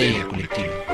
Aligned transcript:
Histeria 0.00 0.26
Colectiva. 0.26 0.84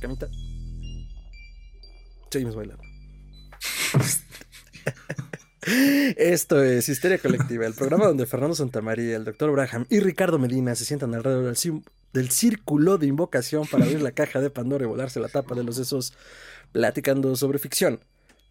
Camita. 0.00 0.30
Seguimos 2.30 2.54
bailando. 2.54 2.87
Esto 6.38 6.62
es 6.62 6.88
Histeria 6.88 7.18
Colectiva, 7.18 7.66
el 7.66 7.74
programa 7.74 8.06
donde 8.06 8.24
Fernando 8.24 8.54
Santamaría, 8.54 9.16
el 9.16 9.24
doctor 9.24 9.50
Braham 9.50 9.86
y 9.90 9.98
Ricardo 9.98 10.38
Medina 10.38 10.76
se 10.76 10.84
sientan 10.84 11.12
alrededor 11.12 11.52
del, 11.52 11.82
del 12.12 12.30
círculo 12.30 12.96
de 12.96 13.08
invocación 13.08 13.66
para 13.66 13.84
abrir 13.84 14.00
la 14.02 14.12
caja 14.12 14.40
de 14.40 14.48
Pandora 14.48 14.84
y 14.84 14.86
volarse 14.86 15.18
la 15.18 15.26
tapa 15.26 15.56
de 15.56 15.64
los 15.64 15.74
sesos, 15.74 16.12
platicando 16.70 17.34
sobre 17.34 17.58
ficción, 17.58 17.98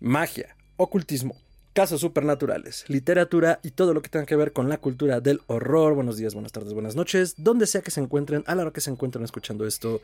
magia, 0.02 0.58
ocultismo, 0.76 1.38
casos 1.72 2.02
supernaturales, 2.02 2.84
literatura 2.90 3.62
y 3.64 3.72
todo 3.72 3.94
lo 3.94 4.02
que 4.02 4.10
tenga 4.10 4.26
que 4.26 4.36
ver 4.36 4.52
con 4.52 4.68
la 4.68 4.80
cultura 4.80 5.22
del 5.22 5.40
horror. 5.48 5.94
Buenos 5.94 6.18
días, 6.18 6.34
buenas 6.34 6.52
tardes, 6.52 6.74
buenas 6.74 6.98
noches, 6.98 7.36
donde 7.38 7.68
sea 7.68 7.80
que 7.80 7.92
se 7.92 8.02
encuentren, 8.02 8.44
a 8.48 8.56
la 8.56 8.64
hora 8.64 8.72
que 8.72 8.82
se 8.82 8.92
encuentren 8.92 9.24
escuchando 9.24 9.66
esto. 9.66 10.02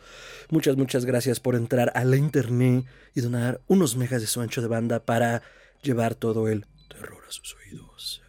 Muchas, 0.50 0.78
muchas 0.78 1.04
gracias 1.04 1.42
por 1.42 1.56
entrar 1.56 1.92
a 1.96 2.06
la 2.06 2.16
internet 2.16 2.86
y 3.14 3.20
donar 3.20 3.60
unos 3.68 3.98
megas 3.98 4.22
de 4.22 4.28
su 4.28 4.40
ancho 4.40 4.62
de 4.62 4.70
banda 4.70 5.02
para 5.02 5.42
llevar 5.82 6.16
todo 6.16 6.48
el 6.48 6.66
terror 6.88 7.24
a 7.28 7.32
sus 7.32 7.56
oídos. 7.56 8.22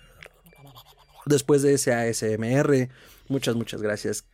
Después 1.26 1.62
de 1.62 1.74
ese 1.74 1.92
ASMR, 1.92 2.88
muchas, 3.28 3.54
muchas 3.54 3.80
gracias. 3.80 4.26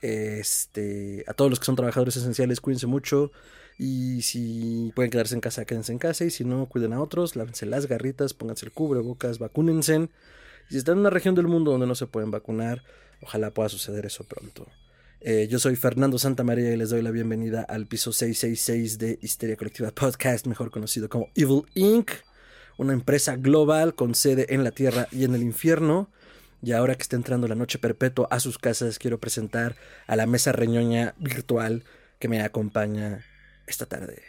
Este, 0.00 1.24
a 1.26 1.34
todos 1.34 1.50
los 1.50 1.58
que 1.58 1.66
son 1.66 1.76
trabajadores 1.76 2.16
esenciales, 2.16 2.60
cuídense 2.60 2.86
mucho. 2.86 3.32
Y 3.78 4.22
si 4.22 4.92
pueden 4.94 5.10
quedarse 5.10 5.34
en 5.34 5.40
casa, 5.40 5.64
quédense 5.64 5.92
en 5.92 5.98
casa. 5.98 6.24
Y 6.24 6.30
si 6.30 6.44
no, 6.44 6.66
cuiden 6.66 6.92
a 6.92 7.02
otros, 7.02 7.36
lávense 7.36 7.66
las 7.66 7.86
garritas, 7.86 8.34
pónganse 8.34 8.66
el 8.66 8.72
cubrebocas, 8.72 9.38
vacúnense. 9.38 10.08
Si 10.70 10.78
están 10.78 10.94
en 10.94 11.00
una 11.00 11.10
región 11.10 11.34
del 11.34 11.46
mundo 11.46 11.72
donde 11.72 11.86
no 11.86 11.94
se 11.94 12.06
pueden 12.06 12.30
vacunar, 12.30 12.82
ojalá 13.22 13.52
pueda 13.52 13.68
suceder 13.68 14.06
eso 14.06 14.24
pronto. 14.24 14.66
Eh, 15.20 15.48
yo 15.50 15.58
soy 15.58 15.76
Fernando 15.76 16.18
Santamaría 16.18 16.72
y 16.72 16.76
les 16.76 16.90
doy 16.90 17.02
la 17.02 17.10
bienvenida 17.10 17.62
al 17.62 17.86
piso 17.86 18.12
666 18.12 18.98
de 18.98 19.18
Histeria 19.22 19.56
Colectiva 19.56 19.90
Podcast, 19.90 20.46
mejor 20.46 20.70
conocido 20.70 21.08
como 21.08 21.30
Evil 21.34 21.64
Inc., 21.74 22.10
una 22.76 22.92
empresa 22.92 23.36
global 23.36 23.94
con 23.94 24.14
sede 24.14 24.46
en 24.54 24.64
la 24.64 24.70
Tierra 24.70 25.08
y 25.10 25.24
en 25.24 25.34
el 25.34 25.42
infierno. 25.42 26.10
Y 26.62 26.72
ahora 26.72 26.94
que 26.94 27.02
está 27.02 27.16
entrando 27.16 27.48
la 27.48 27.54
noche 27.54 27.78
perpetua 27.78 28.28
a 28.30 28.40
sus 28.40 28.58
casas, 28.58 28.98
quiero 28.98 29.18
presentar 29.20 29.76
a 30.06 30.16
la 30.16 30.26
mesa 30.26 30.52
reñoña 30.52 31.14
virtual 31.18 31.84
que 32.18 32.28
me 32.28 32.42
acompaña 32.42 33.24
esta 33.66 33.86
tarde. 33.86 34.22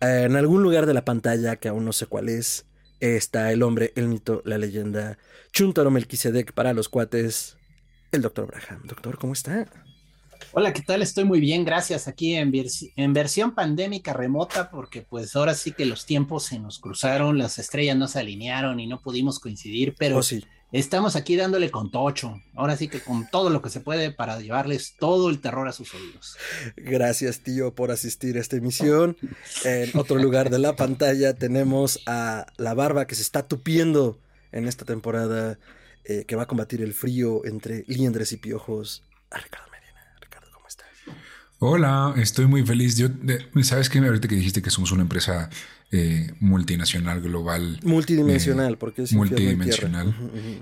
Eh, 0.00 0.24
En 0.24 0.36
algún 0.36 0.62
lugar 0.62 0.86
de 0.86 0.94
la 0.94 1.04
pantalla, 1.04 1.56
que 1.56 1.68
aún 1.68 1.84
no 1.84 1.92
sé 1.92 2.06
cuál 2.06 2.28
es, 2.28 2.66
está 3.00 3.52
el 3.52 3.62
hombre, 3.62 3.92
el 3.96 4.08
mito, 4.08 4.42
la 4.44 4.58
leyenda, 4.58 5.18
Chuntaro 5.52 5.90
Melquisedec 5.90 6.52
para 6.52 6.72
los 6.74 6.88
cuates, 6.88 7.56
el 8.12 8.22
doctor 8.22 8.46
Braham. 8.46 8.82
Doctor, 8.86 9.18
¿cómo 9.18 9.32
está? 9.32 9.66
Hola, 10.52 10.72
¿qué 10.72 10.82
tal? 10.82 11.00
Estoy 11.02 11.24
muy 11.24 11.38
bien, 11.40 11.64
gracias. 11.64 12.08
Aquí 12.08 12.34
en, 12.34 12.52
vers- 12.52 12.92
en 12.96 13.12
versión 13.12 13.54
pandémica 13.54 14.12
remota, 14.12 14.70
porque 14.70 15.02
pues 15.02 15.36
ahora 15.36 15.54
sí 15.54 15.72
que 15.72 15.84
los 15.86 16.06
tiempos 16.06 16.44
se 16.44 16.58
nos 16.58 16.78
cruzaron, 16.80 17.38
las 17.38 17.58
estrellas 17.58 17.96
no 17.96 18.08
se 18.08 18.18
alinearon 18.18 18.80
y 18.80 18.86
no 18.86 19.00
pudimos 19.00 19.38
coincidir, 19.38 19.94
pero 19.96 20.18
Oh, 20.18 20.22
sí. 20.24 20.44
estamos 20.72 21.14
aquí 21.14 21.36
dándole 21.36 21.70
con 21.70 21.90
tocho. 21.92 22.34
Ahora 22.56 22.76
sí 22.76 22.88
que 22.88 23.00
con 23.00 23.28
todo 23.30 23.48
lo 23.50 23.62
que 23.62 23.70
se 23.70 23.80
puede 23.80 24.10
para 24.10 24.40
llevarles 24.40 24.96
todo 24.98 25.30
el 25.30 25.40
terror 25.40 25.68
a 25.68 25.72
sus 25.72 25.94
oídos. 25.94 26.36
Gracias, 26.76 27.40
tío, 27.40 27.74
por 27.74 27.92
asistir 27.92 28.36
a 28.36 28.40
esta 28.40 28.56
emisión. 28.56 29.16
En 29.64 29.96
otro 29.96 30.16
lugar 30.16 30.50
de 30.50 30.58
la 30.58 30.74
pantalla 30.74 31.32
tenemos 31.34 32.00
a 32.06 32.46
la 32.56 32.74
barba 32.74 33.06
que 33.06 33.14
se 33.14 33.22
está 33.22 33.46
tupiendo 33.46 34.18
en 34.50 34.66
esta 34.66 34.84
temporada, 34.84 35.60
eh, 36.04 36.24
que 36.26 36.34
va 36.34 36.42
a 36.42 36.46
combatir 36.46 36.82
el 36.82 36.92
frío 36.92 37.44
entre 37.44 37.84
liendres 37.86 38.32
y 38.32 38.36
piojos. 38.36 39.04
A 39.30 39.38
Ricardo 39.38 39.70
Medina. 39.70 39.80
Ricardo, 40.20 40.48
¿cómo 40.52 40.66
estás? 40.66 40.88
Hola, 41.62 42.14
estoy 42.16 42.46
muy 42.46 42.64
feliz. 42.64 42.96
Yo, 42.96 43.08
de- 43.08 43.46
¿sabes 43.62 43.90
qué? 43.90 43.98
Ahorita 43.98 44.28
que 44.28 44.34
dijiste 44.34 44.62
que 44.62 44.70
somos 44.70 44.92
una 44.92 45.02
empresa 45.02 45.50
eh, 45.92 46.32
multinacional, 46.40 47.20
global, 47.20 47.78
Multidimensional, 47.82 48.78
porque 48.78 49.02
es 49.02 49.12
multidimensional. 49.12 50.14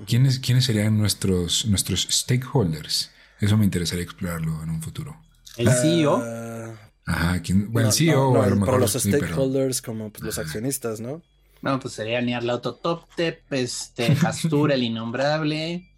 ¿quiénes, 0.09 0.41
¿quiénes 0.41 0.65
serían 0.65 0.99
nuestros, 0.99 1.67
nuestros 1.67 2.09
stakeholders? 2.11 3.13
Eso 3.41 3.57
me 3.57 3.65
interesaría 3.65 4.03
explorarlo 4.05 4.61
en 4.65 4.71
un 4.71 4.83
futuro. 4.83 5.17
El 5.57 5.71
CEO, 5.71 6.21
Ah, 6.25 6.75
Ajá, 7.07 7.43
¿quién? 7.43 7.71
Bueno, 7.73 7.89
no, 7.89 7.93
el 7.93 7.97
CEO 7.97 8.35
no, 8.35 8.43
a 8.43 8.47
lo 8.47 8.51
no, 8.51 8.61
mejor. 8.63 8.67
pero 8.67 8.79
los 8.79 8.93
sí, 8.93 9.11
pero- 9.13 9.27
stakeholders, 9.27 9.81
como 9.83 10.11
pues, 10.11 10.25
los 10.25 10.39
accionistas, 10.39 11.01
¿no? 11.01 11.23
no, 11.63 11.81
pues 11.81 11.95
sería 11.95 12.21
Niarlautotop, 12.21 13.05
este, 13.51 14.17
Hastur, 14.23 14.73
el 14.73 14.83
innombrable, 14.89 15.89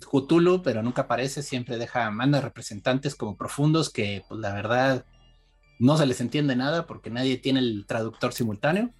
Cthulhu, 0.00 0.62
pero 0.62 0.82
nunca 0.82 1.02
aparece, 1.02 1.42
siempre 1.42 1.76
deja, 1.78 2.10
manda 2.10 2.40
representantes 2.40 3.14
como 3.14 3.36
profundos 3.36 3.90
que, 3.90 4.22
pues 4.28 4.40
la 4.40 4.54
verdad, 4.54 5.04
no 5.78 5.96
se 5.98 6.06
les 6.06 6.20
entiende 6.20 6.56
nada 6.56 6.86
porque 6.86 7.10
nadie 7.10 7.36
tiene 7.38 7.60
el 7.60 7.84
traductor 7.86 8.32
simultáneo. 8.32 8.90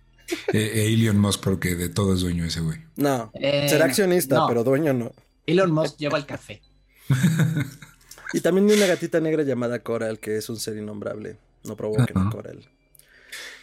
Eh, 0.53 0.71
eh, 0.75 0.93
Elon 0.95 1.19
Musk, 1.19 1.41
porque 1.43 1.75
de 1.75 1.89
todo 1.89 2.15
es 2.15 2.21
dueño 2.21 2.45
ese 2.45 2.61
güey. 2.61 2.79
No, 2.97 3.31
Eh, 3.35 3.67
será 3.69 3.87
accionista, 3.87 4.37
no. 4.37 4.47
pero 4.47 4.63
dueño 4.65 4.93
no. 4.93 5.13
Elon 5.47 5.71
Musk 5.73 5.97
lleva 5.99 6.19
el 6.19 6.27
café. 6.27 6.61
Y 8.35 8.41
también 8.41 8.69
hay 8.69 8.77
una 8.77 8.87
gatita 8.87 9.21
negra 9.21 9.43
llamada 9.43 9.79
Coral, 9.83 10.19
que 10.19 10.37
es 10.37 10.51
un 10.51 10.59
ser 10.59 10.77
innombrable. 10.77 11.39
No 11.65 11.77
provoquen 11.77 12.17
a 12.19 12.21
Ajá. 12.21 12.31
Coral. 12.31 12.69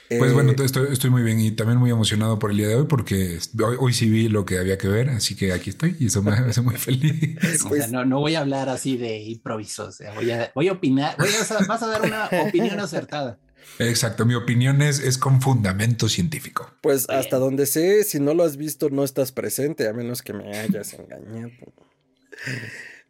Pues 0.09 0.31
Eh, 0.31 0.33
bueno, 0.33 0.51
estoy, 0.63 0.87
estoy 0.91 1.09
muy 1.09 1.23
bien 1.23 1.39
y 1.39 1.51
también 1.51 1.79
muy 1.79 1.89
emocionado 1.89 2.37
por 2.37 2.51
el 2.51 2.57
día 2.57 2.67
de 2.67 2.75
hoy 2.75 2.85
porque 2.87 3.39
hoy, 3.63 3.75
hoy 3.79 3.93
sí 3.93 4.07
vi 4.09 4.29
lo 4.29 4.45
que 4.45 4.59
había 4.59 4.77
que 4.77 4.87
ver, 4.87 5.09
así 5.09 5.35
que 5.35 5.51
aquí 5.51 5.71
estoy 5.71 5.95
y 5.99 6.07
eso 6.07 6.21
me 6.21 6.31
hace 6.31 6.61
muy 6.61 6.75
feliz. 6.77 7.37
O 7.65 7.69
Pues- 7.69 7.83
sea, 7.85 7.91
no, 7.91 8.05
no 8.05 8.19
voy 8.19 8.35
a 8.35 8.41
hablar 8.41 8.69
así 8.69 8.97
de 8.97 9.17
improviso. 9.19 9.85
O 9.87 9.91
sea, 9.91 10.13
voy 10.13 10.29
a, 10.31 10.51
voy 10.53 10.67
a 10.67 10.73
opinar. 10.73 11.15
Voy 11.17 11.29
a, 11.29 11.65
vas 11.65 11.81
a 11.83 11.87
dar 11.87 12.01
una 12.03 12.29
opinión 12.47 12.79
acertada. 12.79 13.39
Exacto, 13.79 14.25
mi 14.25 14.35
opinión 14.35 14.81
es, 14.83 14.99
es 14.99 15.17
con 15.17 15.41
fundamento 15.41 16.07
científico. 16.07 16.71
Pues 16.81 17.07
Bien. 17.07 17.19
hasta 17.19 17.37
donde 17.37 17.65
sé, 17.65 18.03
si 18.03 18.19
no 18.19 18.33
lo 18.35 18.43
has 18.43 18.57
visto, 18.57 18.89
no 18.91 19.03
estás 19.03 19.31
presente, 19.31 19.87
a 19.87 19.93
menos 19.93 20.21
que 20.21 20.33
me 20.33 20.55
hayas 20.57 20.93
engañado. 20.93 21.49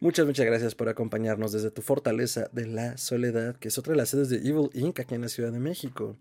Muchas, 0.00 0.26
muchas 0.26 0.44
gracias 0.46 0.74
por 0.74 0.88
acompañarnos 0.88 1.52
desde 1.52 1.70
tu 1.70 1.82
fortaleza 1.82 2.48
de 2.52 2.66
la 2.66 2.96
soledad, 2.98 3.56
que 3.56 3.68
es 3.68 3.78
otra 3.78 3.92
de 3.92 3.98
las 3.98 4.10
sedes 4.10 4.28
de 4.28 4.36
Evil 4.38 4.70
Inc. 4.74 5.00
aquí 5.00 5.14
en 5.14 5.22
la 5.22 5.28
Ciudad 5.28 5.52
de 5.52 5.58
México. 5.60 6.16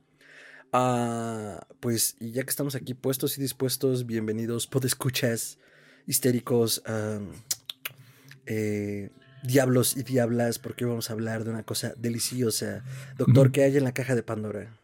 Ah, 0.71 1.65
pues, 1.79 2.17
y 2.19 2.31
ya 2.31 2.43
que 2.43 2.49
estamos 2.49 2.75
aquí 2.75 2.93
puestos 2.93 3.37
y 3.37 3.41
dispuestos, 3.41 4.05
bienvenidos, 4.05 4.67
podescuchas, 4.67 5.57
histéricos, 6.05 6.81
ah, 6.85 7.19
eh, 8.45 9.09
diablos 9.43 9.95
y 9.95 10.03
diablas, 10.03 10.59
porque 10.59 10.85
hoy 10.85 10.89
vamos 10.89 11.09
a 11.09 11.13
hablar 11.13 11.43
de 11.43 11.51
una 11.51 11.63
cosa 11.63 11.93
deliciosa. 11.97 12.83
Doctor. 13.17 13.51
¿qué 13.51 13.63
hay 13.63 13.77
en 13.77 13.83
la 13.83 13.93
caja 13.93 14.15
de 14.15 14.23
Pandora? 14.23 14.77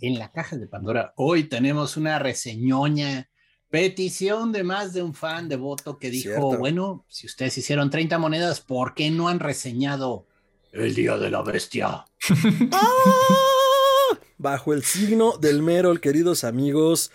En 0.00 0.18
la 0.18 0.32
caja 0.32 0.56
de 0.56 0.66
Pandora, 0.66 1.12
hoy 1.16 1.44
tenemos 1.44 1.96
una 1.96 2.18
reseñoña, 2.18 3.30
petición 3.70 4.52
de 4.52 4.64
más 4.64 4.92
de 4.92 5.02
un 5.02 5.14
fan 5.14 5.48
devoto 5.48 5.98
que 5.98 6.10
dijo: 6.10 6.30
Cierto. 6.30 6.58
Bueno, 6.58 7.06
si 7.08 7.26
ustedes 7.26 7.56
hicieron 7.56 7.88
30 7.88 8.18
monedas, 8.18 8.60
¿por 8.60 8.94
qué 8.94 9.10
no 9.10 9.28
han 9.28 9.40
reseñado 9.40 10.26
el 10.72 10.94
Día 10.94 11.16
de 11.16 11.30
la 11.30 11.42
Bestia? 11.42 12.04
¡Ah! 12.72 12.88
Bajo 14.42 14.74
el 14.74 14.82
signo 14.82 15.38
del 15.38 15.62
Merol, 15.62 16.00
queridos 16.00 16.42
amigos, 16.42 17.12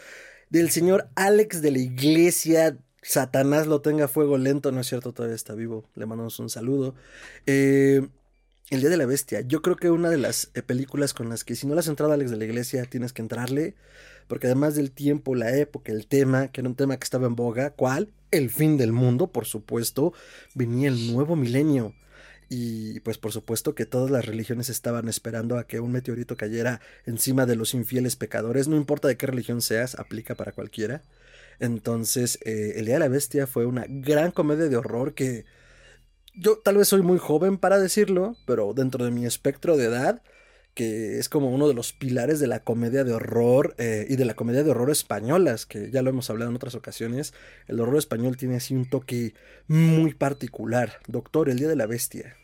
del 0.50 0.70
señor 0.72 1.10
Alex 1.16 1.62
de 1.62 1.72
la 1.72 1.80
Iglesia. 1.80 2.78
Satanás 3.02 3.68
lo 3.68 3.82
tenga 3.82 4.08
fuego 4.08 4.38
lento, 4.38 4.72
no 4.72 4.80
es 4.80 4.88
cierto, 4.88 5.12
todavía 5.12 5.36
está 5.36 5.54
vivo. 5.54 5.84
Le 5.96 6.06
mandamos 6.06 6.40
un 6.40 6.50
saludo. 6.50 6.96
Eh, 7.46 8.08
el 8.70 8.80
Día 8.80 8.90
de 8.90 8.96
la 8.96 9.06
Bestia. 9.06 9.42
Yo 9.42 9.62
creo 9.62 9.76
que 9.76 9.90
una 9.92 10.10
de 10.10 10.16
las 10.16 10.52
eh, 10.54 10.62
películas 10.62 11.14
con 11.14 11.28
las 11.28 11.44
que 11.44 11.58
si 11.58 11.68
no 11.68 11.74
le 11.74 11.82
has 11.82 11.90
entrado 11.90 12.14
Alex 12.14 12.32
de 12.32 12.38
la 12.38 12.46
Iglesia 12.46 12.86
tienes 12.86 13.12
que 13.12 13.24
entrarle. 13.24 13.76
Porque 14.30 14.48
además 14.48 14.76
del 14.76 14.92
tiempo, 14.92 15.36
la 15.36 15.54
época, 15.54 15.92
el 15.92 16.08
tema, 16.08 16.48
que 16.48 16.62
era 16.62 16.70
un 16.70 16.76
tema 16.76 16.96
que 16.96 17.04
estaba 17.04 17.28
en 17.28 17.36
boga, 17.36 17.72
¿cuál? 17.72 18.08
El 18.32 18.50
fin 18.50 18.78
del 18.78 18.94
mundo, 18.94 19.28
por 19.28 19.44
supuesto. 19.44 20.14
Venía 20.56 20.88
el 20.88 21.12
nuevo 21.12 21.36
milenio. 21.36 21.94
Y 22.50 23.02
pues 23.02 23.18
por 23.18 23.32
supuesto 23.32 23.76
que 23.76 23.86
todas 23.86 24.10
las 24.10 24.26
religiones 24.26 24.70
estaban 24.70 25.10
esperando 25.10 25.58
a 25.58 25.66
que 25.68 25.80
un 25.80 25.92
meteorito 25.92 26.38
cayera 26.38 26.80
encima 27.06 27.46
de 27.46 27.56
los 27.56 27.74
infieles 27.74 28.16
pecadores. 28.16 28.68
No 28.68 28.78
importa 28.78 29.08
de 29.08 29.18
qué 29.18 29.28
religión 29.28 29.62
seas, 29.62 29.96
aplica 29.96 30.36
para 30.36 30.54
cualquiera. 30.54 31.04
Entonces, 31.60 32.40
eh, 32.46 32.74
El 32.78 32.86
Día 32.86 32.96
de 32.96 33.00
la 33.02 33.08
Bestia 33.10 33.48
fue 33.48 33.66
una 33.66 33.86
gran 33.88 34.32
comedia 34.32 34.70
de 34.70 34.78
horror 34.78 35.14
que 35.14 35.46
yo 36.36 36.60
tal 36.60 36.78
vez 36.78 36.88
soy 36.88 37.02
muy 37.02 37.18
joven 37.18 37.58
para 37.58 37.80
decirlo, 37.80 38.38
pero 38.46 38.74
dentro 38.74 39.04
de 39.04 39.12
mi 39.12 39.26
espectro 39.26 39.76
de 39.76 39.86
edad, 39.86 40.22
que 40.78 41.18
es 41.18 41.28
como 41.28 41.50
uno 41.50 41.68
de 41.68 41.74
los 41.74 41.92
pilares 41.92 42.40
de 42.40 42.46
la 42.46 42.60
comedia 42.60 43.04
de 43.04 43.12
horror 43.12 43.74
eh, 43.80 44.06
y 44.08 44.16
de 44.16 44.26
la 44.26 44.36
comedia 44.36 44.62
de 44.62 44.70
horror 44.70 44.92
españolas, 44.92 45.66
que 45.66 45.90
ya 45.90 46.04
lo 46.04 46.12
hemos 46.12 46.30
hablado 46.30 46.52
en 46.52 46.56
otras 46.56 46.76
ocasiones, 46.76 47.34
el 47.66 47.80
horror 47.80 47.98
español 47.98 48.38
tiene 48.38 48.58
así 48.58 48.76
un 48.76 48.88
toque 48.88 49.34
muy 49.66 50.14
particular. 50.14 51.00
Doctor, 51.08 51.50
El 51.50 51.58
Día 51.58 51.68
de 51.68 51.76
la 51.76 51.88
Bestia. 51.88 52.38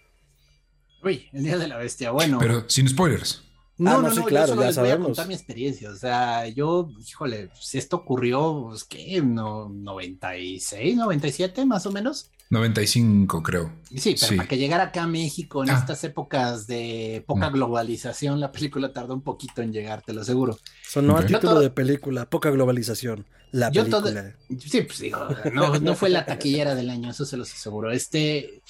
Uy, 1.03 1.30
el 1.31 1.44
día 1.44 1.59
de 1.59 1.68
la 1.68 1.77
bestia, 1.77 2.09
bueno. 2.09 2.39
Pero 2.39 2.68
sin 2.69 2.89
spoilers. 2.89 3.44
No, 3.77 3.89
Ah, 3.89 3.93
no, 3.95 4.01
no, 4.03 4.07
no, 4.09 4.13
sí, 4.15 4.21
yo 4.21 4.25
claro, 4.27 4.47
solo 4.49 4.61
ya 4.61 4.67
les 4.67 4.75
voy 4.77 4.85
a 4.85 4.89
sabemos. 4.89 5.05
contar 5.07 5.27
mi 5.27 5.33
experiencia. 5.33 5.89
O 5.89 5.95
sea, 5.95 6.47
yo, 6.47 6.89
híjole, 7.07 7.49
si 7.59 7.79
esto 7.79 7.95
ocurrió, 7.97 8.65
pues, 8.69 8.83
¿qué? 8.83 9.21
No, 9.21 9.67
96, 9.69 10.95
97 10.95 11.65
más 11.65 11.85
o 11.85 11.91
menos. 11.91 12.29
95, 12.49 13.41
creo. 13.41 13.71
Sí, 13.95 14.13
pero 14.13 14.27
Sí. 14.27 14.35
para 14.35 14.47
que 14.47 14.57
llegara 14.59 14.83
acá 14.85 15.03
a 15.03 15.07
México 15.07 15.63
en 15.63 15.71
Ah. 15.71 15.77
estas 15.79 16.03
épocas 16.03 16.67
de 16.67 17.23
poca 17.25 17.49
Mm. 17.49 17.53
globalización, 17.53 18.39
la 18.39 18.51
película 18.51 18.93
tardó 18.93 19.15
un 19.15 19.21
poquito 19.21 19.63
en 19.63 19.73
llegar, 19.73 20.03
te 20.03 20.13
lo 20.13 20.21
aseguro. 20.21 20.57
Sonó 20.87 21.17
a 21.17 21.25
título 21.25 21.59
de 21.59 21.71
película, 21.71 22.29
poca 22.29 22.51
globalización. 22.51 23.25
La 23.51 23.71
Yo 23.71 23.85
todo- 23.87 24.03
película. 24.03 24.35
Sí, 24.59 24.81
pues 24.83 24.99
digo, 24.99 25.17
no, 25.53 25.79
no 25.79 25.95
fue 25.95 26.09
la 26.09 26.25
taquillera 26.25 26.75
del 26.75 26.91
año, 26.91 27.09
eso 27.09 27.25
se 27.25 27.37
los 27.37 27.51
aseguro. 27.51 27.91
Este, 27.91 28.61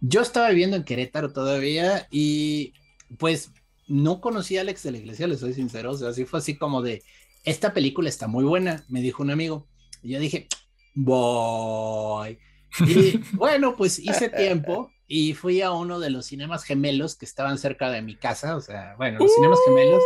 yo 0.00 0.20
estaba 0.22 0.48
viviendo 0.50 0.76
en 0.76 0.84
Querétaro 0.84 1.32
todavía 1.32 2.06
y 2.12 2.74
pues 3.18 3.50
no 3.92 4.20
conocía 4.20 4.60
a 4.60 4.62
Alex 4.62 4.82
de 4.84 4.92
la 4.92 4.98
Iglesia, 4.98 5.26
le 5.26 5.36
soy 5.36 5.52
sincero, 5.52 5.90
o 5.92 5.96
sea, 5.96 6.08
así 6.08 6.24
fue 6.24 6.38
así 6.38 6.56
como 6.56 6.80
de, 6.80 7.02
esta 7.44 7.74
película 7.74 8.08
está 8.08 8.26
muy 8.26 8.44
buena, 8.44 8.84
me 8.88 9.02
dijo 9.02 9.22
un 9.22 9.30
amigo. 9.30 9.66
Y 10.02 10.10
yo 10.10 10.18
dije, 10.18 10.48
voy. 10.94 12.38
Y 12.86 13.18
bueno, 13.34 13.76
pues 13.76 13.98
hice 13.98 14.30
tiempo 14.30 14.90
y 15.06 15.34
fui 15.34 15.60
a 15.60 15.72
uno 15.72 16.00
de 16.00 16.08
los 16.08 16.26
cinemas 16.26 16.64
gemelos 16.64 17.16
que 17.16 17.26
estaban 17.26 17.58
cerca 17.58 17.90
de 17.90 18.00
mi 18.00 18.16
casa, 18.16 18.56
o 18.56 18.60
sea, 18.62 18.94
bueno, 18.96 19.18
los 19.18 19.34
cinemas 19.34 19.58
gemelos. 19.66 20.02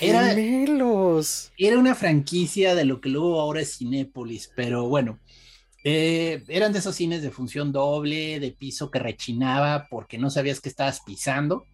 Era- 0.00 0.28
Gemelos. 0.34 1.50
Era 1.56 1.78
una 1.78 1.94
franquicia 1.94 2.74
de 2.74 2.84
lo 2.84 3.00
que 3.00 3.08
luego 3.08 3.40
ahora 3.40 3.62
es 3.62 3.78
Cinépolis, 3.78 4.52
pero 4.54 4.86
bueno, 4.86 5.18
eh, 5.82 6.44
eran 6.48 6.72
de 6.72 6.80
esos 6.80 6.94
cines 6.94 7.22
de 7.22 7.30
función 7.30 7.72
doble, 7.72 8.38
de 8.38 8.52
piso 8.52 8.90
que 8.90 8.98
rechinaba 8.98 9.88
porque 9.90 10.18
no 10.18 10.28
sabías 10.30 10.60
que 10.60 10.68
estabas 10.68 11.00
pisando, 11.00 11.66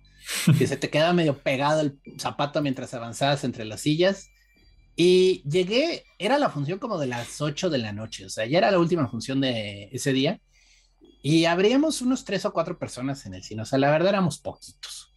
que 0.58 0.66
se 0.66 0.76
te 0.76 0.90
quedaba 0.90 1.12
medio 1.12 1.38
pegado 1.38 1.80
el 1.80 1.98
zapato 2.18 2.62
mientras 2.62 2.94
avanzabas 2.94 3.44
entre 3.44 3.64
las 3.64 3.80
sillas. 3.80 4.30
Y 4.96 5.42
llegué, 5.48 6.04
era 6.18 6.38
la 6.38 6.50
función 6.50 6.78
como 6.78 6.98
de 6.98 7.06
las 7.06 7.40
8 7.40 7.70
de 7.70 7.78
la 7.78 7.92
noche, 7.92 8.26
o 8.26 8.30
sea, 8.30 8.46
ya 8.46 8.58
era 8.58 8.70
la 8.70 8.80
última 8.80 9.06
función 9.08 9.40
de 9.40 9.88
ese 9.92 10.12
día. 10.12 10.40
Y 11.22 11.44
habríamos 11.44 12.00
unos 12.02 12.24
tres 12.24 12.44
o 12.44 12.52
cuatro 12.52 12.78
personas 12.78 13.26
en 13.26 13.34
el 13.34 13.42
cine, 13.42 13.62
o 13.62 13.64
sea, 13.64 13.78
la 13.78 13.90
verdad 13.90 14.10
éramos 14.10 14.38
poquitos. 14.38 15.12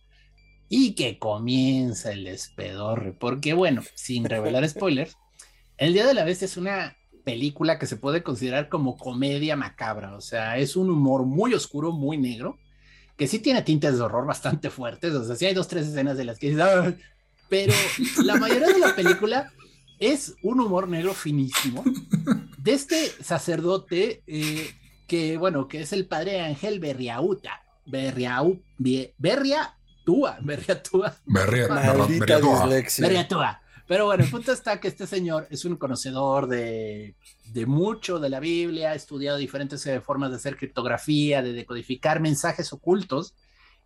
Y 0.70 0.94
que 0.94 1.20
comienza 1.20 2.12
el 2.12 2.26
despedorre, 2.26 3.14
porque 3.14 3.54
bueno, 3.54 3.82
sin 3.96 4.26
revelar 4.26 4.68
spoilers, 4.68 5.16
El 5.78 5.94
Día 5.94 6.06
de 6.06 6.14
la 6.14 6.26
Bestia 6.26 6.46
es 6.46 6.58
una 6.58 6.96
película 7.26 7.80
que 7.80 7.88
se 7.88 7.98
puede 7.98 8.22
considerar 8.22 8.70
como 8.70 8.98
comedia 8.98 9.56
macabra, 9.56 10.16
o 10.16 10.22
sea, 10.22 10.60
es 10.60 10.76
un 10.76 10.92
humor 10.92 11.26
muy 11.26 11.56
oscuro, 11.56 11.92
muy 11.92 12.20
negro, 12.20 12.60
que 13.22 13.28
sí 13.28 13.38
tiene 13.38 13.62
tintes 13.62 13.98
de 13.98 14.02
horror 14.02 14.26
bastante 14.26 14.72
fuertes, 14.72 15.14
o 15.14 15.24
sea, 15.24 15.36
sí 15.36 15.46
hay 15.46 15.54
dos, 15.54 15.68
tres 15.68 15.86
escenas 15.86 16.18
de 16.18 16.24
las 16.24 16.40
que 16.40 16.48
dices, 16.50 16.64
"Ah", 16.64 16.92
pero 17.50 17.72
la 18.26 18.36
mayoría 18.38 18.70
de 18.70 18.80
la 18.80 18.96
película 18.96 19.52
es 20.00 20.34
un 20.42 20.60
humor 20.60 20.88
negro 20.88 21.14
finísimo 21.14 21.84
de 22.58 22.74
este 22.74 23.12
sacerdote 23.24 24.24
eh, 24.26 24.72
que, 25.06 25.38
bueno, 25.38 25.68
que 25.68 25.82
es 25.82 25.94
el 25.94 26.08
padre 26.08 26.42
Ángel 26.42 26.80
Berriauta, 26.80 27.62
Berriau, 27.86 28.60
Bie- 28.80 29.14
Berriatúa, 29.20 30.40
Berriatúa. 30.42 31.16
Berriatúa. 33.08 33.61
Pero 33.92 34.06
bueno, 34.06 34.24
el 34.24 34.30
punto 34.32 34.54
está 34.54 34.80
que 34.80 34.88
este 34.88 35.06
señor 35.06 35.48
es 35.50 35.66
un 35.66 35.76
conocedor 35.76 36.48
de, 36.48 37.14
mucho 37.68 38.20
de 38.20 38.30
la 38.30 38.40
Biblia, 38.40 38.92
ha 38.92 38.96
estudiado 38.96 39.38
diferentes 39.38 39.86
eh, 39.86 40.00
formas 40.00 40.30
de 40.30 40.38
hacer 40.38 40.56
criptografía, 40.56 41.42
de 41.42 41.52
decodificar 41.52 42.22
mensajes 42.22 42.72
ocultos 42.72 43.36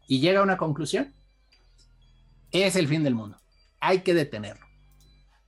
y 0.07 0.19
llega 0.19 0.41
a 0.41 0.43
una 0.43 0.57
conclusión. 0.57 1.15
Es 2.51 2.75
el 2.75 2.87
fin 2.87 3.03
del 3.03 3.15
mundo. 3.15 3.39
Hay 3.79 4.01
que 4.01 4.13
detenerlo. 4.13 4.67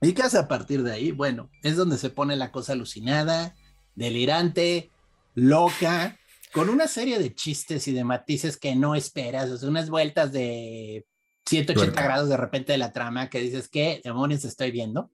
¿Y 0.02 0.14
qué 0.14 0.24
hace 0.24 0.40
a 0.40 0.48
partir 0.48 0.82
de 0.82 0.92
ahí? 0.92 1.12
Bueno, 1.12 1.52
es 1.62 1.76
donde 1.76 2.00
se 2.00 2.10
pone 2.10 2.36
la 2.36 2.52
cosa 2.52 2.74
alucinada, 2.74 3.54
delirante, 3.94 4.90
loca, 5.36 6.18
con 6.52 6.70
una 6.70 6.88
serie 6.88 7.20
de 7.20 7.36
chistes 7.36 7.88
y 7.88 7.94
de 7.94 8.04
matices 8.04 8.58
que 8.58 8.76
no 8.76 8.96
esperas, 8.96 9.52
o 9.52 9.58
sea, 9.60 9.70
unas 9.70 9.92
vueltas 9.92 10.32
de 10.32 11.06
180 11.48 11.74
Tuerca. 11.74 12.04
grados 12.04 12.30
de 12.30 12.38
repente 12.38 12.72
de 12.74 12.78
la 12.78 12.94
trama 12.94 13.30
que 13.30 13.40
dices, 13.40 13.68
¿qué 13.70 14.02
demonios 14.04 14.46
estoy 14.46 14.72
viendo? 14.72 15.12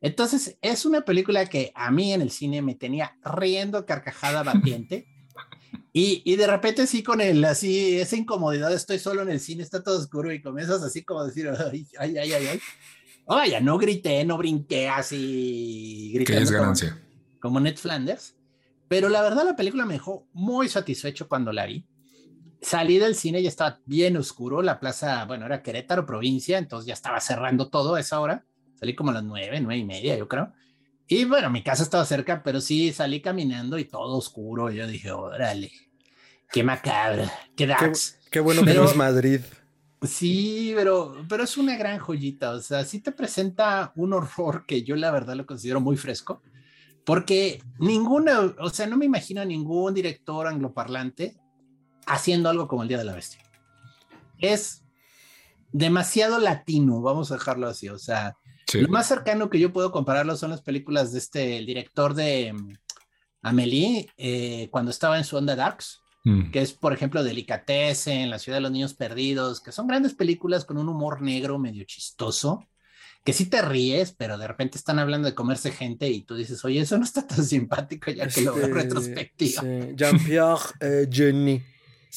Entonces, 0.00 0.58
es 0.60 0.84
una 0.84 1.02
película 1.04 1.46
que 1.46 1.72
a 1.74 1.90
mí 1.90 2.12
en 2.12 2.20
el 2.22 2.30
cine 2.30 2.60
me 2.62 2.74
tenía 2.74 3.16
riendo 3.24 3.86
carcajada 3.86 4.42
batiente. 4.82 5.06
Y, 5.92 6.22
y 6.24 6.36
de 6.36 6.46
repente 6.46 6.86
sí 6.86 7.02
con 7.02 7.20
el 7.20 7.44
así, 7.44 7.98
esa 7.98 8.16
incomodidad, 8.16 8.72
estoy 8.72 8.98
solo 8.98 9.22
en 9.22 9.30
el 9.30 9.40
cine, 9.40 9.62
está 9.62 9.82
todo 9.82 9.98
oscuro 9.98 10.32
y 10.32 10.42
comienzas 10.42 10.82
así 10.82 11.02
como 11.04 11.20
a 11.20 11.26
decir, 11.26 11.48
ay, 11.48 11.86
ay, 11.98 12.18
ay, 12.18 12.32
ay, 12.32 12.46
ay. 12.48 12.60
Vaya, 13.26 13.60
no 13.60 13.78
grité, 13.78 14.24
no 14.24 14.36
brinqué 14.36 14.88
así, 14.88 16.12
Que 16.26 16.36
es 16.38 16.50
como- 16.50 16.60
ganancia. 16.60 17.00
como 17.40 17.60
Ned 17.60 17.76
Flanders, 17.76 18.34
pero 18.88 19.08
la 19.08 19.22
verdad 19.22 19.44
la 19.44 19.56
película 19.56 19.86
me 19.86 19.94
dejó 19.94 20.26
muy 20.32 20.68
satisfecho 20.68 21.28
cuando 21.28 21.52
la 21.52 21.66
vi. 21.66 21.86
Salí 22.64 22.96
del 22.98 23.14
cine 23.14 23.42
ya 23.42 23.50
estaba 23.50 23.78
bien 23.84 24.16
oscuro, 24.16 24.62
la 24.62 24.80
plaza, 24.80 25.26
bueno, 25.26 25.44
era 25.44 25.62
Querétaro, 25.62 26.06
provincia, 26.06 26.56
entonces 26.56 26.86
ya 26.86 26.94
estaba 26.94 27.20
cerrando 27.20 27.68
todo 27.68 27.94
a 27.94 28.00
esa 28.00 28.20
hora. 28.20 28.46
Salí 28.74 28.94
como 28.94 29.10
a 29.10 29.14
las 29.14 29.22
nueve, 29.22 29.60
nueve 29.60 29.76
y 29.76 29.84
media, 29.84 30.16
yo 30.16 30.26
creo. 30.26 30.50
Y 31.06 31.26
bueno, 31.26 31.50
mi 31.50 31.62
casa 31.62 31.82
estaba 31.82 32.06
cerca, 32.06 32.42
pero 32.42 32.62
sí 32.62 32.90
salí 32.94 33.20
caminando 33.20 33.78
y 33.78 33.84
todo 33.84 34.16
oscuro. 34.16 34.70
Y 34.72 34.76
yo 34.76 34.86
dije, 34.86 35.12
órale, 35.12 35.70
qué 36.50 36.62
macabra, 36.64 37.30
qué 37.54 37.66
dax. 37.66 38.18
qué 38.30 38.40
bueno 38.40 38.62
que 38.62 38.68
Pero- 38.68 38.84
no 38.84 38.88
es 38.90 38.96
Madrid. 38.96 39.40
Sí, 40.00 40.72
pero, 40.74 41.14
pero 41.28 41.44
es 41.44 41.58
una 41.58 41.76
gran 41.76 41.98
joyita. 41.98 42.52
O 42.52 42.60
sea, 42.62 42.84
sí 42.84 43.00
te 43.00 43.12
presenta 43.12 43.92
un 43.94 44.14
horror 44.14 44.64
que 44.66 44.82
yo 44.82 44.96
la 44.96 45.10
verdad 45.10 45.34
lo 45.34 45.44
considero 45.46 45.80
muy 45.82 45.96
fresco, 45.98 46.42
porque 47.04 47.62
ninguna, 47.78 48.40
o 48.58 48.70
sea, 48.70 48.86
no 48.86 48.96
me 48.96 49.04
imagino 49.04 49.42
a 49.42 49.44
ningún 49.46 49.92
director 49.92 50.46
angloparlante 50.46 51.36
haciendo 52.06 52.48
algo 52.48 52.68
como 52.68 52.82
el 52.82 52.88
Día 52.88 52.98
de 52.98 53.04
la 53.04 53.14
Bestia. 53.14 53.40
Es 54.38 54.82
demasiado 55.72 56.38
latino, 56.38 57.00
vamos 57.00 57.30
a 57.30 57.34
dejarlo 57.34 57.66
así. 57.68 57.88
O 57.88 57.98
sea, 57.98 58.36
Sí. 58.66 58.80
lo 58.80 58.88
más 58.88 59.06
cercano 59.06 59.50
que 59.50 59.60
yo 59.60 59.72
puedo 59.72 59.92
compararlo 59.92 60.36
son 60.36 60.50
las 60.50 60.62
películas 60.62 61.12
de 61.12 61.18
este, 61.18 61.58
el 61.58 61.66
director 61.66 62.14
de 62.14 62.52
mm, 62.54 62.72
Amélie, 63.42 64.08
eh, 64.16 64.68
cuando 64.70 64.90
estaba 64.90 65.18
en 65.18 65.24
su 65.24 65.36
onda 65.36 65.54
Darks 65.56 66.00
Mm. 66.26 66.50
que 66.52 66.62
es, 66.62 66.72
por 66.72 66.94
ejemplo, 66.94 67.22
Delicatessen, 67.22 68.30
La 68.30 68.38
ciudad 68.38 68.56
de 68.56 68.62
los 68.62 68.72
niños 68.72 68.94
perdidos, 68.94 69.60
que 69.60 69.72
son 69.72 69.86
grandes 69.86 70.14
películas 70.14 70.64
con 70.64 70.78
un 70.78 70.88
humor 70.88 71.20
negro 71.20 71.58
medio 71.58 71.84
chistoso, 71.84 72.66
que 73.24 73.34
sí 73.34 73.44
te 73.44 73.60
ríes, 73.60 74.12
pero 74.16 74.38
de 74.38 74.48
repente 74.48 74.78
están 74.78 74.98
hablando 74.98 75.28
de 75.28 75.34
comerse 75.34 75.70
gente 75.70 76.08
y 76.08 76.22
tú 76.22 76.34
dices, 76.34 76.64
oye, 76.64 76.80
eso 76.80 76.96
no 76.96 77.04
está 77.04 77.26
tan 77.26 77.44
simpático 77.44 78.10
ya 78.10 78.26
que 78.28 78.40
lo 78.40 78.54
veo 78.54 78.64
en 78.64 78.70
Este, 78.70 78.82
retrospectiva. 78.82 79.60
sí, 79.62 79.68
Jean-Pierre 79.94 80.62
eh, 80.80 81.06
Jenny. 81.12 81.62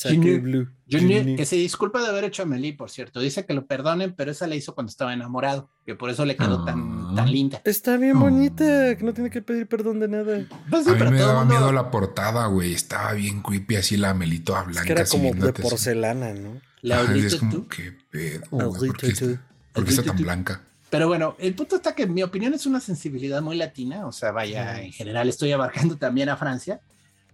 Bleu. 0.05 0.67
Johnny, 0.89 1.13
Jenny. 1.13 1.35
que 1.35 1.45
se 1.45 1.55
disculpa 1.55 2.01
de 2.01 2.07
haber 2.07 2.23
hecho 2.25 2.43
Amelie, 2.43 2.73
por 2.73 2.89
cierto, 2.89 3.19
dice 3.19 3.45
que 3.45 3.53
lo 3.53 3.65
perdonen, 3.65 4.13
pero 4.15 4.31
esa 4.31 4.47
la 4.47 4.55
hizo 4.55 4.73
cuando 4.75 4.89
estaba 4.89 5.13
enamorado, 5.13 5.69
que 5.85 5.95
por 5.95 6.09
eso 6.09 6.23
le 6.25 6.35
quedó 6.37 6.63
tan, 6.63 6.79
Ah. 6.79 7.13
tan 7.15 7.31
linda. 7.31 7.61
Está 7.65 7.97
bien 7.97 8.17
Oh. 8.17 8.21
bonita, 8.21 8.95
que 8.95 9.03
no 9.03 9.13
tiene 9.13 9.29
que 9.29 9.41
pedir 9.41 9.67
perdón 9.67 9.99
de 9.99 10.07
nada. 10.07 10.45
Pues 10.69 10.85
sí, 10.85 10.91
A 10.91 10.93
mí 10.93 11.11
me 11.11 11.19
daba 11.19 11.39
mundo- 11.43 11.55
miedo 11.55 11.71
la 11.73 11.91
portada, 11.91 12.45
güey. 12.47 12.73
Estaba 12.73 13.13
bien 13.13 13.41
creepy 13.41 13.75
así 13.75 13.97
la 13.97 14.13
melito 14.13 14.53
blanca. 14.53 14.79
Es 14.79 14.85
que 14.85 14.91
era 14.93 15.05
como 15.05 15.33
de 15.33 15.49
así. 15.49 15.61
porcelana, 15.61 16.33
¿no? 16.33 16.61
La 16.81 17.01
Ajá, 17.01 17.15
es 17.15 17.35
como, 17.35 17.51
tú. 17.51 17.67
qué 17.67 17.93
pedo, 18.11 18.43
güey. 18.51 18.91
¿Por 18.91 18.97
qué 18.97 19.13
tú. 19.13 19.25
está, 19.73 19.81
está 19.89 20.03
tan 20.03 20.17
blanca? 20.17 20.61
Pero 20.89 21.07
bueno, 21.09 21.35
el 21.39 21.53
punto 21.53 21.75
está 21.75 21.93
que 21.93 22.07
mi 22.07 22.23
opinión 22.23 22.53
es 22.53 22.65
una 22.65 22.79
sensibilidad 22.79 23.41
muy 23.41 23.57
latina, 23.57 24.07
o 24.07 24.13
sea, 24.13 24.31
vaya, 24.31 24.81
en 24.81 24.93
general 24.93 25.27
estoy 25.27 25.51
abarcando 25.51 25.97
también 25.97 26.29
a 26.29 26.37
Francia, 26.37 26.79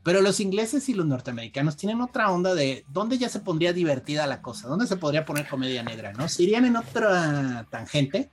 pero 0.03 0.21
los 0.21 0.39
ingleses 0.41 0.89
y 0.89 0.93
los 0.93 1.05
norteamericanos 1.05 1.77
tienen 1.77 2.01
otra 2.01 2.29
onda 2.31 2.53
de 2.53 2.85
dónde 2.89 3.17
ya 3.17 3.29
se 3.29 3.39
pondría 3.39 3.71
divertida 3.71 4.27
la 4.27 4.41
cosa, 4.41 4.67
dónde 4.67 4.85
se 4.85 4.97
podría 4.97 5.25
poner 5.25 5.47
comedia 5.47 5.81
negra, 5.81 6.11
¿no? 6.13 6.27
Se 6.27 6.43
irían 6.43 6.65
en 6.65 6.75
otra 6.75 7.65
tangente, 7.69 8.29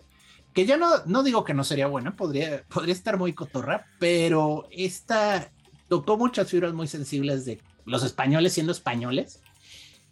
que 0.53 0.67
ya 0.67 0.77
no, 0.77 0.89
no 1.07 1.23
digo 1.23 1.45
que 1.45 1.55
no 1.55 1.63
sería 1.63 1.87
buena, 1.87 2.17
podría, 2.17 2.65
podría 2.69 2.93
estar 2.93 3.19
muy 3.19 3.33
cotorra, 3.33 3.87
pero 4.01 4.67
esta 4.73 5.51
tocó 5.89 6.17
muchas 6.17 6.49
fibras 6.49 6.73
muy 6.73 6.89
sensibles 6.89 7.45
de 7.45 7.61
los 7.85 8.03
españoles 8.03 8.53
siendo 8.53 8.73
españoles 8.73 9.41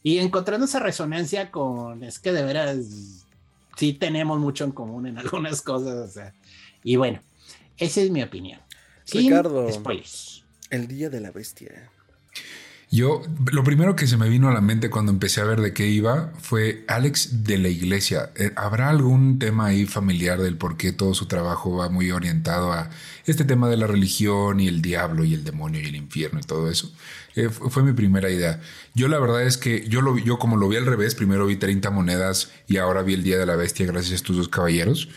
y 0.03 0.19
encontrando 0.19 0.67
esa 0.67 0.79
resonancia 0.79 1.50
con, 1.50 2.05
es 2.05 2.21
que 2.21 2.33
de 2.33 2.45
veras 2.45 3.25
sí 3.77 3.93
tenemos 3.95 4.38
mucho 4.38 4.65
en 4.65 4.73
común 4.73 5.07
en 5.07 5.19
algunas 5.19 5.61
cosas, 5.62 6.09
o 6.09 6.12
sea, 6.12 6.35
y 6.85 6.97
bueno, 6.97 7.21
esa 7.77 8.00
es 8.00 8.11
mi 8.11 8.23
opinión. 8.23 8.61
Sin 9.05 9.23
Ricardo. 9.23 9.73
spoilers. 9.73 10.38
El 10.71 10.87
día 10.87 11.09
de 11.11 11.21
la 11.21 11.31
bestia. 11.31 11.91
Yo, 12.91 13.23
lo 13.53 13.65
primero 13.65 13.97
que 13.97 14.07
se 14.07 14.17
me 14.17 14.31
vino 14.31 14.49
a 14.49 14.55
la 14.55 14.63
mente 14.63 14.89
cuando 14.89 15.13
empecé 15.13 15.43
a 15.43 15.45
ver 15.45 15.61
de 15.61 15.75
qué 15.75 15.89
iba 15.89 16.33
fue 16.41 16.85
Alex 16.89 17.45
de 17.45 17.59
la 17.59 17.69
iglesia. 17.69 18.31
Eh, 18.35 18.53
¿Habrá 18.57 18.89
algún 18.89 19.39
tema 19.39 19.67
ahí 19.67 19.85
familiar 19.85 20.41
del 20.41 20.57
por 20.57 20.79
qué 20.79 20.93
todo 20.93 21.13
su 21.13 21.27
trabajo 21.27 21.77
va 21.77 21.91
muy 21.91 22.11
orientado 22.11 22.73
a 22.73 22.89
este 23.27 23.45
tema 23.45 23.69
de 23.69 23.77
la 23.77 23.87
religión 23.87 24.59
y 24.61 24.69
el 24.69 24.81
diablo 24.81 25.25
y 25.25 25.35
el 25.35 25.45
demonio 25.45 25.83
y 25.83 25.87
el 25.87 25.97
infierno 25.97 26.41
y 26.41 26.45
todo 26.45 26.71
eso? 26.71 26.91
Eh, 27.37 27.51
fue 27.51 27.83
mi 27.83 27.93
primera 27.93 28.31
idea. 28.31 28.61
Yo 28.95 29.09
la 29.09 29.19
verdad 29.19 29.43
es 29.43 29.59
que 29.59 29.87
yo, 29.87 30.01
lo, 30.01 30.17
yo 30.17 30.39
como 30.39 30.57
lo 30.57 30.67
vi 30.67 30.77
al 30.77 30.87
revés, 30.87 31.15
primero 31.15 31.45
vi 31.45 31.57
30 31.57 31.91
monedas 31.91 32.51
y 32.67 32.79
ahora 32.79 33.03
vi 33.03 33.13
el 33.13 33.23
Día 33.23 33.39
de 33.39 33.45
la 33.45 33.57
Bestia 33.57 33.85
gracias 33.85 34.13
a 34.13 34.17
estos 34.17 34.37
dos 34.37 34.49
caballeros 34.49 35.11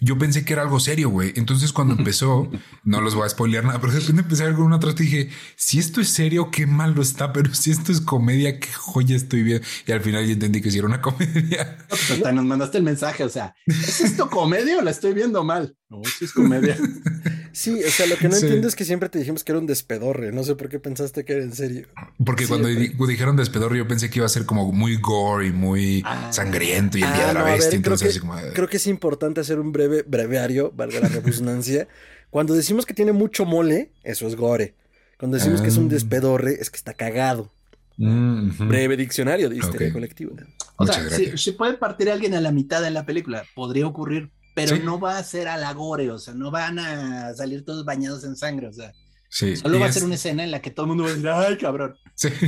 yo 0.00 0.18
pensé 0.18 0.44
que 0.44 0.52
era 0.52 0.62
algo 0.62 0.80
serio, 0.80 1.10
güey. 1.10 1.32
Entonces 1.36 1.72
cuando 1.72 1.94
empezó, 1.98 2.50
no 2.84 3.00
los 3.00 3.14
voy 3.14 3.26
a 3.26 3.28
spoilear 3.28 3.64
nada, 3.64 3.80
pero 3.80 3.92
de 3.92 4.00
repente 4.00 4.22
empecé 4.22 4.42
a 4.44 4.46
ver 4.46 4.56
con 4.56 4.64
una 4.64 4.76
atrás 4.76 4.94
y 4.98 5.04
dije, 5.04 5.30
si 5.56 5.78
esto 5.78 6.00
es 6.00 6.08
serio, 6.08 6.50
qué 6.50 6.66
malo 6.66 7.02
está, 7.02 7.32
pero 7.32 7.54
si 7.54 7.70
esto 7.70 7.92
es 7.92 8.00
comedia, 8.00 8.58
qué 8.60 8.72
joya 8.72 9.16
estoy 9.16 9.42
viendo. 9.42 9.66
Y 9.86 9.92
al 9.92 10.00
final 10.00 10.26
ya 10.26 10.32
entendí 10.32 10.60
que 10.60 10.70
si 10.70 10.78
era 10.78 10.86
una 10.86 11.00
comedia. 11.02 11.78
Pues, 11.88 12.32
nos 12.32 12.44
mandaste 12.44 12.78
el 12.78 12.84
mensaje, 12.84 13.24
o 13.24 13.28
sea, 13.28 13.54
¿es 13.66 14.00
esto 14.00 14.30
comedia 14.30 14.78
o 14.78 14.82
la 14.82 14.90
estoy 14.90 15.14
viendo 15.14 15.44
mal? 15.44 15.76
No, 15.88 16.02
si 16.18 16.24
es 16.24 16.32
comedia. 16.32 16.76
Sí, 17.58 17.82
o 17.82 17.90
sea, 17.90 18.06
lo 18.06 18.16
que 18.16 18.28
no 18.28 18.36
entiendo 18.36 18.68
es 18.68 18.76
que 18.76 18.84
siempre 18.84 19.08
te 19.08 19.18
dijimos 19.18 19.42
que 19.42 19.50
era 19.50 19.58
un 19.58 19.66
despedorre. 19.66 20.30
No 20.30 20.44
sé 20.44 20.54
por 20.54 20.68
qué 20.68 20.78
pensaste 20.78 21.24
que 21.24 21.32
era 21.32 21.42
en 21.42 21.52
serio. 21.52 21.88
Porque 22.24 22.46
cuando 22.46 22.68
dijeron 22.68 23.34
despedorre, 23.34 23.78
yo 23.78 23.88
pensé 23.88 24.08
que 24.08 24.20
iba 24.20 24.26
a 24.26 24.28
ser 24.28 24.46
como 24.46 24.70
muy 24.70 24.96
gore 24.98 25.48
y 25.48 25.50
muy 25.50 26.04
ah. 26.06 26.32
sangriento 26.32 26.98
y 26.98 27.02
el 27.02 27.12
día 27.12 27.26
de 27.26 27.34
la 27.34 27.40
ah, 27.40 27.50
bestia. 27.50 27.74
entonces, 27.74 28.20
creo 28.20 28.36
que, 28.36 28.52
creo 28.52 28.68
que 28.68 28.76
es 28.76 28.86
importante 28.86 29.40
hacer 29.40 29.58
un 29.58 29.72
breve 29.72 30.04
breviario, 30.06 30.70
valga 30.70 31.00
la 31.00 31.08
redundancia. 31.08 31.88
cuando 32.30 32.54
decimos 32.54 32.86
que 32.86 32.94
tiene 32.94 33.10
mucho 33.10 33.44
mole, 33.44 33.90
eso 34.04 34.28
es 34.28 34.36
gore. 34.36 34.76
Cuando 35.18 35.36
decimos 35.36 35.60
que 35.60 35.66
es 35.66 35.78
un 35.78 35.86
ah. 35.86 35.94
despedorre, 35.94 36.58
es 36.60 36.70
que 36.70 36.76
está 36.76 36.94
cagado. 36.94 37.50
Mm, 37.96 38.68
breve 38.68 38.96
diccionario 38.96 39.48
de 39.48 39.56
historia 39.56 39.92
colectiva. 39.92 40.30
O 40.76 40.86
sea, 40.86 41.10
si, 41.10 41.36
si, 41.36 41.50
puede 41.50 41.76
partir 41.76 42.08
alguien 42.08 42.34
a 42.34 42.40
la 42.40 42.52
mitad 42.52 42.86
en 42.86 42.94
la 42.94 43.04
película, 43.04 43.44
podría 43.56 43.88
ocurrir 43.88 44.30
pero 44.66 44.84
no 44.84 44.98
va 44.98 45.18
a 45.18 45.24
ser 45.24 45.48
a 45.48 45.56
la 45.56 45.72
gore, 45.72 46.10
o 46.10 46.18
sea, 46.18 46.34
no 46.34 46.50
van 46.50 46.78
a 46.78 47.34
salir 47.34 47.64
todos 47.64 47.84
bañados 47.84 48.24
en 48.24 48.36
sangre, 48.36 48.68
o 48.68 48.72
sea. 48.72 48.92
Solo 49.30 49.78
va 49.78 49.86
a 49.86 49.92
ser 49.92 50.04
una 50.04 50.14
escena 50.14 50.42
en 50.42 50.50
la 50.50 50.62
que 50.62 50.70
todo 50.70 50.86
el 50.86 50.88
mundo 50.88 51.04
va 51.04 51.10
a 51.10 51.12
decir, 51.12 51.28
ay, 51.28 51.58
cabrón. 51.58 51.96
Sí. 52.14 52.28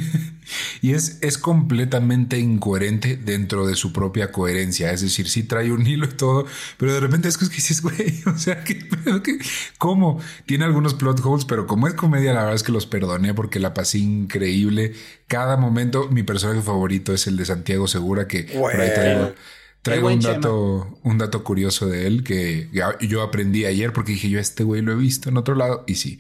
Y 0.83 0.95
es, 0.95 1.19
es 1.21 1.37
completamente 1.37 2.39
incoherente 2.39 3.17
dentro 3.17 3.67
de 3.67 3.77
su 3.77 3.93
propia 3.93 4.33
coherencia. 4.33 4.91
Es 4.93 5.03
decir, 5.03 5.29
sí 5.29 5.43
trae 5.43 5.71
un 5.73 5.87
hilo 5.87 6.07
y 6.07 6.17
todo, 6.17 6.47
pero 6.79 6.95
de 6.95 7.01
repente 7.01 7.29
es 7.29 7.37
que 7.37 7.45
dices, 7.47 7.83
güey, 7.83 8.23
o 8.25 8.39
sea, 8.39 8.65
¿qué, 8.65 8.89
¿cómo? 9.77 10.21
Tiene 10.47 10.65
algunos 10.65 10.95
plot 10.95 11.21
holes, 11.23 11.45
pero 11.45 11.67
como 11.67 11.87
es 11.87 11.93
comedia, 11.93 12.33
la 12.33 12.41
verdad 12.41 12.55
es 12.55 12.63
que 12.63 12.73
los 12.73 12.87
perdoné 12.87 13.35
porque 13.35 13.61
la 13.61 13.75
pasé 13.75 13.99
increíble. 13.99 14.95
Cada 15.27 15.59
momento, 15.59 16.09
mi 16.09 16.23
personaje 16.23 16.63
favorito 16.63 17.13
es 17.13 17.27
el 17.27 17.37
de 17.37 17.45
Santiago 17.45 17.87
Segura, 17.87 18.27
que 18.27 18.45
por 18.45 18.75
ahí 18.81 18.91
traigo 18.95 19.35
Traigo 19.83 20.09
un 20.09 20.21
dato, 20.21 20.99
un 21.03 21.19
dato 21.19 21.43
curioso 21.43 21.87
de 21.87 22.07
él 22.07 22.23
que 22.23 22.69
yo 23.01 23.23
aprendí 23.23 23.65
ayer 23.65 23.93
porque 23.93 24.13
dije 24.13 24.29
yo 24.29 24.39
este 24.39 24.63
güey 24.63 24.83
lo 24.83 24.93
he 24.93 24.97
visto 24.97 25.29
en 25.31 25.37
otro 25.39 25.55
lado 25.55 25.85
y 25.87 25.95
sí. 25.95 26.19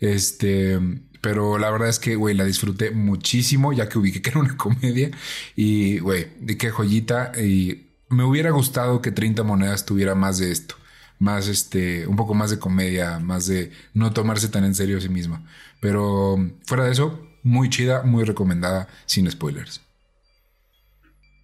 Este, 0.00 0.78
pero 1.20 1.58
la 1.58 1.70
verdad 1.70 1.88
es 1.88 1.98
que, 1.98 2.16
güey, 2.16 2.34
la 2.34 2.44
disfruté 2.44 2.90
muchísimo 2.90 3.72
ya 3.72 3.88
que 3.88 3.98
ubiqué 3.98 4.22
que 4.22 4.30
era 4.30 4.40
una 4.40 4.56
comedia 4.58 5.10
y, 5.56 5.98
güey, 6.00 6.28
de 6.40 6.56
qué 6.56 6.70
joyita 6.70 7.32
y 7.40 7.86
me 8.08 8.24
hubiera 8.24 8.50
gustado 8.50 9.02
que 9.02 9.12
30 9.12 9.42
monedas 9.42 9.84
tuviera 9.84 10.14
más 10.14 10.38
de 10.38 10.52
esto, 10.52 10.76
más 11.18 11.48
este, 11.48 12.06
un 12.06 12.16
poco 12.16 12.34
más 12.34 12.50
de 12.50 12.58
comedia, 12.58 13.18
más 13.18 13.46
de 13.46 13.72
no 13.94 14.12
tomarse 14.12 14.48
tan 14.48 14.64
en 14.64 14.74
serio 14.74 14.98
a 14.98 15.00
sí 15.00 15.08
misma. 15.08 15.44
Pero 15.80 16.36
fuera 16.64 16.84
de 16.84 16.92
eso, 16.92 17.26
muy 17.42 17.68
chida, 17.70 18.02
muy 18.02 18.24
recomendada, 18.24 18.88
sin 19.06 19.30
spoilers. 19.30 19.87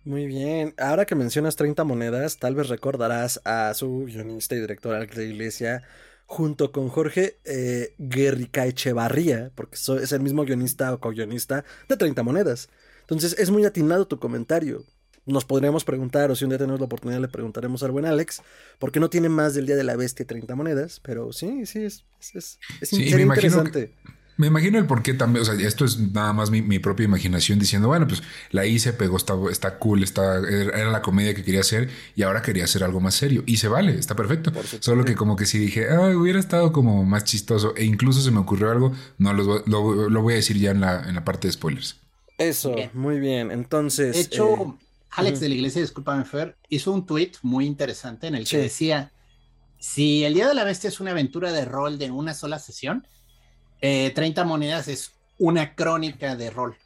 Muy 0.04 0.26
bien. 0.26 0.74
Ahora 0.76 1.06
que 1.06 1.14
mencionas 1.14 1.56
30 1.56 1.82
monedas, 1.84 2.38
tal 2.38 2.54
vez 2.54 2.68
recordarás 2.68 3.40
a 3.44 3.72
su 3.74 4.04
guionista 4.04 4.54
y 4.54 4.60
director 4.60 4.94
Alex 4.94 5.16
de 5.16 5.26
Iglesia 5.26 5.82
junto 6.26 6.72
con 6.72 6.88
Jorge 6.88 7.38
eh, 7.44 7.94
Guerrica 7.98 8.66
Echevarría, 8.66 9.50
porque 9.54 9.76
es 9.76 10.12
el 10.12 10.20
mismo 10.20 10.44
guionista 10.44 10.92
o 10.92 11.00
co-guionista 11.00 11.64
de 11.88 11.96
30 11.96 12.22
monedas. 12.22 12.68
Entonces 13.00 13.36
es 13.38 13.50
muy 13.50 13.64
atinado 13.64 14.06
tu 14.06 14.18
comentario. 14.18 14.84
Nos 15.26 15.46
podríamos 15.46 15.84
preguntar, 15.84 16.30
o 16.30 16.36
si 16.36 16.44
un 16.44 16.50
día 16.50 16.58
tenemos 16.58 16.80
la 16.80 16.86
oportunidad, 16.86 17.20
le 17.20 17.28
preguntaremos 17.28 17.82
al 17.82 17.90
buen 17.90 18.04
Alex, 18.04 18.42
porque 18.78 19.00
no 19.00 19.08
tiene 19.08 19.30
más 19.30 19.54
del 19.54 19.64
Día 19.64 19.76
de 19.76 19.84
la 19.84 19.96
Bestia 19.96 20.26
30 20.26 20.54
monedas, 20.54 21.00
pero 21.02 21.32
sí, 21.32 21.64
sí, 21.64 21.84
es, 21.84 22.04
es, 22.34 22.58
es, 22.82 22.92
interesante. 22.92 23.94
Me 24.36 24.48
imagino 24.48 24.78
el 24.78 24.86
por 24.86 25.02
qué 25.02 25.14
también, 25.14 25.42
o 25.42 25.44
sea, 25.44 25.54
esto 25.54 25.84
es 25.84 25.98
nada 25.98 26.32
más 26.32 26.50
mi, 26.50 26.78
propia 26.80 27.04
imaginación 27.04 27.58
diciendo, 27.58 27.88
bueno, 27.88 28.08
pues 28.08 28.22
la 28.50 28.66
hice, 28.66 28.92
pegó, 28.92 29.16
está, 29.16 29.34
está 29.50 29.78
cool, 29.78 30.02
está, 30.02 30.38
era 30.38 30.90
la 30.90 31.02
comedia 31.02 31.34
que 31.34 31.44
quería 31.44 31.60
hacer 31.60 31.88
y 32.16 32.22
ahora 32.22 32.42
quería 32.42 32.64
hacer 32.64 32.82
algo 32.82 33.00
más 33.00 33.14
serio. 33.14 33.44
Y 33.46 33.58
se 33.58 33.68
vale, 33.68 33.96
está 33.96 34.16
perfecto. 34.16 34.52
Solo 34.80 35.04
que 35.04 35.14
como 35.14 35.36
que 35.36 35.46
sí 35.46 35.58
dije, 35.58 35.88
ah, 35.88 36.16
hubiera 36.16 36.40
estado 36.40 36.72
como 36.72 37.04
más 37.04 37.24
chistoso 37.24 37.74
e 37.76 37.84
incluso 37.84 38.20
se 38.20 38.30
me 38.32 38.40
ocurrió 38.40 38.70
algo, 38.70 38.92
no 39.18 39.32
lo, 39.32 39.62
lo, 39.66 40.22
voy 40.22 40.32
a 40.32 40.36
decir 40.36 40.58
ya 40.58 40.72
en 40.72 40.80
la, 40.80 41.08
en 41.08 41.14
la 41.14 41.24
parte 41.24 41.46
de 41.46 41.52
spoilers. 41.52 42.00
Eso, 42.38 42.74
muy 42.92 43.20
bien. 43.20 43.52
Entonces... 43.52 44.14
De 44.14 44.20
hecho, 44.20 44.76
eh, 44.80 44.84
Alex 45.10 45.40
de 45.40 45.48
la 45.48 45.54
Iglesia, 45.54 45.80
discúlpame 45.80 46.24
Fer, 46.24 46.56
hizo 46.68 46.92
un 46.92 47.06
tweet 47.06 47.32
muy 47.42 47.66
interesante 47.66 48.26
en 48.26 48.34
el 48.34 48.48
que 48.48 48.58
decía, 48.58 49.12
si 49.78 50.24
el 50.24 50.34
Día 50.34 50.48
de 50.48 50.54
la 50.54 50.64
Bestia 50.64 50.88
es 50.88 50.98
una 50.98 51.12
aventura 51.12 51.52
de 51.52 51.64
rol 51.64 51.98
de 51.98 52.10
una 52.10 52.34
sola 52.34 52.58
sesión, 52.58 53.06
30 54.14 54.40
eh, 54.40 54.44
monedas 54.44 54.88
es 54.88 55.12
una 55.38 55.74
crónica 55.74 56.36
de 56.36 56.50
rol. 56.50 56.76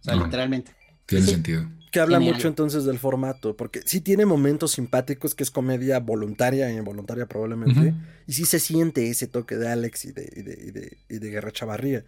O 0.00 0.04
sea, 0.04 0.16
literalmente. 0.16 0.72
Tiene 1.06 1.26
sentido. 1.26 1.66
Que 1.90 2.00
habla 2.00 2.20
mucho 2.20 2.48
entonces 2.48 2.84
del 2.84 2.98
formato, 2.98 3.56
porque 3.56 3.80
sí 3.84 4.00
tiene 4.02 4.26
momentos 4.26 4.72
simpáticos, 4.72 5.34
que 5.34 5.44
es 5.44 5.50
comedia 5.50 5.98
voluntaria 5.98 6.68
e 6.68 6.74
involuntaria 6.74 7.26
probablemente, 7.26 7.94
y 8.26 8.32
sí 8.34 8.44
se 8.44 8.58
siente 8.58 9.08
ese 9.08 9.28
toque 9.28 9.56
de 9.56 9.68
Alex 9.68 10.04
y 10.04 10.12
de, 10.12 10.96
y 11.08 11.18
de, 11.18 11.30
Guerra 11.30 11.52
Chavarría. 11.52 12.04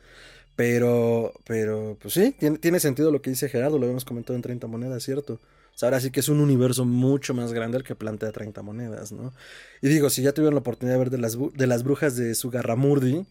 Pero, 0.57 1.33
pero, 1.47 1.97
pues 2.03 2.15
sí, 2.15 2.35
tiene, 2.39 2.59
tiene, 2.59 2.81
sentido 2.81 3.11
lo 3.13 3.23
que 3.23 3.31
dice 3.31 3.49
Gerardo, 3.49 3.79
lo 3.79 3.85
habíamos 3.85 4.05
comentado 4.05 4.35
en 4.35 4.43
30 4.43 4.67
monedas, 4.67 5.03
¿cierto? 5.05 5.35
O 5.35 5.79
sea, 5.79 5.87
ahora 5.87 6.01
sí 6.01 6.11
que 6.11 6.21
es 6.21 6.29
un 6.29 6.41
universo 6.41 6.85
mucho 6.85 7.33
más 7.33 7.53
grande 7.53 7.79
el 7.79 7.85
que 7.85 7.95
plantea 7.95 8.33
30 8.33 8.61
monedas, 8.63 9.13
¿no? 9.13 9.33
Y 9.81 9.89
digo, 9.89 10.11
si 10.11 10.23
ya 10.23 10.33
tuvieron 10.33 10.55
la 10.55 10.61
oportunidad 10.61 10.97
de 10.97 10.99
ver 10.99 11.11
de 11.11 11.19
las, 11.19 11.39
de 11.55 11.67
las 11.69 11.85
brujas 11.85 12.17
de 12.17 12.35
Sugarramurdi, 12.35 13.25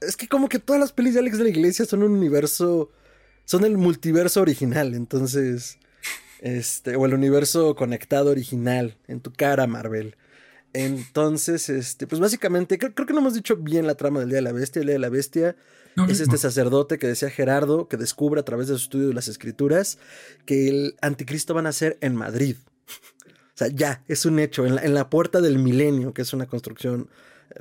es 0.00 0.16
que 0.16 0.28
como 0.28 0.48
que 0.48 0.58
todas 0.58 0.80
las 0.80 0.92
pelis 0.92 1.14
de 1.14 1.20
Alex 1.20 1.38
de 1.38 1.44
la 1.44 1.50
Iglesia 1.50 1.84
son 1.84 2.02
un 2.02 2.12
universo, 2.12 2.90
son 3.44 3.64
el 3.64 3.78
multiverso 3.78 4.40
original, 4.40 4.94
entonces, 4.94 5.78
este, 6.40 6.96
o 6.96 7.06
el 7.06 7.14
universo 7.14 7.74
conectado 7.74 8.30
original 8.30 8.98
en 9.08 9.20
tu 9.20 9.32
cara, 9.32 9.66
Marvel. 9.66 10.16
Entonces, 10.72 11.70
este, 11.70 12.06
pues 12.06 12.20
básicamente, 12.20 12.78
creo, 12.78 12.92
que 12.94 13.12
no 13.12 13.20
hemos 13.20 13.34
dicho 13.34 13.56
bien 13.56 13.86
la 13.86 13.94
trama 13.94 14.20
del 14.20 14.28
Día 14.28 14.36
de 14.36 14.42
la 14.42 14.52
Bestia. 14.52 14.80
El 14.80 14.86
Día 14.86 14.94
de 14.96 15.00
la 15.00 15.08
Bestia 15.08 15.56
es 16.08 16.20
este 16.20 16.36
sacerdote 16.36 16.98
que 16.98 17.06
decía 17.06 17.30
Gerardo, 17.30 17.88
que 17.88 17.96
descubre 17.96 18.40
a 18.40 18.44
través 18.44 18.68
de 18.68 18.74
su 18.74 18.82
estudio 18.84 19.08
de 19.08 19.14
las 19.14 19.28
escrituras 19.28 19.98
que 20.44 20.68
el 20.68 20.96
anticristo 21.00 21.54
van 21.54 21.66
a 21.66 21.72
ser 21.72 21.96
en 22.02 22.14
Madrid. 22.14 22.56
o 23.24 23.54
sea, 23.54 23.68
ya, 23.68 24.04
es 24.06 24.26
un 24.26 24.38
hecho, 24.38 24.66
en 24.66 24.92
la 24.92 25.08
puerta 25.08 25.40
del 25.40 25.58
milenio, 25.58 26.12
que 26.12 26.20
es 26.20 26.34
una 26.34 26.44
construcción 26.44 27.08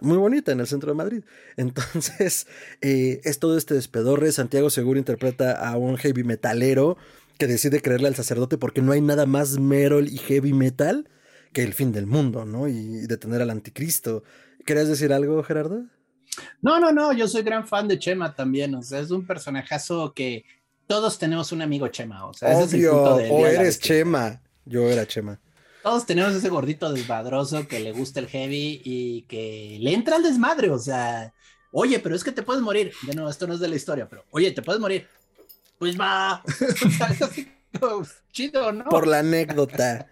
muy 0.02 0.18
bonita 0.18 0.52
en 0.52 0.60
el 0.60 0.68
centro 0.68 0.92
de 0.92 0.96
Madrid. 0.96 1.24
Entonces, 1.58 2.48
eh, 2.82 3.22
es 3.24 3.40
todo 3.40 3.58
este 3.58 3.74
despedorre. 3.74 4.32
Santiago 4.32 4.70
Seguro 4.70 5.00
interpreta 5.00 5.54
a 5.54 5.78
un 5.78 5.98
heavy 5.98 6.24
metalero 6.24 6.98
que 7.38 7.48
decide 7.48 7.82
creerle 7.82 8.08
al 8.08 8.16
sacerdote 8.16 8.58
porque 8.58 8.82
no 8.82 8.92
hay 8.92 9.02
nada 9.02 9.26
más 9.26 9.60
metal 9.60 10.08
y 10.08 10.18
heavy 10.18 10.54
metal 10.54 11.10
que 11.52 11.64
el 11.64 11.74
fin 11.74 11.92
del 11.92 12.06
mundo, 12.06 12.46
¿no? 12.46 12.68
Y 12.68 13.08
detener 13.08 13.42
al 13.42 13.50
anticristo. 13.50 14.24
¿Querías 14.66 14.88
decir 14.88 15.14
algo, 15.14 15.42
Gerardo? 15.44 15.86
No, 16.62 16.80
no, 16.80 16.92
no, 16.92 17.14
yo 17.14 17.28
soy 17.28 17.44
gran 17.44 17.66
fan 17.66 17.88
de 17.88 17.98
Chema 17.98 18.36
también, 18.36 18.76
o 18.76 18.82
sea, 18.82 19.00
es 19.00 19.12
un 19.12 19.26
personajazo 19.26 20.14
que 20.14 20.44
todos 20.86 21.18
tenemos 21.18 21.54
un 21.54 21.62
amigo 21.62 21.88
Chema, 21.88 22.26
o 22.26 22.34
sea, 22.34 22.52
ese 22.52 22.64
es 22.64 22.74
el 22.74 22.90
punto 22.90 23.18
de, 23.18 23.30
o 23.30 23.48
eres 23.48 23.80
Chema, 23.80 24.42
yo 24.66 24.90
era 24.90 25.06
Chema 25.06 25.40
todos 25.86 26.08
tenemos 26.08 26.34
ese 26.34 26.50
gordito 26.50 26.92
desmadroso 26.92 27.68
que 27.68 27.80
le 27.80 27.92
gusta 27.92 28.20
el 28.20 28.28
heavy 28.28 28.82
y 28.84 29.22
que 29.28 29.78
le 29.80 29.94
entra 29.94 30.16
al 30.16 30.24
desmadre, 30.24 30.72
o 30.72 30.80
sea, 30.80 31.32
oye, 31.72 32.00
pero 32.00 32.16
es 32.16 32.24
que 32.24 32.32
te 32.32 32.42
puedes 32.42 32.64
morir. 32.64 32.92
De 33.04 33.14
nuevo, 33.14 33.30
esto 33.30 33.46
no 33.46 33.54
es 33.54 33.60
de 33.60 33.68
la 33.68 33.76
historia, 33.76 34.10
pero 34.10 34.26
oye, 34.32 34.50
te 34.50 34.64
puedes 34.64 34.82
morir. 34.82 35.08
Pues 35.78 35.96
va. 35.96 36.42
chido, 38.32 38.72
¿no? 38.72 38.86
Por 38.86 39.06
la 39.06 39.20
anécdota. 39.20 40.08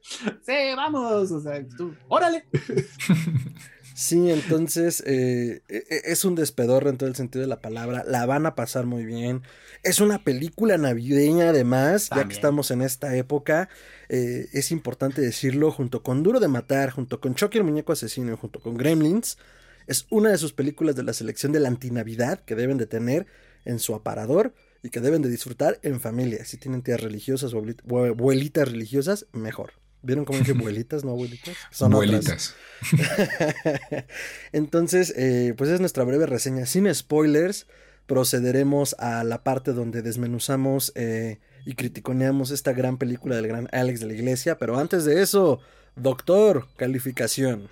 sí, 0.00 0.54
vamos, 0.74 1.30
o 1.30 1.40
sea, 1.42 1.62
tú, 1.76 1.94
órale. 2.08 2.46
Sí, 4.02 4.32
entonces 4.32 5.00
eh, 5.06 5.62
e, 5.68 5.76
e, 5.88 6.02
es 6.06 6.24
un 6.24 6.34
despedor 6.34 6.88
en 6.88 6.98
todo 6.98 7.08
el 7.08 7.14
sentido 7.14 7.42
de 7.42 7.46
la 7.46 7.60
palabra. 7.60 8.02
La 8.04 8.26
van 8.26 8.46
a 8.46 8.56
pasar 8.56 8.84
muy 8.84 9.04
bien. 9.04 9.42
Es 9.84 10.00
una 10.00 10.24
película 10.24 10.76
navideña 10.76 11.50
además, 11.50 12.10
ya 12.10 12.26
que 12.26 12.34
estamos 12.34 12.72
en 12.72 12.82
esta 12.82 13.14
época. 13.14 13.68
Eh, 14.08 14.48
es 14.54 14.72
importante 14.72 15.22
decirlo, 15.22 15.70
junto 15.70 16.02
con 16.02 16.24
Duro 16.24 16.40
de 16.40 16.48
Matar, 16.48 16.90
junto 16.90 17.20
con 17.20 17.36
Chucky 17.36 17.58
el 17.58 17.64
Muñeco 17.64 17.92
Asesino 17.92 18.36
junto 18.36 18.58
con 18.58 18.76
Gremlins. 18.76 19.38
Es 19.86 20.08
una 20.10 20.30
de 20.30 20.38
sus 20.38 20.52
películas 20.52 20.96
de 20.96 21.04
la 21.04 21.12
selección 21.12 21.52
de 21.52 21.60
la 21.60 21.68
antinavidad 21.68 22.40
que 22.40 22.56
deben 22.56 22.78
de 22.78 22.86
tener 22.86 23.28
en 23.64 23.78
su 23.78 23.94
aparador 23.94 24.52
y 24.82 24.90
que 24.90 24.98
deben 24.98 25.22
de 25.22 25.28
disfrutar 25.28 25.78
en 25.82 26.00
familia. 26.00 26.44
Si 26.44 26.56
tienen 26.56 26.82
tías 26.82 27.00
religiosas 27.00 27.54
o 27.54 27.64
abuelitas 28.04 28.68
religiosas, 28.68 29.26
mejor. 29.32 29.74
¿Vieron 30.02 30.24
cómo 30.24 30.38
dije 30.38 30.52
abuelitas, 30.52 31.04
no 31.04 31.10
abuelitas? 31.12 31.56
Son 31.70 31.92
abuelitas. 31.92 32.54
Entonces, 34.52 35.14
eh, 35.16 35.54
pues 35.56 35.70
es 35.70 35.80
nuestra 35.80 36.02
breve 36.04 36.26
reseña. 36.26 36.66
Sin 36.66 36.92
spoilers, 36.92 37.66
procederemos 38.06 38.94
a 38.98 39.22
la 39.22 39.44
parte 39.44 39.72
donde 39.72 40.02
desmenuzamos 40.02 40.92
eh, 40.96 41.38
y 41.64 41.74
criticoneamos 41.74 42.50
esta 42.50 42.72
gran 42.72 42.98
película 42.98 43.36
del 43.36 43.46
gran 43.46 43.68
Alex 43.70 44.00
de 44.00 44.06
la 44.06 44.14
Iglesia. 44.14 44.58
Pero 44.58 44.76
antes 44.78 45.04
de 45.04 45.22
eso, 45.22 45.60
doctor, 45.94 46.66
calificación. 46.76 47.68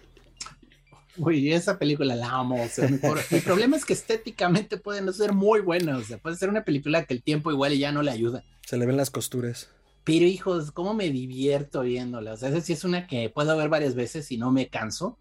Uy, 1.17 1.53
esa 1.53 1.79
película 1.79 2.15
la 2.15 2.31
amo. 2.31 2.65
el 2.79 3.43
problema 3.43 3.77
es 3.77 3.85
que 3.85 3.93
estéticamente 3.93 4.77
puede 4.77 5.03
no 5.03 5.13
ser 5.13 5.33
muy 5.33 5.61
buena. 5.61 5.99
O 5.99 6.05
sea, 6.05 6.19
puede 6.19 6.37
ser 6.37 6.49
una 6.49 6.65
película 6.65 7.05
que 7.05 7.15
el 7.15 7.23
tiempo 7.23 7.51
igual 7.51 7.77
ya 7.77 7.91
no 7.91 8.03
le 8.03 8.13
ayuda. 8.13 8.45
Se 8.65 8.77
le 8.77 8.87
ven 8.87 8.97
las 8.97 9.11
costuras. 9.11 9.69
Pero 10.05 10.25
hijos, 10.25 10.73
¿cómo 10.73 10.95
me 10.95 11.11
divierto 11.11 11.83
viéndola? 11.83 12.33
O 12.33 12.37
sea, 12.37 12.49
esa 12.49 12.61
sí 12.61 12.73
es 12.73 12.85
una 12.85 13.07
que 13.07 13.31
puedo 13.31 13.57
ver 13.57 13.69
varias 13.69 13.95
veces 13.95 14.31
y 14.33 14.39
no 14.39 14.51
me 14.51 14.69
canso. 14.69 15.19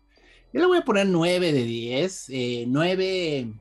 Yo 0.54 0.62
le 0.62 0.68
voy 0.68 0.78
a 0.80 0.86
poner 0.86 1.08
9 1.08 1.52
de 1.52 1.64
10. 1.64 2.26
Eh, 2.30 2.66
9, 2.68 3.54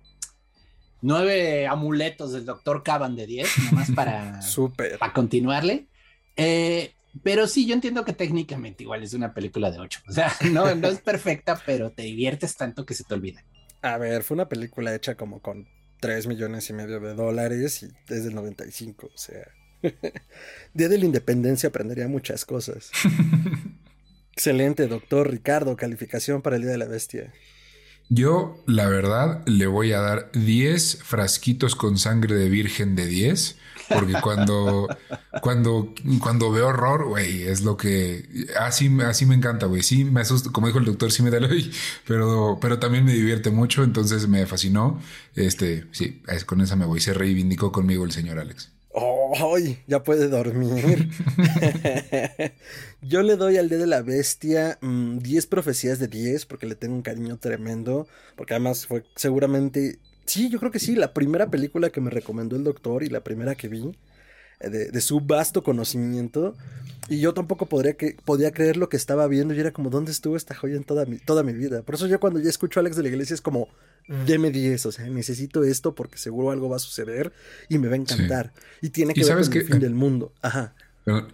9 1.02 1.66
amuletos 1.66 2.32
del 2.32 2.44
doctor 2.44 2.82
Caban 2.82 3.16
de 3.16 3.26
10, 3.26 3.48
nomás 3.70 3.90
para, 3.92 4.40
para 4.98 5.12
continuarle. 5.12 5.88
Eh, 6.36 6.94
pero 7.22 7.46
sí, 7.46 7.66
yo 7.66 7.74
entiendo 7.74 8.04
que 8.04 8.12
técnicamente 8.12 8.84
igual 8.84 9.02
es 9.02 9.12
una 9.14 9.34
película 9.34 9.70
de 9.70 9.80
8. 9.80 10.00
O 10.08 10.12
sea, 10.12 10.32
no, 10.52 10.74
no 10.74 10.88
es 10.88 11.00
perfecta, 11.00 11.60
pero 11.66 11.90
te 11.90 12.02
diviertes 12.02 12.56
tanto 12.56 12.86
que 12.86 12.94
se 12.94 13.04
te 13.04 13.14
olvida. 13.14 13.44
A 13.82 13.98
ver, 13.98 14.22
fue 14.22 14.34
una 14.34 14.48
película 14.48 14.94
hecha 14.94 15.16
como 15.16 15.40
con 15.40 15.68
3 16.00 16.26
millones 16.26 16.68
y 16.70 16.72
medio 16.72 17.00
de 17.00 17.14
dólares 17.14 17.82
y 17.82 17.88
desde 18.08 18.28
el 18.28 18.34
95, 18.34 19.10
o 19.12 19.18
sea. 19.18 19.46
Día 20.74 20.88
de 20.88 20.98
la 20.98 21.04
Independencia 21.04 21.68
aprendería 21.68 22.08
muchas 22.08 22.44
cosas. 22.44 22.90
Excelente, 24.32 24.86
doctor 24.86 25.30
Ricardo. 25.30 25.76
Calificación 25.76 26.42
para 26.42 26.56
el 26.56 26.62
Día 26.62 26.72
de 26.72 26.78
la 26.78 26.86
Bestia. 26.86 27.32
Yo, 28.08 28.62
la 28.66 28.88
verdad, 28.88 29.46
le 29.46 29.66
voy 29.66 29.92
a 29.92 30.00
dar 30.00 30.30
10 30.32 31.02
frasquitos 31.02 31.74
con 31.74 31.98
sangre 31.98 32.34
de 32.34 32.48
virgen 32.48 32.96
de 32.96 33.06
10 33.06 33.58
porque 33.88 34.14
cuando, 34.22 34.88
cuando, 35.42 35.94
cuando 36.20 36.50
veo 36.50 36.68
horror, 36.68 37.06
güey, 37.06 37.42
es 37.42 37.62
lo 37.62 37.76
que 37.76 38.46
así, 38.60 38.90
así 39.04 39.26
me 39.26 39.34
encanta, 39.34 39.66
güey. 39.66 39.82
Sí, 39.82 40.04
me 40.04 40.20
asusta, 40.20 40.50
como 40.50 40.66
dijo 40.66 40.78
el 40.78 40.84
doctor, 40.84 41.10
sí 41.10 41.22
me 41.22 41.30
da 41.30 41.38
el 41.38 41.72
pero, 42.06 42.58
pero 42.60 42.78
también 42.78 43.04
me 43.04 43.12
divierte 43.12 43.50
mucho, 43.50 43.82
entonces 43.82 44.28
me 44.28 44.46
fascinó. 44.46 45.00
Este, 45.34 45.86
sí, 45.92 46.22
con 46.46 46.60
esa 46.60 46.76
me 46.76 46.86
voy. 46.86 47.00
Se 47.00 47.14
reivindicó 47.14 47.72
conmigo 47.72 48.04
el 48.04 48.12
señor 48.12 48.38
Alex. 48.38 48.72
¡Ay! 48.94 49.78
ya 49.86 50.02
puede 50.02 50.28
dormir. 50.28 51.08
Yo 53.02 53.22
le 53.22 53.36
doy 53.36 53.56
al 53.56 53.68
Día 53.68 53.78
de 53.78 53.86
la 53.86 54.02
Bestia 54.02 54.78
10 54.80 54.82
mm, 54.82 55.48
profecías 55.48 55.98
de 55.98 56.08
10 56.08 56.46
porque 56.46 56.66
le 56.66 56.74
tengo 56.74 56.94
un 56.94 57.02
cariño 57.02 57.38
tremendo. 57.38 58.08
Porque 58.36 58.54
además 58.54 58.86
fue 58.86 59.04
seguramente 59.14 59.98
Sí, 60.28 60.50
yo 60.50 60.58
creo 60.58 60.70
que 60.70 60.78
sí, 60.78 60.94
la 60.94 61.14
primera 61.14 61.48
película 61.48 61.88
que 61.88 62.02
me 62.02 62.10
recomendó 62.10 62.54
el 62.54 62.62
doctor 62.62 63.02
y 63.02 63.08
la 63.08 63.24
primera 63.24 63.54
que 63.54 63.68
vi 63.68 63.96
eh, 64.60 64.68
de, 64.68 65.00
su 65.00 65.20
vasto 65.20 65.62
conocimiento. 65.62 66.56
Y 67.08 67.20
yo 67.20 67.32
tampoco 67.32 67.66
podría, 67.66 67.94
que, 67.94 68.16
podía 68.24 68.50
creer 68.52 68.76
lo 68.76 68.88
que 68.88 68.98
estaba 68.98 69.26
viendo 69.28 69.54
y 69.54 69.60
era 69.60 69.72
como, 69.72 69.88
¿dónde 69.88 70.12
estuvo 70.12 70.36
esta 70.36 70.54
joya 70.54 70.76
en 70.76 70.84
toda 70.84 71.06
mi, 71.06 71.18
toda 71.18 71.42
mi 71.42 71.52
vida? 71.52 71.82
Por 71.82 71.94
eso 71.94 72.06
yo 72.06 72.20
cuando 72.20 72.38
ya 72.38 72.50
escucho 72.50 72.78
a 72.78 72.82
Alex 72.82 72.96
de 72.96 73.02
la 73.02 73.08
Iglesia 73.08 73.32
es 73.32 73.40
como, 73.40 73.68
deme 74.26 74.50
10, 74.50 74.86
o 74.86 74.92
sea, 74.92 75.06
necesito 75.06 75.64
esto 75.64 75.94
porque 75.94 76.18
seguro 76.18 76.50
algo 76.50 76.68
va 76.68 76.76
a 76.76 76.80
suceder 76.80 77.32
y 77.68 77.78
me 77.78 77.88
va 77.88 77.94
a 77.94 77.96
encantar. 77.96 78.52
Y 78.82 78.90
tiene 78.90 79.14
que 79.14 79.24
ver 79.24 79.42
con 79.42 79.56
el 79.56 79.64
fin 79.64 79.80
del 79.80 79.94
mundo. 79.94 80.32
Ajá. 80.42 80.74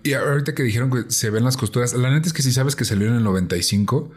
Y 0.05 0.13
ahorita 0.13 0.55
que 0.55 0.63
dijeron 0.63 0.91
que 0.91 1.11
se 1.11 1.31
ven 1.31 1.45
las 1.45 1.57
costuras, 1.57 1.93
la 1.95 2.11
neta 2.11 2.29
es 2.29 2.33
que 2.33 2.43
si 2.43 2.53
sabes 2.53 2.77
que 2.77 2.85
salió 2.85 3.09
en 3.09 3.15
el 3.15 3.25
95 3.25 4.13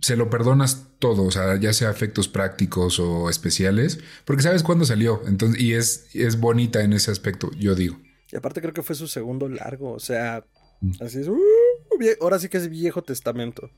se 0.00 0.16
lo 0.16 0.30
perdonas 0.30 0.86
todo, 0.98 1.24
o 1.24 1.30
sea, 1.30 1.58
ya 1.58 1.72
sea 1.72 1.90
efectos 1.90 2.28
prácticos 2.28 3.00
o 3.00 3.30
especiales, 3.30 3.98
porque 4.24 4.42
sabes 4.42 4.62
cuándo 4.62 4.84
salió, 4.84 5.22
entonces, 5.26 5.60
y 5.60 5.74
es, 5.74 6.06
es 6.14 6.38
bonita 6.38 6.82
en 6.82 6.92
ese 6.92 7.10
aspecto, 7.10 7.50
yo 7.58 7.74
digo. 7.74 7.98
Y 8.30 8.36
aparte 8.36 8.60
creo 8.60 8.74
que 8.74 8.82
fue 8.82 8.96
su 8.96 9.08
segundo 9.08 9.48
largo, 9.48 9.92
o 9.92 10.00
sea, 10.00 10.44
mm. 10.80 10.92
así 11.00 11.20
es, 11.20 11.28
uh, 11.28 11.38
ahora 12.20 12.38
sí 12.38 12.48
que 12.48 12.58
es 12.58 12.68
viejo 12.68 13.02
testamento. 13.02 13.70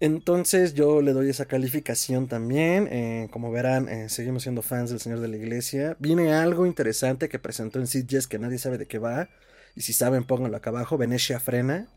Entonces 0.00 0.74
yo 0.74 1.02
le 1.02 1.12
doy 1.12 1.30
esa 1.30 1.46
calificación 1.46 2.26
también. 2.26 2.88
Eh, 2.90 3.28
como 3.30 3.50
verán, 3.50 3.88
eh, 3.88 4.08
seguimos 4.08 4.42
siendo 4.42 4.62
fans 4.62 4.90
del 4.90 5.00
Señor 5.00 5.20
de 5.20 5.28
la 5.28 5.36
Iglesia. 5.36 5.96
Viene 6.00 6.32
algo 6.32 6.66
interesante 6.66 7.28
que 7.28 7.38
presentó 7.38 7.78
en 7.78 7.86
Sitges 7.86 8.26
que 8.26 8.38
nadie 8.38 8.58
sabe 8.58 8.78
de 8.78 8.86
qué 8.86 8.98
va. 8.98 9.28
Y 9.76 9.82
si 9.82 9.92
saben, 9.92 10.24
pónganlo 10.24 10.56
acá 10.56 10.70
abajo. 10.70 10.98
Venecia 10.98 11.38
Frena. 11.40 11.88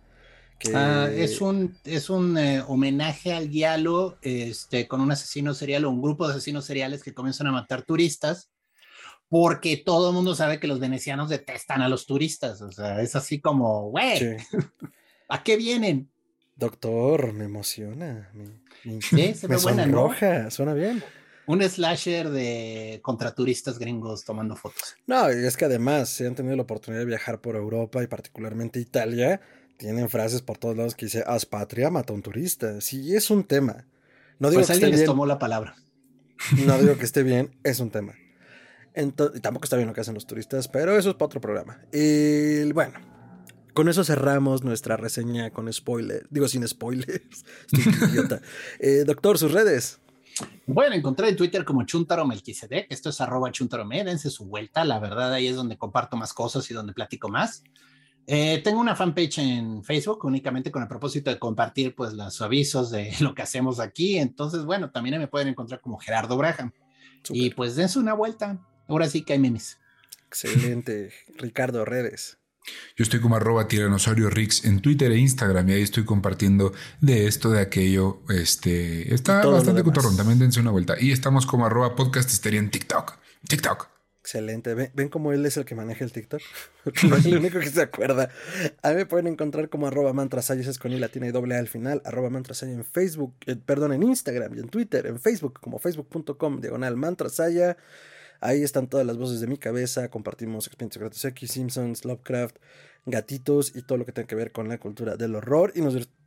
Ah, 0.73 1.07
es 1.11 1.39
un, 1.39 1.77
es 1.83 2.09
un 2.09 2.37
eh, 2.37 2.63
homenaje 2.67 3.31
al 3.31 3.49
diálogo 3.49 4.17
este, 4.21 4.87
con 4.87 5.01
un 5.01 5.11
asesino 5.11 5.53
serial 5.53 5.85
o 5.85 5.91
un 5.91 6.01
grupo 6.01 6.25
de 6.25 6.33
asesinos 6.33 6.65
seriales 6.65 7.03
que 7.03 7.13
comienzan 7.13 7.47
a 7.47 7.51
matar 7.51 7.83
turistas, 7.83 8.49
porque 9.29 9.77
todo 9.77 10.09
el 10.09 10.15
mundo 10.15 10.35
sabe 10.35 10.59
que 10.59 10.67
los 10.67 10.79
venecianos 10.79 11.29
detestan 11.29 11.81
a 11.81 11.89
los 11.89 12.05
turistas. 12.05 12.61
O 12.61 12.71
sea, 12.71 13.01
es 13.01 13.15
así 13.15 13.39
como, 13.39 13.89
güey, 13.89 14.37
¿a 15.29 15.43
qué 15.43 15.57
vienen? 15.57 16.09
Doctor, 16.55 17.33
me 17.33 17.45
emociona. 17.45 18.31
Me, 18.33 19.01
sí, 19.01 19.33
se 19.33 19.47
me 19.47 19.59
sonroja, 19.59 20.49
suena 20.49 20.73
bien. 20.73 21.03
Un 21.45 21.61
slasher 21.61 22.29
de 22.29 22.99
contra 23.03 23.33
turistas 23.33 23.79
gringos 23.79 24.25
tomando 24.25 24.55
fotos. 24.55 24.95
No, 25.05 25.31
y 25.31 25.45
es 25.45 25.55
que 25.55 25.65
además, 25.65 26.09
si 26.09 26.25
han 26.25 26.35
tenido 26.35 26.55
la 26.55 26.63
oportunidad 26.63 27.01
de 27.01 27.05
viajar 27.05 27.39
por 27.39 27.55
Europa 27.55 28.03
y 28.03 28.07
particularmente 28.07 28.79
Italia, 28.79 29.39
tienen 29.77 30.09
frases 30.09 30.41
por 30.41 30.57
todos 30.57 30.75
lados 30.75 30.95
que 30.95 31.05
dice, 31.05 31.23
haz 31.25 31.45
patria, 31.45 31.89
mata 31.89 32.11
a 32.11 32.15
un 32.15 32.21
turista. 32.21 32.81
Sí, 32.81 33.15
es 33.15 33.29
un 33.29 33.43
tema. 33.43 33.85
No 34.39 34.49
digo 34.49 34.59
pues 34.59 34.67
que 34.67 34.73
alguien 34.73 34.91
les 34.91 35.05
tomó 35.05 35.25
la 35.25 35.39
palabra. 35.39 35.75
No 36.65 36.77
digo 36.79 36.97
que 36.97 37.05
esté 37.05 37.23
bien, 37.23 37.55
es 37.63 37.79
un 37.79 37.91
tema. 37.91 38.15
Entonces, 38.97 39.43
tampoco 39.43 39.65
está 39.65 39.75
bien 39.75 39.87
lo 39.87 39.93
que 39.93 40.01
hacen 40.01 40.15
los 40.15 40.25
turistas, 40.25 40.67
pero 40.67 40.97
eso 40.97 41.11
es 41.11 41.15
para 41.15 41.27
otro 41.27 41.39
programa. 41.39 41.79
Y 41.93 42.71
bueno, 42.71 42.99
con 43.75 43.87
eso 43.89 44.03
cerramos 44.03 44.63
nuestra 44.63 44.97
reseña 44.97 45.51
con 45.51 45.71
spoilers. 45.71 46.25
Digo, 46.31 46.47
sin 46.47 46.67
spoilers. 46.67 47.45
Estoy 47.71 48.09
idiota. 48.09 48.41
Eh, 48.79 49.03
doctor, 49.05 49.37
sus 49.37 49.51
redes. 49.51 49.99
Bueno, 50.65 50.95
encontré 50.95 51.29
en 51.29 51.35
Twitter 51.35 51.63
como 51.63 51.83
Chuntaro 51.85 52.25
Melquisedec. 52.25 52.87
Esto 52.89 53.09
es 53.09 53.21
arroba 53.21 53.51
Chuntarome. 53.51 54.03
Dense 54.03 54.31
su 54.31 54.45
vuelta. 54.45 54.83
La 54.83 54.97
verdad, 54.97 55.31
ahí 55.31 55.45
es 55.45 55.55
donde 55.55 55.77
comparto 55.77 56.17
más 56.17 56.33
cosas 56.33 56.69
y 56.71 56.73
donde 56.73 56.93
platico 56.93 57.29
más. 57.29 57.63
Eh, 58.25 58.61
tengo 58.63 58.79
una 58.79 58.95
fanpage 58.95 59.37
en 59.37 59.83
Facebook 59.83 60.25
únicamente 60.25 60.71
con 60.71 60.81
el 60.81 60.87
propósito 60.87 61.29
de 61.29 61.37
compartir 61.37 61.93
pues 61.93 62.13
los 62.13 62.41
avisos 62.41 62.89
de 62.89 63.13
lo 63.19 63.35
que 63.35 63.43
hacemos 63.43 63.79
aquí. 63.79 64.17
Entonces, 64.17 64.65
bueno, 64.65 64.89
también 64.89 65.19
me 65.19 65.27
pueden 65.27 65.49
encontrar 65.49 65.81
como 65.81 65.99
Gerardo 65.99 66.35
Braham. 66.35 66.71
Y 67.29 67.51
pues 67.51 67.75
dense 67.75 67.99
una 67.99 68.13
vuelta. 68.13 68.59
Ahora 68.87 69.09
sí 69.09 69.23
que 69.23 69.33
hay 69.33 69.39
memes. 69.39 69.77
Excelente. 70.27 71.11
Ricardo, 71.37 71.85
redes. 71.85 72.37
Yo 72.95 73.03
estoy 73.03 73.21
como 73.21 73.35
arroba 73.35 73.67
tiranosaurio 73.67 74.29
Rix 74.29 74.65
en 74.65 74.81
Twitter 74.81 75.11
e 75.11 75.17
Instagram 75.17 75.69
y 75.69 75.73
ahí 75.73 75.81
estoy 75.81 76.03
compartiendo 76.03 76.73
de 76.99 77.27
esto, 77.27 77.49
de 77.49 77.61
aquello. 77.61 78.21
Este 78.29 79.13
está 79.13 79.45
bastante 79.45 79.83
cutorrón. 79.83 80.17
También 80.17 80.39
dense 80.39 80.59
una 80.59 80.71
vuelta. 80.71 80.95
Y 80.99 81.11
estamos 81.11 81.45
como 81.45 81.65
arroba 81.65 81.95
podcast 81.95 82.29
histeria 82.29 82.59
en 82.59 82.69
TikTok. 82.69 83.17
TikTok. 83.47 83.89
Excelente. 84.27 84.73
¿Ven, 84.73 85.07
cómo 85.07 85.31
él 85.31 85.45
es 85.45 85.55
el 85.55 85.63
que 85.63 85.73
maneja 85.73 86.03
el 86.03 86.11
TikTok? 86.11 86.41
no 87.09 87.15
es 87.15 87.25
el 87.25 87.37
único 87.37 87.59
que 87.59 87.69
se 87.69 87.81
acuerda. 87.81 88.29
A 88.81 88.89
mí 88.89 88.95
me 88.95 89.05
pueden 89.05 89.27
encontrar 89.27 89.69
como 89.69 89.87
arroba 89.87 90.11
mantrasayas, 90.11 90.67
es 90.67 90.79
con 90.79 90.91
y 90.91 90.99
latina 90.99 91.27
y 91.27 91.31
doble 91.31 91.55
A 91.55 91.59
al 91.59 91.69
final, 91.69 92.01
arroba 92.03 92.29
mantrasaya 92.29 92.73
en 92.73 92.83
Facebook, 92.83 93.35
eh, 93.45 93.55
perdón, 93.55 93.93
en 93.93 94.03
Instagram 94.03 94.53
y 94.57 94.59
en 94.59 94.67
Twitter, 94.67 95.07
en 95.07 95.17
Facebook 95.21 95.61
como 95.61 95.79
facebook.com, 95.79 96.59
diagonal 96.59 96.97
mantrasaya. 96.97 97.77
Ahí 98.39 98.63
están 98.63 98.87
todas 98.87 99.05
las 99.05 99.17
voces 99.17 99.39
de 99.41 99.47
mi 99.47 99.57
cabeza. 99.57 100.09
Compartimos 100.09 100.67
Expedientes 100.67 100.95
Secretos 100.95 101.25
X, 101.25 101.51
Simpsons, 101.51 102.05
Lovecraft, 102.05 102.57
gatitos 103.05 103.75
y 103.75 103.81
todo 103.81 103.97
lo 103.97 104.05
que 104.05 104.11
tenga 104.11 104.27
que 104.27 104.35
ver 104.35 104.51
con 104.51 104.69
la 104.69 104.77
cultura 104.79 105.15
del 105.15 105.35
horror 105.35 105.73
y 105.75 105.81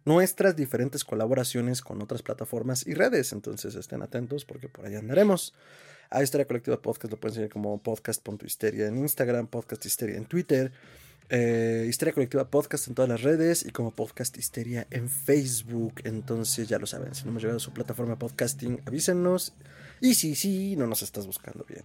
nuestras 0.04 0.56
diferentes 0.56 1.04
colaboraciones 1.04 1.82
con 1.82 2.02
otras 2.02 2.22
plataformas 2.22 2.86
y 2.86 2.94
redes. 2.94 3.32
Entonces 3.32 3.74
estén 3.74 4.02
atentos 4.02 4.44
porque 4.44 4.68
por 4.68 4.86
ahí 4.86 4.96
andaremos. 4.96 5.54
A 6.12 6.24
Historia 6.24 6.44
Colectiva 6.44 6.82
Podcast 6.82 7.12
lo 7.12 7.20
pueden 7.20 7.34
seguir 7.36 7.50
como 7.50 7.80
podcast.histeria 7.80 8.88
en 8.88 8.98
Instagram, 8.98 9.46
podcast 9.46 9.86
histeria 9.86 10.16
en 10.16 10.24
Twitter, 10.24 10.72
eh, 11.28 11.86
Histeria 11.88 12.12
Colectiva 12.12 12.50
Podcast 12.50 12.88
en 12.88 12.96
todas 12.96 13.08
las 13.08 13.22
redes 13.22 13.64
y 13.64 13.70
como 13.70 13.92
podcast 13.92 14.36
histeria 14.36 14.88
en 14.90 15.08
Facebook. 15.08 16.00
Entonces 16.02 16.68
ya 16.68 16.80
lo 16.80 16.86
saben, 16.86 17.14
si 17.14 17.22
no 17.22 17.30
hemos 17.30 17.42
llegado 17.42 17.58
a 17.58 17.60
su 17.60 17.72
plataforma 17.72 18.18
podcasting, 18.18 18.82
avísenos. 18.84 19.54
Y 20.00 20.14
si 20.14 20.34
sí, 20.34 20.76
no 20.76 20.86
nos 20.86 21.02
estás 21.02 21.26
buscando 21.26 21.64
bien. 21.68 21.84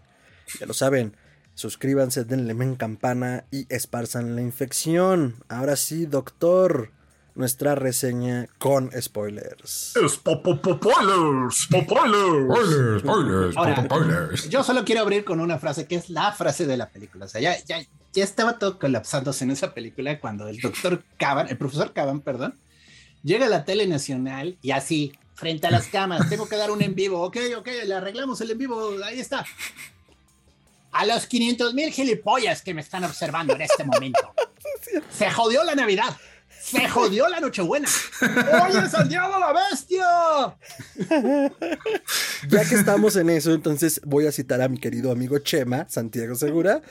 Ya 0.60 0.65
lo 0.65 0.73
saben, 0.73 1.15
suscríbanse, 1.54 2.23
denle 2.23 2.54
men 2.54 2.75
campana 2.75 3.45
y 3.51 3.65
esparzan 3.73 4.36
la 4.36 4.41
infección. 4.41 5.43
Ahora 5.49 5.75
sí, 5.75 6.06
doctor, 6.06 6.91
nuestra 7.36 7.75
reseña 7.75 8.47
con 8.58 8.89
spoilers. 8.99 9.93
Spoilers, 10.08 11.56
spoilers, 11.56 13.01
spoilers, 13.01 13.54
spoilers. 13.86 14.49
Yo 14.49 14.63
solo 14.63 14.86
quiero 14.86 15.01
abrir 15.01 15.25
con 15.25 15.39
una 15.39 15.60
frase 15.60 15.86
que 15.88 15.95
es 15.95 16.10
la 16.10 16.32
frase 16.32 16.65
de 16.65 16.78
la 16.78 16.89
película. 16.89 17.25
O 17.25 17.28
sea, 17.28 17.41
ya, 17.41 17.58
ya, 17.65 17.86
ya 18.13 18.23
estaba 18.23 18.58
todo 18.58 18.80
colapsándose 18.80 19.43
en 19.43 19.51
esa 19.51 19.73
película 19.73 20.19
cuando 20.19 20.47
el 20.47 20.60
doctor 20.60 21.04
Caban, 21.17 21.49
el 21.49 21.58
profesor 21.58 21.91
Caban, 21.93 22.21
perdón, 22.21 22.56
llega 23.23 23.47
a 23.47 23.49
la 23.49 23.65
tele 23.65 23.88
nacional 23.88 24.58
y 24.62 24.71
así, 24.71 25.13
frente 25.35 25.67
a 25.67 25.71
las 25.71 25.87
camas, 25.87 26.27
tengo 26.29 26.47
que 26.47 26.55
dar 26.55 26.71
un 26.71 26.81
en 26.81 26.95
vivo. 26.95 27.21
Ok, 27.21 27.37
ok, 27.57 27.67
le 27.85 27.93
arreglamos 27.93 28.41
el 28.41 28.51
en 28.51 28.57
vivo, 28.57 28.95
ahí 29.03 29.19
está. 29.19 29.45
A 30.91 31.05
los 31.05 31.27
500 31.27 31.73
mil 31.73 31.91
gilipollas 31.91 32.61
que 32.61 32.73
me 32.73 32.81
están 32.81 33.03
observando 33.03 33.53
en 33.53 33.61
este 33.61 33.83
momento. 33.83 34.33
Se 35.09 35.29
jodió 35.29 35.63
la 35.63 35.75
Navidad. 35.75 36.17
Se 36.65 36.89
jodió 36.89 37.30
la 37.30 37.39
Nochebuena. 37.39 37.88
¡Oye, 38.21 38.89
Santiago 38.89 39.39
la 39.39 39.54
bestia! 39.54 40.58
Ya 42.49 42.67
que 42.67 42.73
estamos 42.73 43.15
en 43.17 43.30
eso, 43.30 43.54
entonces 43.54 44.01
voy 44.04 44.25
a 44.25 44.32
citar 44.32 44.62
a 44.62 44.67
mi 44.67 44.80
querido 44.80 45.12
amigo 45.12 45.38
Chema, 45.38 45.86
Santiago 45.88 46.34
Segura, 46.34 46.82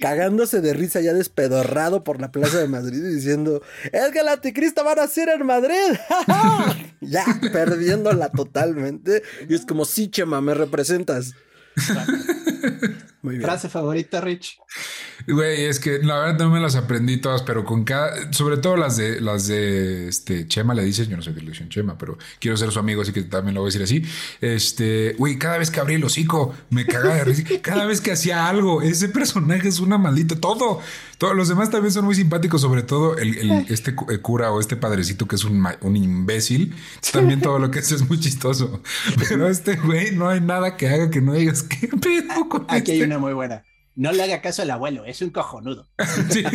cagándose 0.00 0.60
de 0.60 0.72
risa 0.72 1.00
ya 1.00 1.12
despedorrado 1.12 2.02
por 2.02 2.20
la 2.20 2.32
Plaza 2.32 2.58
de 2.58 2.66
Madrid 2.66 3.04
y 3.04 3.14
diciendo, 3.14 3.62
es 3.92 4.10
que 4.10 4.18
el 4.18 4.28
anticristo 4.28 4.84
va 4.84 4.92
a 4.92 4.96
nacer 4.96 5.28
en 5.28 5.46
Madrid. 5.46 5.92
ya 7.00 7.24
perdiéndola 7.52 8.30
totalmente. 8.30 9.22
Y 9.48 9.54
es 9.54 9.64
como, 9.64 9.84
sí, 9.84 10.10
Chema, 10.10 10.40
me 10.40 10.54
representas. 10.54 11.34
Muy 13.22 13.34
bien. 13.36 13.42
Frase 13.46 13.68
favorita, 13.68 14.20
Rich. 14.20 14.58
Güey, 15.28 15.64
es 15.66 15.78
que 15.78 15.98
la 15.98 16.18
verdad 16.18 16.38
no 16.38 16.50
me 16.50 16.60
las 16.60 16.74
aprendí 16.74 17.18
todas, 17.18 17.42
pero 17.42 17.64
con 17.64 17.84
cada, 17.84 18.32
sobre 18.32 18.56
todo 18.56 18.76
las 18.76 18.96
de 18.96 19.20
las 19.20 19.46
de 19.46 20.08
este 20.08 20.48
Chema 20.48 20.72
le 20.74 20.82
dices, 20.84 21.08
yo 21.08 21.16
no 21.16 21.22
sé 21.22 21.34
qué 21.34 21.40
le 21.42 21.50
dicen 21.50 21.68
Chema, 21.68 21.98
pero 21.98 22.16
quiero 22.38 22.56
ser 22.56 22.70
su 22.72 22.78
amigo, 22.78 23.02
así 23.02 23.12
que 23.12 23.22
también 23.24 23.54
lo 23.54 23.60
voy 23.60 23.68
a 23.68 23.72
decir 23.78 23.82
así. 23.82 24.02
Este, 24.40 25.14
güey, 25.18 25.38
cada 25.38 25.58
vez 25.58 25.70
que 25.70 25.80
abrí 25.80 25.94
el 25.94 26.04
hocico, 26.04 26.54
me 26.70 26.86
cagaba 26.86 27.16
de 27.16 27.24
risa. 27.24 27.42
Cada 27.62 27.84
vez 27.84 28.00
que 28.00 28.12
hacía 28.12 28.48
algo, 28.48 28.80
ese 28.80 29.08
personaje 29.10 29.68
es 29.68 29.80
una 29.80 29.98
maldita. 29.98 30.36
Todo, 30.36 30.80
todos 31.18 31.36
los 31.36 31.48
demás 31.48 31.70
también 31.70 31.92
son 31.92 32.06
muy 32.06 32.14
simpáticos, 32.14 32.62
sobre 32.62 32.82
todo 32.82 33.18
el, 33.18 33.36
el- 33.36 33.66
este 33.68 33.94
eh, 34.10 34.18
cura 34.18 34.50
o 34.50 34.60
este 34.60 34.76
padrecito 34.76 35.28
que 35.28 35.36
es 35.36 35.44
un, 35.44 35.62
un 35.82 35.96
imbécil. 35.96 36.74
También 37.12 37.40
todo 37.42 37.58
lo 37.58 37.70
que 37.70 37.80
hace 37.80 37.96
es 37.96 38.08
muy 38.08 38.18
chistoso. 38.18 38.82
Pero 39.28 39.48
este 39.48 39.76
güey 39.76 40.12
no 40.16 40.28
hay 40.30 40.40
nada 40.40 40.76
que 40.78 40.88
haga 40.88 41.10
que 41.10 41.20
no 41.20 41.34
digas 41.34 41.62
qué 41.62 41.88
pedo 41.88 42.48
con 42.50 42.66
Aquí 42.68 42.92
hay 42.92 43.02
una 43.02 43.18
muy 43.18 43.32
buena. 43.32 43.64
No 43.96 44.12
le 44.12 44.22
haga 44.22 44.42
caso 44.42 44.62
al 44.62 44.70
abuelo, 44.70 45.06
es 45.06 45.22
un 45.22 45.30
cojonudo. 45.30 45.88
Sí. 46.30 46.44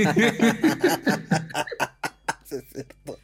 Sí, 2.47 2.57
es 2.57 2.65
cierto. 2.71 3.17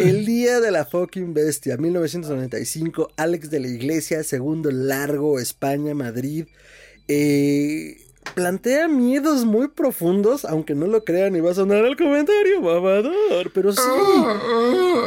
El 0.00 0.26
día 0.26 0.58
de 0.60 0.72
la 0.72 0.84
fucking 0.84 1.34
bestia, 1.34 1.76
1995, 1.76 3.12
Alex 3.16 3.48
de 3.48 3.60
la 3.60 3.68
Iglesia, 3.68 4.24
segundo 4.24 4.72
largo, 4.72 5.38
España, 5.38 5.94
Madrid. 5.94 6.46
Eh, 7.06 7.96
plantea 8.34 8.88
miedos 8.88 9.44
muy 9.44 9.68
profundos, 9.68 10.44
aunque 10.44 10.74
no 10.74 10.86
lo 10.86 11.04
crean 11.04 11.36
y 11.36 11.40
va 11.40 11.52
a 11.52 11.54
sonar 11.54 11.84
el 11.84 11.96
comentario 11.96 12.60
mamador, 12.60 13.52
pero 13.52 13.72
sí. 13.72 13.80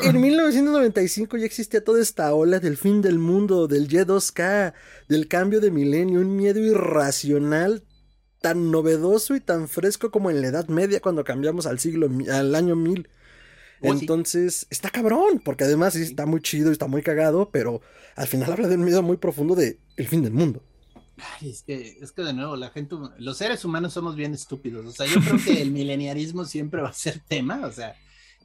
En 0.03 0.21
1995 0.21 1.37
ya 1.37 1.45
existía 1.45 1.83
toda 1.83 2.01
esta 2.01 2.33
ola 2.33 2.59
del 2.59 2.77
fin 2.77 3.01
del 3.01 3.19
mundo, 3.19 3.67
del 3.67 3.87
Y2K, 3.87 4.73
del 5.09 5.27
cambio 5.27 5.59
de 5.59 5.71
milenio, 5.71 6.21
un 6.21 6.35
miedo 6.35 6.59
irracional 6.59 7.83
tan 8.41 8.71
novedoso 8.71 9.35
y 9.35 9.39
tan 9.39 9.67
fresco 9.67 10.11
como 10.11 10.29
en 10.29 10.41
la 10.41 10.47
Edad 10.47 10.67
Media 10.67 11.01
cuando 11.01 11.23
cambiamos 11.23 11.65
al 11.65 11.79
siglo, 11.79 12.09
al 12.31 12.55
año 12.55 12.75
1000. 12.75 13.09
Oh, 13.81 13.93
sí. 13.93 13.99
Entonces, 14.01 14.67
está 14.69 14.89
cabrón, 14.89 15.41
porque 15.43 15.63
además 15.63 15.93
sí 15.93 16.01
está 16.01 16.25
muy 16.25 16.41
chido 16.41 16.69
y 16.69 16.71
está 16.71 16.87
muy 16.87 17.01
cagado, 17.01 17.49
pero 17.51 17.81
al 18.15 18.27
final 18.27 18.51
habla 18.51 18.67
de 18.67 18.75
un 18.75 18.85
miedo 18.85 19.03
muy 19.03 19.17
profundo 19.17 19.55
de 19.55 19.79
el 19.97 20.07
fin 20.07 20.23
del 20.23 20.33
mundo. 20.33 20.63
Ay, 21.17 21.49
es 21.49 21.63
que, 21.63 21.97
es 21.99 22.11
que 22.11 22.21
de 22.21 22.33
nuevo, 22.33 22.55
la 22.55 22.69
gente, 22.69 22.95
los 23.17 23.37
seres 23.37 23.65
humanos 23.65 23.93
somos 23.93 24.15
bien 24.15 24.33
estúpidos. 24.33 24.85
O 24.85 24.91
sea, 24.91 25.05
yo 25.05 25.19
creo 25.19 25.37
que 25.43 25.61
el 25.61 25.71
mileniarismo 25.71 26.45
siempre 26.45 26.81
va 26.81 26.89
a 26.89 26.93
ser 26.93 27.21
tema. 27.27 27.65
O 27.65 27.71
sea, 27.71 27.95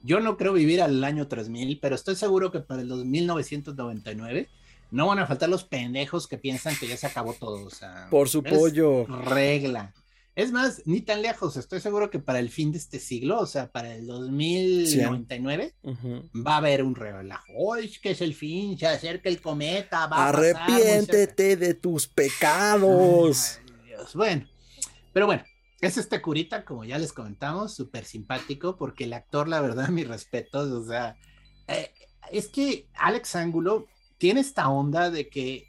yo 0.02 0.20
no 0.20 0.36
creo 0.36 0.52
vivir 0.52 0.80
al 0.82 1.02
año 1.04 1.28
3000, 1.28 1.78
pero 1.80 1.94
estoy 1.94 2.16
seguro 2.16 2.50
que 2.50 2.60
para 2.60 2.82
el 2.82 2.88
1999 2.88 4.48
no 4.90 5.06
van 5.06 5.18
a 5.18 5.26
faltar 5.26 5.48
los 5.48 5.64
pendejos 5.64 6.26
que 6.26 6.38
piensan 6.38 6.76
que 6.76 6.86
ya 6.86 6.96
se 6.96 7.06
acabó 7.06 7.34
todo. 7.34 7.64
O 7.66 7.70
sea, 7.70 8.08
Por 8.10 8.28
su 8.28 8.42
pollo. 8.42 9.06
Regla. 9.06 9.92
Es 10.34 10.50
más, 10.50 10.82
ni 10.86 11.02
tan 11.02 11.20
lejos. 11.20 11.56
Estoy 11.56 11.80
seguro 11.80 12.10
que 12.10 12.18
para 12.18 12.38
el 12.38 12.48
fin 12.48 12.72
de 12.72 12.78
este 12.78 12.98
siglo, 12.98 13.38
o 13.40 13.46
sea, 13.46 13.70
para 13.70 13.94
el 13.94 14.06
2099, 14.06 15.74
Ujú. 15.82 16.30
va 16.34 16.54
a 16.54 16.56
haber 16.56 16.82
un 16.82 16.94
relajo. 16.94 17.76
Es 17.76 17.98
que 17.98 18.12
es 18.12 18.22
el 18.22 18.34
fin, 18.34 18.78
se 18.78 18.86
acerca 18.86 19.28
el 19.28 19.42
cometa, 19.42 20.06
va 20.06 20.28
a 20.28 20.32
pasar 20.32 20.36
muy 20.36 20.44
cerca". 20.44 20.64
Arrepiéntete 20.64 21.56
de 21.56 21.74
tus 21.74 22.06
pecados. 22.06 23.58
Ay, 23.58 23.86
Dios. 23.88 24.14
Bueno, 24.14 24.48
pero 25.12 25.26
bueno, 25.26 25.44
es 25.82 25.98
este 25.98 26.22
curita, 26.22 26.64
como 26.64 26.84
ya 26.84 26.96
les 26.96 27.12
comentamos, 27.12 27.74
súper 27.74 28.06
simpático, 28.06 28.76
porque 28.76 29.04
el 29.04 29.12
actor, 29.12 29.48
la 29.48 29.60
verdad, 29.60 29.88
mis 29.90 30.08
respetos, 30.08 30.70
o 30.70 30.86
sea, 30.86 31.16
eh, 31.68 31.92
es 32.30 32.48
que 32.48 32.86
Alex 32.94 33.36
Ángulo 33.36 33.86
tiene 34.16 34.40
esta 34.40 34.70
onda 34.70 35.10
de 35.10 35.28
que 35.28 35.66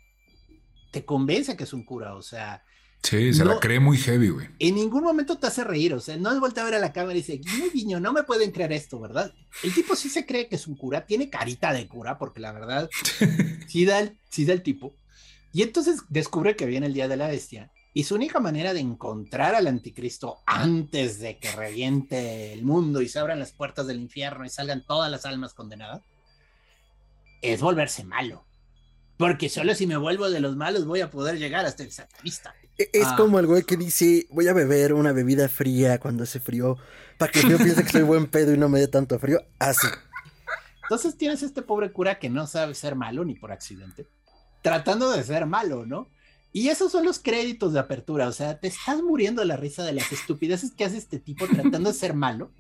te 0.92 1.04
convence 1.04 1.58
que 1.58 1.64
es 1.66 1.74
un 1.74 1.84
cura, 1.84 2.16
o 2.16 2.22
sea, 2.22 2.64
Sí, 3.04 3.34
se 3.34 3.44
la 3.44 3.56
No. 3.56 3.60
cree 3.60 3.80
muy 3.82 3.98
heavy, 3.98 4.30
güey. 4.30 4.48
en 4.60 4.76
ningún 4.76 5.04
momento 5.04 5.38
te 5.38 5.46
hace 5.48 5.64
reír, 5.64 5.94
o 5.94 6.00
sea, 6.00 6.16
no 6.18 6.32
es 6.32 6.40
voltea 6.40 6.64
a 6.64 6.66
ver 6.68 6.76
a 6.76 6.80
la 6.80 6.94
cámara 6.94 7.14
y 7.14 7.18
dice, 7.22 7.34
guiño, 7.38 7.66
guiño, 7.74 8.00
no 8.00 8.14
me 8.14 8.24
pueden 8.24 8.52
creer 8.52 8.72
esto, 8.72 9.00
¿verdad? 9.00 9.34
El 9.62 9.74
tipo 9.74 9.96
sí 9.96 10.10
se 10.10 10.26
cree 10.26 10.48
que 10.48 10.56
es 10.56 10.68
un 10.68 10.76
cura, 10.76 11.06
tiene 11.06 11.30
carita 11.30 11.74
de 11.74 11.88
cura, 11.88 12.18
porque 12.18 12.40
la 12.40 12.54
verdad, 12.54 12.90
sí 13.68 13.86
da 13.86 14.00
el, 14.00 14.18
sí 14.30 14.46
da 14.46 14.54
el 14.54 14.64
tipo. 14.64 14.96
Y 15.52 15.62
entonces 15.64 16.02
descubre 16.10 16.56
que 16.56 16.66
viene 16.66 16.88
el 16.88 16.94
día 16.94 17.08
de 17.08 17.18
la 17.18 17.28
bestia. 17.28 17.72
Y 17.94 18.06
su 18.06 18.16
única 18.16 18.40
manera 18.40 18.74
de 18.74 18.80
encontrar 18.80 19.54
al 19.54 19.68
anticristo 19.68 20.40
antes 20.48 21.20
de 21.20 21.38
que 21.38 21.52
reviente 21.52 22.52
el 22.54 22.64
mundo 22.64 23.02
y 23.02 23.08
se 23.10 23.20
abran 23.20 23.38
las 23.38 23.52
puertas 23.52 23.86
del 23.86 24.00
infierno 24.00 24.46
y 24.46 24.50
salgan 24.50 24.84
todas 24.84 25.12
las 25.12 25.26
almas 25.28 25.54
condenadas 25.54 26.02
es 27.44 27.62
volverse 27.62 28.04
malo. 28.04 28.46
Porque 29.18 29.48
solo 29.50 29.76
si 29.76 29.86
me 29.86 29.98
vuelvo 29.98 30.30
de 30.32 30.40
los 30.40 30.56
malos 30.56 30.86
voy 30.88 31.02
a 31.02 31.12
poder 31.12 31.38
llegar 31.38 31.66
hasta 31.68 31.84
el 31.84 31.92
satanista. 31.92 32.56
E- 32.78 32.90
Es 32.94 33.08
Ah. 33.08 33.16
como 33.18 33.40
el 33.40 33.46
güey 33.48 33.64
que 33.64 33.78
dice, 33.78 34.28
voy 34.32 34.48
a 34.48 34.54
beber 34.54 34.94
una 34.94 35.12
bebida 35.12 35.48
fría 35.50 36.00
cuando 36.00 36.24
hace 36.24 36.40
frío, 36.40 36.78
para 37.18 37.32
que 37.32 37.42
yo 37.48 37.58
piense 37.58 37.84
que 37.84 37.92
soy 37.92 38.02
buen 38.04 38.28
pedo 38.28 38.54
y 38.54 38.58
no 38.58 38.70
me 38.70 38.80
dé 38.80 38.88
tanto 38.88 39.20
frío. 39.20 39.40
Así. 39.60 39.88
Entonces 40.84 41.18
tienes 41.18 41.44
este 41.44 41.62
pobre 41.62 41.92
cura 41.92 42.20
que 42.20 42.30
no 42.30 42.46
sabe 42.48 42.74
ser 42.76 42.96
malo 42.96 43.24
ni 43.26 43.36
por 43.36 43.52
accidente, 43.52 44.08
tratando 44.62 45.12
de 45.12 45.24
ser 45.24 45.46
malo, 45.46 45.86
¿no? 45.86 46.10
Y 46.52 46.70
esos 46.70 46.92
son 46.92 47.06
los 47.06 47.20
créditos 47.20 47.74
de 47.74 47.80
apertura, 47.80 48.28
o 48.28 48.32
sea, 48.32 48.60
te 48.60 48.68
estás 48.68 49.02
muriendo 49.02 49.42
de 49.42 49.48
la 49.48 49.58
risa 49.58 49.84
de 49.84 49.94
las 49.94 50.12
estupideces 50.12 50.72
que 50.72 50.86
hace 50.86 50.98
este 50.98 51.18
tipo 51.20 51.48
tratando 51.48 51.92
de 51.92 51.98
ser 51.98 52.14
malo. 52.14 52.52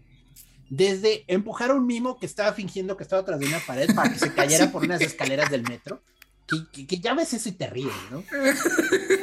Desde 0.69 1.25
empujar 1.27 1.69
a 1.69 1.73
un 1.75 1.85
mimo 1.85 2.17
que 2.17 2.25
estaba 2.25 2.53
fingiendo 2.53 2.97
que 2.97 3.03
estaba 3.03 3.21
atrás 3.21 3.39
de 3.39 3.45
una 3.45 3.59
pared 3.59 3.93
para 3.93 4.11
que 4.11 4.17
se 4.17 4.33
cayera 4.33 4.71
por 4.71 4.83
unas 4.83 5.01
escaleras 5.01 5.51
del 5.51 5.63
metro, 5.63 6.01
que, 6.47 6.57
que- 6.71 6.87
que 6.87 6.99
ya 6.99 7.13
ves 7.13 7.33
eso 7.33 7.49
y 7.49 7.53
te 7.53 7.67
ríes, 7.67 7.93
¿no? 8.11 8.23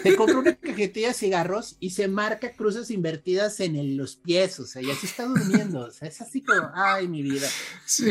Te 0.02 0.16
compra 0.16 0.38
una 0.38 0.54
cajetilla 0.56 1.08
de 1.08 1.14
cigarros 1.14 1.76
y 1.78 1.90
se 1.90 2.08
marca 2.08 2.52
cruces 2.52 2.90
invertidas 2.90 3.60
en 3.60 3.76
el- 3.76 3.96
los 3.96 4.16
pies, 4.16 4.58
o 4.60 4.66
sea, 4.66 4.80
y 4.82 4.90
así 4.90 5.06
está 5.06 5.24
durmiendo, 5.24 5.80
o 5.80 5.90
sea, 5.90 6.08
es 6.08 6.20
así 6.20 6.42
como, 6.42 6.70
ay, 6.74 7.08
mi 7.08 7.22
vida. 7.22 7.46
Sí. 7.84 8.10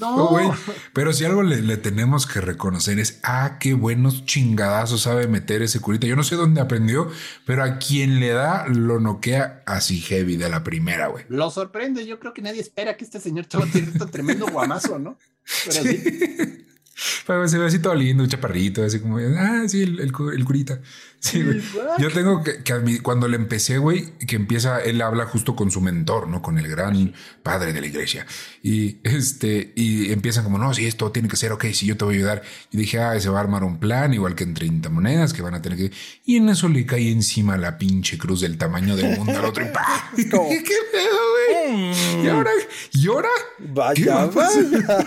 No, 0.00 0.16
Oh, 0.16 0.28
güey. 0.30 0.48
Pero 0.92 1.12
si 1.12 1.24
algo 1.24 1.42
le, 1.42 1.60
le 1.62 1.76
tenemos 1.76 2.26
que 2.26 2.40
reconocer 2.40 2.98
es, 2.98 3.18
ah, 3.22 3.58
qué 3.60 3.74
buenos 3.74 4.24
chingadazos 4.26 5.02
sabe 5.02 5.26
meter 5.26 5.62
ese 5.62 5.80
curita. 5.80 6.06
Yo 6.06 6.16
no 6.16 6.22
sé 6.24 6.36
dónde 6.36 6.60
aprendió, 6.60 7.10
pero 7.44 7.64
a 7.64 7.78
quien 7.78 8.20
le 8.20 8.28
da 8.30 8.66
lo 8.68 9.00
noquea 9.00 9.62
así 9.66 10.00
heavy 10.00 10.36
de 10.36 10.48
la 10.48 10.62
primera, 10.62 11.08
güey. 11.08 11.24
Lo 11.28 11.50
sorprende, 11.50 12.06
yo 12.06 12.18
creo 12.20 12.32
que 12.32 12.42
nadie 12.42 12.60
espera 12.60 12.96
que 12.96 13.04
este 13.04 13.20
señor 13.20 13.46
te 13.46 13.58
va 13.58 13.64
a 13.64 13.68
tirar 13.68 13.90
un 14.00 14.10
tremendo 14.10 14.46
guamazo, 14.46 14.98
¿no? 14.98 15.18
Pero 15.66 15.82
sí. 15.82 16.66
Se 16.96 17.58
ve 17.58 17.66
así 17.66 17.78
todo 17.78 17.94
lindo, 17.94 18.22
un 18.22 18.28
chaparrito, 18.28 18.82
así 18.82 19.00
como, 19.00 19.18
ah, 19.18 19.64
sí, 19.68 19.82
el, 19.82 20.00
el 20.00 20.12
el 20.34 20.44
curita. 20.44 20.80
Sí, 21.20 21.42
güey. 21.42 21.60
Yo 21.98 22.10
tengo 22.10 22.42
que, 22.42 22.62
que 22.62 23.02
cuando 23.02 23.26
le 23.28 23.36
empecé, 23.36 23.78
güey, 23.78 24.12
que 24.26 24.36
empieza, 24.36 24.80
él 24.80 25.00
habla 25.02 25.26
justo 25.26 25.56
con 25.56 25.70
su 25.70 25.80
mentor, 25.80 26.28
¿no? 26.28 26.42
Con 26.42 26.58
el 26.58 26.68
gran 26.68 27.14
padre 27.42 27.72
de 27.72 27.80
la 27.80 27.86
iglesia. 27.86 28.26
Y 28.62 28.98
este, 29.02 29.72
y 29.74 30.12
empiezan 30.12 30.44
como, 30.44 30.58
no, 30.58 30.72
si 30.74 30.86
esto 30.86 31.10
tiene 31.12 31.28
que 31.28 31.36
ser, 31.36 31.52
ok, 31.52 31.64
si 31.72 31.86
yo 31.86 31.96
te 31.96 32.04
voy 32.04 32.14
a 32.14 32.18
ayudar. 32.18 32.42
Y 32.70 32.76
dije, 32.76 32.98
ah, 33.00 33.18
se 33.18 33.28
va 33.28 33.38
a 33.38 33.42
armar 33.42 33.64
un 33.64 33.78
plan, 33.78 34.14
igual 34.14 34.34
que 34.34 34.44
en 34.44 34.54
30 34.54 34.88
monedas 34.90 35.32
que 35.32 35.42
van 35.42 35.54
a 35.54 35.62
tener 35.62 35.78
que. 35.78 35.90
Y 36.24 36.36
en 36.36 36.48
eso 36.48 36.68
le 36.68 36.86
cae 36.86 37.10
encima 37.10 37.56
la 37.56 37.78
pinche 37.78 38.18
cruz 38.18 38.40
del 38.40 38.56
tamaño 38.58 38.94
del 38.96 39.16
mundo 39.18 39.38
al 39.38 39.44
otro 39.46 39.64
y 39.64 39.68
¡pa! 39.68 40.10
como- 40.30 40.48
¿Qué 40.48 40.76
pedo, 40.92 41.72
güey? 41.72 42.24
¿Y 42.24 42.28
ahora? 42.28 42.50
¿Y 42.92 43.06
ahora? 43.08 43.28
¿Qué 43.58 43.64
va 44.06 44.26
Vaya, 44.26 44.26
vaya. 44.26 45.06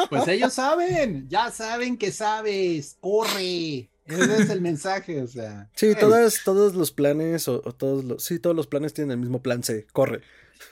Pues 0.10 0.26
ellos 0.28 0.52
saben, 0.54 1.26
ya 1.28 1.50
saben 1.50 1.96
que 1.96 2.12
sabes, 2.12 2.96
corre. 3.00 3.88
Ese 4.06 4.42
es 4.42 4.50
el 4.50 4.60
mensaje, 4.60 5.22
o 5.22 5.26
sea. 5.26 5.70
Sí, 5.76 5.94
todas, 5.98 6.42
todos 6.44 6.74
los 6.74 6.92
planes, 6.92 7.48
o, 7.48 7.62
o 7.64 7.72
todos 7.72 8.04
los, 8.04 8.24
sí, 8.24 8.38
todos 8.38 8.56
los 8.56 8.66
planes 8.66 8.94
tienen 8.94 9.12
el 9.12 9.18
mismo 9.18 9.42
plan 9.42 9.62
C, 9.62 9.86
corre. 9.92 10.22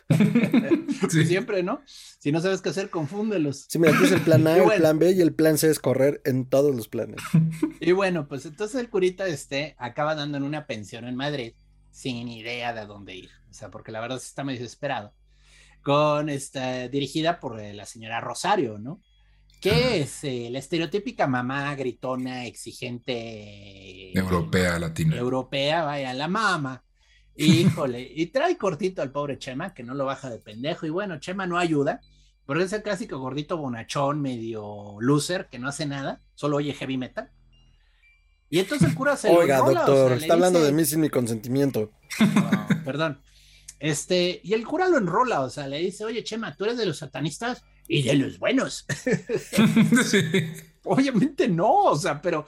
Siempre, 1.09 1.63
¿no? 1.63 1.83
Si 1.87 2.33
no 2.33 2.41
sabes 2.41 2.61
qué 2.61 2.71
hacer, 2.71 2.91
confúndelos. 2.91 3.67
Sí, 3.69 3.79
mira, 3.79 3.95
aquí 3.95 4.05
es 4.05 4.13
el 4.13 4.21
plan 4.21 4.47
A, 4.47 4.57
el 4.57 4.81
plan 4.81 4.99
B 4.99 5.13
y 5.13 5.21
el 5.21 5.35
plan 5.35 5.59
C 5.59 5.71
es 5.71 5.79
correr 5.79 6.21
en 6.25 6.47
todos 6.47 6.75
los 6.75 6.89
planes. 6.89 7.21
Y 7.81 7.93
bueno, 7.93 8.29
pues 8.29 8.45
entonces 8.47 8.81
el 8.81 8.91
curita 8.91 9.27
este 9.27 9.75
acaba 9.79 10.15
dando 10.15 10.39
en 10.39 10.45
una 10.45 10.67
pensión 10.67 11.07
en 11.07 11.17
Madrid 11.17 11.55
sin 11.91 12.29
idea 12.29 12.73
de 12.73 12.87
dónde 12.87 13.15
ir. 13.17 13.31
O 13.51 13.55
sea, 13.55 13.71
porque 13.71 13.93
la 13.93 14.01
verdad 14.01 14.19
está 14.19 14.45
medio 14.45 14.61
desesperado. 14.61 15.15
Con 15.83 16.29
esta, 16.29 16.89
dirigida 16.89 17.41
por 17.41 17.61
eh, 17.61 17.73
la 17.73 17.87
señora 17.87 18.21
Rosario, 18.21 18.79
¿no? 18.79 19.01
Que 19.61 20.01
es 20.01 20.23
eh, 20.23 20.49
la 20.51 20.61
estereotípica 20.61 21.27
mamá 21.27 21.75
gritona, 21.75 22.47
exigente. 22.47 24.17
Europea, 24.17 24.79
latina. 24.79 25.17
Europea, 25.17 25.85
vaya, 25.85 26.15
la 26.15 26.29
mamá. 26.29 26.85
Híjole, 27.35 28.09
y 28.15 28.27
trae 28.27 28.57
cortito 28.57 29.01
al 29.01 29.13
pobre 29.13 29.39
Chema, 29.39 29.73
que 29.73 29.85
no 29.85 29.95
lo 29.95 30.05
baja 30.05 30.29
de 30.29 30.39
pendejo. 30.39 30.87
Y 30.87 30.91
bueno, 30.91 31.21
Chema 31.21 31.47
no 31.47 31.59
ayuda, 31.59 32.01
porque 32.47 32.65
es 32.65 32.73
el 32.73 32.83
clásico 32.83 33.19
gordito 33.19 33.57
bonachón, 33.57 34.21
medio 34.21 34.97
loser, 35.01 35.49
que 35.51 35.59
no 35.59 35.69
hace 35.69 35.87
nada, 35.87 36.21
solo 36.35 36.57
oye 36.57 36.73
heavy 36.73 36.97
metal. 36.97 37.31
Y 38.51 38.59
entonces 38.59 38.89
el 38.89 38.95
cura 38.95 39.17
se 39.17 39.29
Oiga, 39.29 39.59
doctor, 39.59 40.13
está 40.13 40.35
hablando 40.35 40.61
de 40.61 40.73
mí 40.73 40.85
sin 40.85 41.01
mi 41.01 41.11
consentimiento. 41.11 41.93
perdón. 42.85 43.21
Este, 43.79 44.41
y 44.43 44.55
el 44.55 44.67
cura 44.67 44.89
lo 44.89 44.99
enrola, 44.99 45.43
o 45.43 45.51
sea, 45.51 45.69
le 45.69 45.79
dice, 45.79 46.05
oye, 46.05 46.25
Chema, 46.25 46.57
tú 46.57 46.65
eres 46.65 46.77
de 46.77 46.87
los 46.87 46.99
satanistas 46.99 47.63
y 47.89 48.03
de 48.03 48.15
los 48.15 48.39
buenos. 48.39 48.87
Obviamente 50.85 51.49
no, 51.49 51.85
o 51.85 51.97
sea, 51.97 52.23
pero 52.23 52.47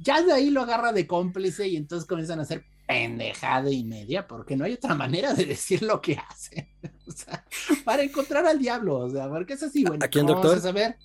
ya 0.00 0.22
de 0.22 0.32
ahí 0.32 0.50
lo 0.50 0.62
agarra 0.62 0.92
de 0.92 1.06
cómplice 1.06 1.68
y 1.68 1.76
entonces 1.76 2.08
comienzan 2.08 2.38
a 2.38 2.42
hacer 2.42 2.64
pendejada 2.86 3.70
y 3.70 3.84
media, 3.84 4.26
porque 4.26 4.56
no 4.56 4.64
hay 4.64 4.74
otra 4.74 4.94
manera 4.94 5.34
de 5.34 5.44
decir 5.44 5.82
lo 5.82 6.00
que 6.00 6.16
hace. 6.16 6.68
o 7.06 7.10
sea, 7.10 7.44
para 7.84 8.02
encontrar 8.02 8.46
al 8.46 8.58
diablo, 8.58 8.98
o 8.98 9.10
sea, 9.10 9.28
porque 9.28 9.54
es 9.54 9.62
así, 9.62 9.84
bueno, 9.84 10.04
¿a 10.04 10.08
quién, 10.08 10.26
doctor? 10.26 10.50
Vamos 10.50 10.64
a 10.64 10.68
saber, 10.68 10.96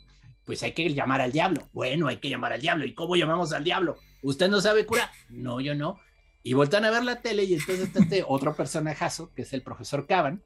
pues 0.45 0.61
hay 0.63 0.73
que 0.73 0.93
llamar 0.93 1.21
al 1.21 1.31
diablo. 1.31 1.67
Bueno, 1.73 2.07
hay 2.07 2.17
que 2.17 2.29
llamar 2.29 2.53
al 2.53 2.61
diablo. 2.61 2.85
¿Y 2.85 2.93
cómo 2.93 3.15
llamamos 3.15 3.51
al 3.53 3.63
diablo? 3.63 3.97
¿Usted 4.21 4.49
no 4.49 4.61
sabe 4.61 4.85
cura? 4.85 5.11
No, 5.29 5.59
yo 5.59 5.75
no. 5.75 5.99
Y 6.43 6.53
voltan 6.53 6.85
a 6.85 6.91
ver 6.91 7.03
la 7.03 7.21
tele 7.21 7.43
y 7.43 7.53
entonces 7.53 7.87
está 7.87 7.99
este 7.99 8.23
otro 8.27 8.55
personajazo, 8.55 9.31
que 9.33 9.43
es 9.43 9.53
el 9.53 9.61
profesor 9.61 10.07
Caban, 10.07 10.43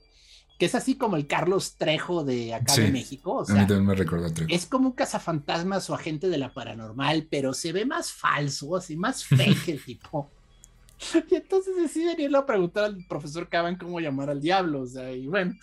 que 0.58 0.66
es 0.66 0.76
así 0.76 0.96
como 0.96 1.18
el 1.18 1.28
Carlos 1.28 1.76
Trejo 1.78 2.24
de 2.24 2.54
acá 2.54 2.76
de 2.76 2.92
México. 2.92 3.34
O 3.34 3.46
sea, 3.46 3.56
a 3.56 3.60
mí 3.60 3.68
también 3.68 3.88
me 3.88 3.96
recuerda 3.96 4.28
a 4.28 4.34
Trejo. 4.34 4.54
Es 4.54 4.66
como 4.66 4.90
un 4.90 4.96
cazafantasmas 4.96 5.90
o 5.90 5.96
agente 5.96 6.30
de 6.30 6.38
la 6.38 6.54
paranormal, 6.54 7.28
pero 7.30 7.54
se 7.54 7.74
ve 7.74 7.86
más 7.86 8.12
falso, 8.12 8.76
así 8.76 8.96
más 8.96 9.26
fake 9.26 9.70
el 9.70 9.82
tipo. 9.86 10.32
Y 11.30 11.36
entonces 11.36 11.76
deciden 11.76 12.20
irlo 12.20 12.40
a 12.40 12.46
preguntar 12.46 12.86
al 12.86 13.06
profesor 13.08 13.50
Caban 13.50 13.76
cómo 13.76 14.00
llamar 14.00 14.30
al 14.30 14.42
diablo, 14.42 14.82
o 14.82 14.88
sea, 14.88 15.12
y 15.12 15.28
bueno, 15.28 15.54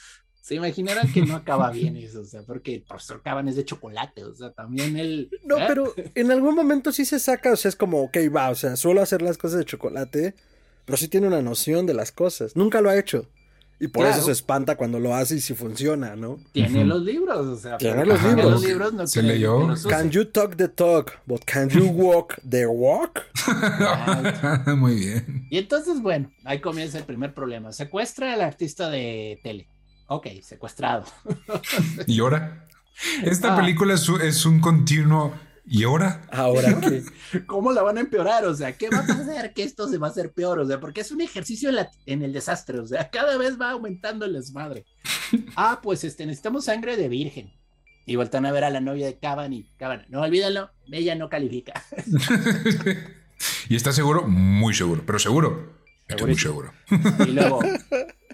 se 0.43 0.57
imaginarán 0.57 1.11
que 1.11 1.23
no 1.23 1.37
acaba 1.37 1.71
bien 1.71 1.97
eso, 1.97 2.21
o 2.21 2.25
sea, 2.25 2.43
porque 2.43 2.75
el 2.75 2.83
profesor 2.83 3.23
Caban 3.23 3.49
es 3.49 3.57
de 3.57 3.65
chocolate, 3.65 4.25
o 4.25 4.35
sea, 4.35 4.51
también 4.51 4.97
él... 4.99 5.31
No, 5.45 5.57
¿eh? 5.57 5.65
pero 5.67 5.95
en 6.15 6.31
algún 6.31 6.55
momento 6.55 6.93
sí 6.93 7.07
se 7.07 7.19
saca, 7.19 7.53
o 7.53 7.57
sea, 7.57 7.71
es 7.71 7.77
como, 7.77 8.03
ok, 8.03 8.19
va, 8.35 8.51
o 8.51 8.55
sea, 8.55 8.77
suelo 8.77 9.01
hacer 9.01 9.23
las 9.23 9.39
cosas 9.39 9.61
de 9.61 9.65
chocolate, 9.65 10.35
pero 10.85 10.99
sí 10.99 11.09
tiene 11.09 11.29
una 11.29 11.41
noción 11.41 11.87
de 11.87 11.95
las 11.95 12.13
cosas, 12.13 12.57
nunca 12.57 12.83
lo 12.83 12.91
ha 12.91 12.99
hecho. 12.99 13.27
Y 13.83 13.89
por 13.89 14.05
Claro. 14.05 14.17
eso 14.17 14.27
se 14.27 14.31
espanta 14.33 14.77
cuando 14.77 15.01
lo 15.01 15.13
hace 15.13 15.35
y 15.35 15.41
si 15.41 15.55
funciona, 15.55 16.15
¿no? 16.15 16.39
Tiene 16.53 16.85
los 16.85 17.03
libros, 17.03 17.37
o 17.49 17.57
sea, 17.57 17.79
Tiene 17.79 18.07
los 18.07 18.23
libros. 18.23 18.51
los 18.53 18.63
libros 18.65 18.93
no 18.93 19.07
Se 19.09 19.19
quiere 19.21 19.35
leyó. 19.35 19.75
Can 19.89 20.09
you 20.11 20.25
talk 20.27 20.55
the 20.57 20.69
talk, 20.69 21.11
but 21.27 21.45
can 21.45 21.69
you 21.69 21.87
walk 21.93 22.41
the 22.49 22.65
walk? 22.67 23.23
Muy 24.77 24.95
bien. 24.95 25.47
Y 25.51 25.59
entonces, 25.59 26.01
bueno, 26.01 26.31
ahí 26.45 26.61
comienza 26.61 26.97
el 26.99 27.05
primer 27.05 27.35
problema. 27.35 27.73
Secuestra 27.73 28.33
al 28.35 28.43
artista 28.43 28.89
de 28.89 29.41
tele. 29.43 29.67
Ok, 30.07 30.29
secuestrado. 30.43 31.05
¿Y 32.07 32.21
ahora? 32.21 32.67
Esta 33.25 33.55
Ah. 33.55 33.57
película 33.59 33.95
es, 33.95 34.09
es 34.23 34.47
un 34.47 34.61
continuo. 34.61 35.33
¿Y 35.65 35.85
ahora? 35.85 36.23
Ahora 36.33 36.81
que 36.81 37.03
¿Cómo 37.47 37.73
la 37.73 37.83
van 37.83 37.97
a 37.99 38.01
empeorar? 38.01 38.45
O 38.47 38.55
sea, 38.55 38.73
¿qué 38.77 38.89
va 38.91 38.99
a 38.99 39.07
pasar 39.07 39.53
que 39.55 39.63
esto 39.63 39.89
se 39.89 39.99
va 39.99 40.09
a 40.09 40.11
hacer 40.11 40.33
peor? 40.33 40.59
O 40.59 40.67
sea, 40.67 40.81
porque 40.81 41.03
es 41.03 41.13
un 41.13 41.21
ejercicio 41.21 41.69
en, 41.69 41.77
la- 41.77 41.91
en 42.07 42.23
el 42.23 42.33
desastre. 42.33 42.79
O 42.81 42.87
sea, 42.87 43.11
cada 43.11 43.37
vez 43.39 43.61
va 43.61 43.71
aumentando 43.71 44.25
el 44.27 44.33
desmadre. 44.35 44.85
Ah, 45.57 45.81
pues 45.83 46.05
este, 46.05 46.27
necesitamos 46.27 46.67
sangre 46.67 46.97
de 46.99 47.09
virgen. 47.09 47.53
Y 48.05 48.17
voltan 48.17 48.45
a 48.45 48.53
ver 48.53 48.65
a 48.65 48.71
la 48.71 48.81
novia 48.81 49.07
de 49.07 49.19
Caban 49.19 49.53
y 49.55 49.65
Caban, 49.79 50.05
no 50.11 50.21
olvídalo, 50.21 50.71
ella 50.91 51.15
no 51.15 51.29
califica. 51.31 51.73
¿Y 53.69 53.77
está 53.77 53.93
seguro? 53.93 54.27
Muy 54.29 54.75
seguro. 54.75 55.03
Pero 55.07 55.19
seguro. 55.19 55.73
Estoy 56.09 56.27
muy 56.33 56.39
seguro. 56.39 56.73
Y 57.27 57.31
luego, 57.31 57.61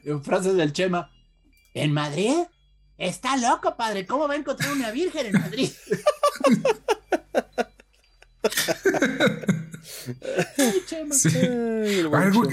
en 0.02 0.24
frases 0.24 0.54
del 0.56 0.72
Chema, 0.72 1.10
¿en 1.74 1.92
Madrid? 1.92 2.34
Está 2.96 3.36
loco, 3.36 3.76
padre. 3.76 4.04
¿Cómo 4.06 4.26
va 4.26 4.34
a 4.34 4.38
encontrar 4.38 4.72
una 4.72 4.90
virgen 4.90 5.26
en 5.26 5.32
Madrid? 5.40 5.70
Sí. 11.12 11.30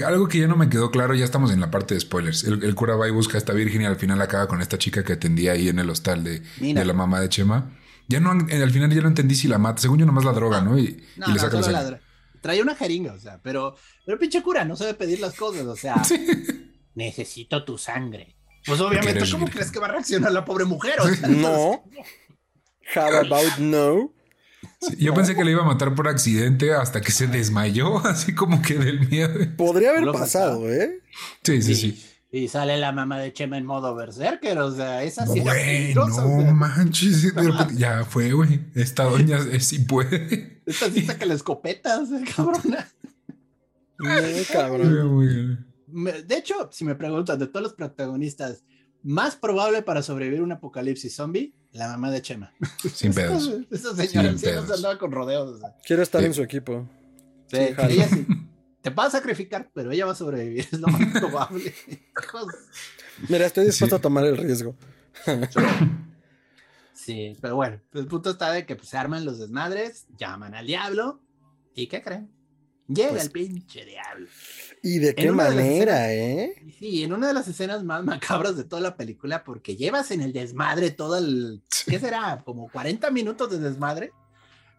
Algo, 0.04 0.28
que 0.28 0.38
ya 0.40 0.46
no 0.46 0.56
me 0.56 0.68
quedó 0.68 0.90
claro, 0.90 1.14
ya 1.14 1.24
estamos 1.24 1.50
en 1.52 1.60
la 1.60 1.70
parte 1.70 1.94
de 1.94 2.00
spoilers. 2.00 2.44
El, 2.44 2.62
el 2.64 2.74
cura 2.74 2.96
va 2.96 3.08
y 3.08 3.10
busca 3.10 3.36
a 3.36 3.38
esta 3.38 3.52
virgen 3.52 3.82
y 3.82 3.84
al 3.86 3.96
final 3.96 4.20
acaba 4.20 4.46
con 4.48 4.60
esta 4.60 4.78
chica 4.78 5.04
que 5.04 5.14
atendía 5.14 5.52
ahí 5.52 5.68
en 5.68 5.78
el 5.78 5.88
hostal 5.90 6.24
de, 6.24 6.40
de 6.60 6.84
la 6.84 6.92
mamá 6.92 7.20
de 7.20 7.28
Chema. 7.28 7.76
Ya 8.08 8.20
no, 8.20 8.30
han- 8.30 8.50
al 8.50 8.70
final 8.70 8.92
ya 8.94 9.02
no 9.02 9.08
entendí 9.08 9.34
si 9.34 9.48
la 9.48 9.58
mata. 9.58 9.82
Según 9.82 9.98
yo, 9.98 10.06
nomás 10.06 10.24
la 10.24 10.32
droga, 10.32 10.60
¿no? 10.60 10.78
Y, 10.78 11.02
No, 11.16 11.26
y 11.26 11.30
le 11.30 11.34
no, 11.36 11.40
saca 11.40 11.60
la 11.60 11.70
ladra. 11.72 12.00
Trae 12.40 12.62
una 12.62 12.76
jeringa, 12.76 13.12
o 13.14 13.18
sea, 13.18 13.40
pero, 13.42 13.76
pero 14.04 14.18
pinche 14.18 14.42
cura 14.42 14.64
no 14.64 14.76
sabe 14.76 14.94
pedir 14.94 15.18
las 15.20 15.34
cosas, 15.34 15.64
o 15.66 15.74
sea, 15.74 16.00
necesito 16.94 17.64
tu 17.64 17.76
sangre. 17.78 18.36
Pues 18.64 18.80
obviamente, 18.80 19.20
¿cómo 19.30 19.44
virgen. 19.46 19.48
crees 19.52 19.70
que 19.72 19.78
va 19.80 19.86
a 19.86 19.92
reaccionar 19.92 20.32
la 20.32 20.44
pobre 20.44 20.64
mujer? 20.64 21.00
O 21.00 21.08
sea, 21.08 21.28
No. 21.28 21.82
How 22.94 23.16
about 23.16 23.58
no? 23.58 24.12
Sí, 24.80 24.96
Yo 24.98 25.14
pensé 25.14 25.34
que 25.34 25.42
le 25.44 25.52
iba 25.52 25.62
a 25.62 25.66
matar 25.66 25.94
por 25.94 26.06
accidente 26.08 26.72
hasta 26.74 27.00
que 27.00 27.10
se 27.12 27.26
desmayó, 27.26 27.98
así 28.06 28.34
como 28.34 28.60
que 28.62 28.74
del 28.78 29.08
miedo. 29.08 29.32
Podría 29.56 29.90
haber 29.90 30.12
pasado, 30.12 30.70
¿eh? 30.70 31.00
Sí, 31.42 31.62
sí, 31.62 31.74
sí. 31.74 32.04
y 32.30 32.48
sale 32.48 32.76
la 32.76 32.92
mamá 32.92 33.18
de 33.18 33.32
Chema 33.32 33.56
en 33.56 33.64
modo 33.64 33.94
berserker, 33.94 34.58
o 34.58 34.70
sea, 34.74 35.02
esa 35.02 35.26
sí 35.26 35.40
Güey, 35.40 35.94
no 35.94 36.04
o 36.04 36.10
sea, 36.10 36.52
manches. 36.52 37.32
ya 37.76 38.04
fue, 38.04 38.32
güey. 38.32 38.60
Esta 38.74 39.04
doña 39.10 39.38
sí 39.60 39.78
puede. 39.80 40.60
esta 40.66 40.90
sí 40.90 41.02
saca 41.06 41.24
la 41.24 41.34
escopeta, 41.34 42.00
o 42.00 42.06
sea, 42.06 42.20
cabrona. 42.36 42.88
No, 43.98 44.10
cabrón. 44.52 45.14
Muy 45.14 45.26
bien. 45.26 45.66
Me- 45.88 46.22
De 46.22 46.36
hecho, 46.36 46.68
si 46.70 46.84
me 46.84 46.94
preguntan 46.94 47.38
de 47.38 47.46
todos 47.46 47.62
los 47.62 47.72
protagonistas, 47.74 48.64
más 49.06 49.36
probable 49.36 49.82
para 49.82 50.02
sobrevivir 50.02 50.42
un 50.42 50.50
apocalipsis 50.52 51.14
zombie, 51.14 51.54
la 51.72 51.86
mamá 51.88 52.10
de 52.10 52.20
Chema. 52.22 52.52
Sin 52.92 53.14
pedos. 53.14 53.48
Esa 53.70 53.94
señora 53.94 54.28
sí 54.30 54.32
no 54.34 54.38
se 54.38 54.46
pedos. 54.48 54.70
andaba 54.72 54.98
con 54.98 55.12
rodeos. 55.12 55.48
o 55.50 55.58
sea. 55.58 55.74
Quiero 55.86 56.02
estar 56.02 56.20
Sí. 56.22 56.26
en 56.26 56.34
su 56.34 56.42
equipo. 56.42 56.88
Sí, 57.48 57.56
ella 57.58 58.08
sí. 58.08 58.26
Te 58.82 58.90
va 58.90 59.06
a 59.06 59.10
sacrificar, 59.10 59.70
pero 59.74 59.90
ella 59.92 60.06
va 60.06 60.12
a 60.12 60.16
sobrevivir, 60.16 60.66
es 60.72 60.80
lo 60.80 60.88
más 60.88 61.20
probable. 61.20 61.72
Mira, 63.28 63.46
estoy 63.46 63.64
dispuesto 63.66 63.96
Sí. 63.96 64.00
a 64.00 64.02
tomar 64.02 64.24
el 64.24 64.36
riesgo. 64.36 64.76
Sí, 66.92 67.36
pero 67.40 67.56
bueno, 67.56 67.80
el 67.94 68.06
punto 68.06 68.30
está 68.30 68.50
de 68.52 68.66
que 68.66 68.74
pues, 68.76 68.88
se 68.88 68.96
arman 68.96 69.24
los 69.24 69.38
desmadres, 69.38 70.06
llaman 70.18 70.54
al 70.54 70.66
diablo, 70.66 71.20
¿y 71.74 71.86
qué 71.88 72.02
creen? 72.02 72.30
Llega 72.88 73.10
Pues- 73.10 73.24
el 73.24 73.30
pinche 73.30 73.84
diablo. 73.84 74.26
¿Y 74.82 74.98
de 74.98 75.14
qué 75.14 75.30
una 75.30 75.44
de 75.44 75.56
manera, 75.56 76.12
eh? 76.12 76.54
Sí, 76.78 77.02
en 77.02 77.12
una 77.12 77.28
de 77.28 77.34
las 77.34 77.48
escenas 77.48 77.82
más 77.84 78.04
macabras 78.04 78.56
de 78.56 78.64
toda 78.64 78.82
la 78.82 78.96
película, 78.96 79.42
porque 79.44 79.76
llevas 79.76 80.10
en 80.10 80.20
el 80.20 80.32
desmadre 80.32 80.90
todo 80.90 81.16
el, 81.18 81.62
¿qué 81.86 81.98
será? 81.98 82.42
Como 82.44 82.68
40 82.70 83.10
minutos 83.10 83.50
de 83.50 83.58
desmadre, 83.58 84.12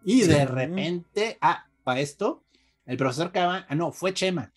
y 0.04 0.22
de 0.22 0.46
repente, 0.46 1.36
ah, 1.40 1.66
para 1.84 2.00
esto, 2.00 2.44
el 2.86 2.96
profesor 2.96 3.32
Cava, 3.32 3.66
ah, 3.68 3.74
no, 3.74 3.92
fue 3.92 4.14
Chema, 4.14 4.52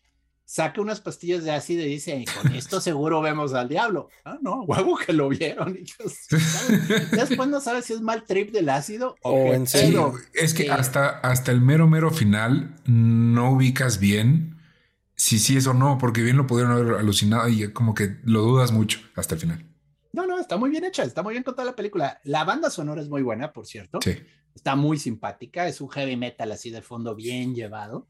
saca 0.45 0.81
unas 0.81 0.99
pastillas 1.01 1.43
de 1.43 1.51
ácido 1.51 1.81
y 1.83 1.89
dice, 1.89 2.23
con 2.41 2.53
esto 2.53 2.79
seguro 2.81 3.21
vemos 3.21 3.53
al 3.53 3.67
diablo. 3.69 4.09
Ah, 4.25 4.37
no, 4.41 4.61
huevo 4.67 4.97
que 4.97 5.13
lo 5.13 5.29
vieron. 5.29 5.77
Y. 6.31 7.15
Después 7.15 7.49
no 7.49 7.59
sabes 7.61 7.85
si 7.85 7.93
es 7.93 8.01
mal 8.01 8.23
trip 8.25 8.51
del 8.51 8.69
ácido 8.69 9.15
o, 9.23 9.37
en 9.53 9.65
Sí, 9.67 9.77
serio. 9.79 10.11
pedo. 10.13 10.21
es 10.33 10.53
que 10.53 10.63
Sí. 10.63 10.69
hasta, 10.69 11.07
hasta 11.09 11.51
el 11.51 11.61
mero, 11.61 11.87
mero 11.87 12.11
final 12.11 12.75
no 12.85 13.51
ubicas 13.53 13.99
bien 13.99 14.50
si 15.21 15.37
sí 15.37 15.55
es 15.55 15.67
o 15.67 15.75
no, 15.75 15.99
porque 15.99 16.23
bien 16.23 16.35
lo 16.35 16.47
pudieron 16.47 16.73
haber 16.73 16.95
alucinado 16.95 17.47
y 17.47 17.71
como 17.73 17.93
que 17.93 18.17
lo 18.23 18.41
dudas 18.41 18.71
mucho 18.71 18.99
hasta 19.15 19.35
el 19.35 19.41
final. 19.41 19.63
No, 20.13 20.25
no, 20.25 20.39
está 20.39 20.57
muy 20.57 20.71
bien 20.71 20.83
hecha, 20.83 21.03
está 21.03 21.21
muy 21.21 21.35
bien 21.35 21.43
contada 21.43 21.67
la 21.67 21.75
película. 21.75 22.19
La 22.23 22.43
banda 22.43 22.71
sonora 22.71 23.03
es 23.03 23.07
muy 23.07 23.21
buena, 23.21 23.53
por 23.53 23.67
cierto. 23.67 23.99
Sí. 24.03 24.17
Está 24.55 24.75
muy 24.75 24.97
simpática, 24.97 25.67
es 25.67 25.79
un 25.79 25.89
heavy 25.89 26.17
metal 26.17 26.51
así 26.51 26.71
de 26.71 26.81
fondo 26.81 27.13
bien 27.13 27.53
llevado. 27.53 28.07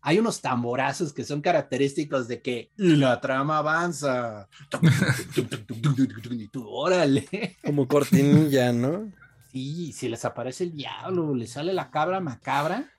Hay 0.00 0.18
unos 0.18 0.40
tamborazos 0.40 1.12
que 1.12 1.24
son 1.24 1.42
característicos 1.42 2.28
de 2.28 2.40
que 2.40 2.70
la 2.76 3.20
trama 3.20 3.58
avanza. 3.58 4.48
Órale. 6.54 7.58
Como 7.62 7.86
cortinilla, 7.86 8.72
¿no? 8.72 9.12
Sí, 9.52 9.92
si 9.92 10.08
les 10.08 10.24
aparece 10.24 10.64
el 10.64 10.72
diablo, 10.72 11.34
les 11.34 11.50
sale 11.50 11.74
la 11.74 11.90
cabra 11.90 12.20
macabra. 12.20 12.90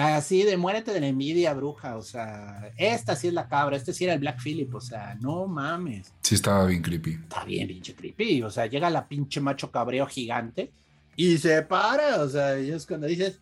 Así 0.00 0.42
de 0.42 0.56
muérete 0.56 0.92
de 0.92 1.00
la 1.00 1.08
envidia, 1.08 1.54
bruja. 1.54 1.96
O 1.96 2.02
sea, 2.02 2.72
esta 2.76 3.16
sí 3.16 3.28
es 3.28 3.34
la 3.34 3.48
cabra, 3.48 3.76
este 3.76 3.92
sí 3.92 4.04
era 4.04 4.14
el 4.14 4.20
Black 4.20 4.40
Phillip. 4.42 4.74
O 4.74 4.80
sea, 4.80 5.16
no 5.20 5.46
mames. 5.46 6.12
Sí, 6.22 6.34
estaba 6.34 6.66
bien 6.66 6.82
creepy. 6.82 7.12
Está 7.14 7.44
bien, 7.44 7.68
pinche 7.68 7.94
creepy. 7.94 8.42
O 8.42 8.50
sea, 8.50 8.66
llega 8.66 8.90
la 8.90 9.08
pinche 9.08 9.40
macho 9.40 9.70
cabreo 9.70 10.06
gigante 10.06 10.72
y 11.16 11.38
se 11.38 11.62
para. 11.62 12.22
O 12.22 12.28
sea, 12.28 12.58
y 12.60 12.70
es 12.70 12.86
cuando 12.86 13.06
dices, 13.06 13.40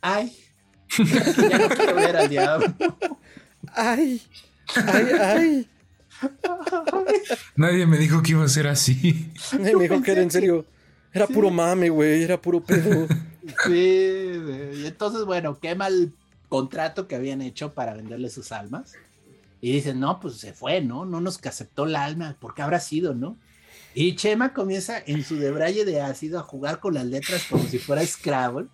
ay, 0.00 0.36
ya 0.98 1.58
no 1.58 1.68
quiero 1.68 1.94
ver 1.94 2.16
al 2.16 2.28
diablo. 2.28 2.74
Ay, 3.74 4.22
ay, 4.74 5.06
ay. 5.20 5.68
Nadie 7.56 7.86
me 7.86 7.98
dijo 7.98 8.22
que 8.22 8.32
iba 8.32 8.44
a 8.44 8.48
ser 8.48 8.66
así. 8.66 9.32
Me 9.58 9.74
dijo 9.74 10.02
que 10.02 10.12
era 10.12 10.22
en 10.22 10.30
serio. 10.30 10.66
Era 11.12 11.26
puro 11.26 11.50
mame, 11.50 11.88
güey. 11.88 12.22
Era 12.22 12.40
puro 12.40 12.62
pedo. 12.62 13.06
Sí, 13.64 14.32
y 14.74 14.86
entonces, 14.86 15.24
bueno, 15.24 15.58
quema 15.58 15.88
el 15.88 16.12
contrato 16.48 17.08
que 17.08 17.14
habían 17.14 17.42
hecho 17.42 17.72
para 17.72 17.94
venderle 17.94 18.30
sus 18.30 18.52
almas. 18.52 18.94
Y 19.60 19.72
dicen, 19.72 20.00
no, 20.00 20.20
pues 20.20 20.36
se 20.36 20.52
fue, 20.52 20.80
¿no? 20.80 21.04
No 21.04 21.20
nos 21.20 21.44
aceptó 21.44 21.84
el 21.84 21.96
alma, 21.96 22.36
¿por 22.40 22.54
qué 22.54 22.62
habrá 22.62 22.80
sido, 22.80 23.14
no? 23.14 23.36
Y 23.94 24.14
Chema 24.16 24.54
comienza 24.54 25.02
en 25.04 25.24
su 25.24 25.36
debraye 25.36 25.84
de 25.84 26.00
ácido 26.00 26.38
a 26.38 26.42
jugar 26.42 26.80
con 26.80 26.94
las 26.94 27.06
letras 27.06 27.44
como 27.50 27.64
si 27.64 27.78
fuera 27.78 28.06
Scrabble 28.06 28.68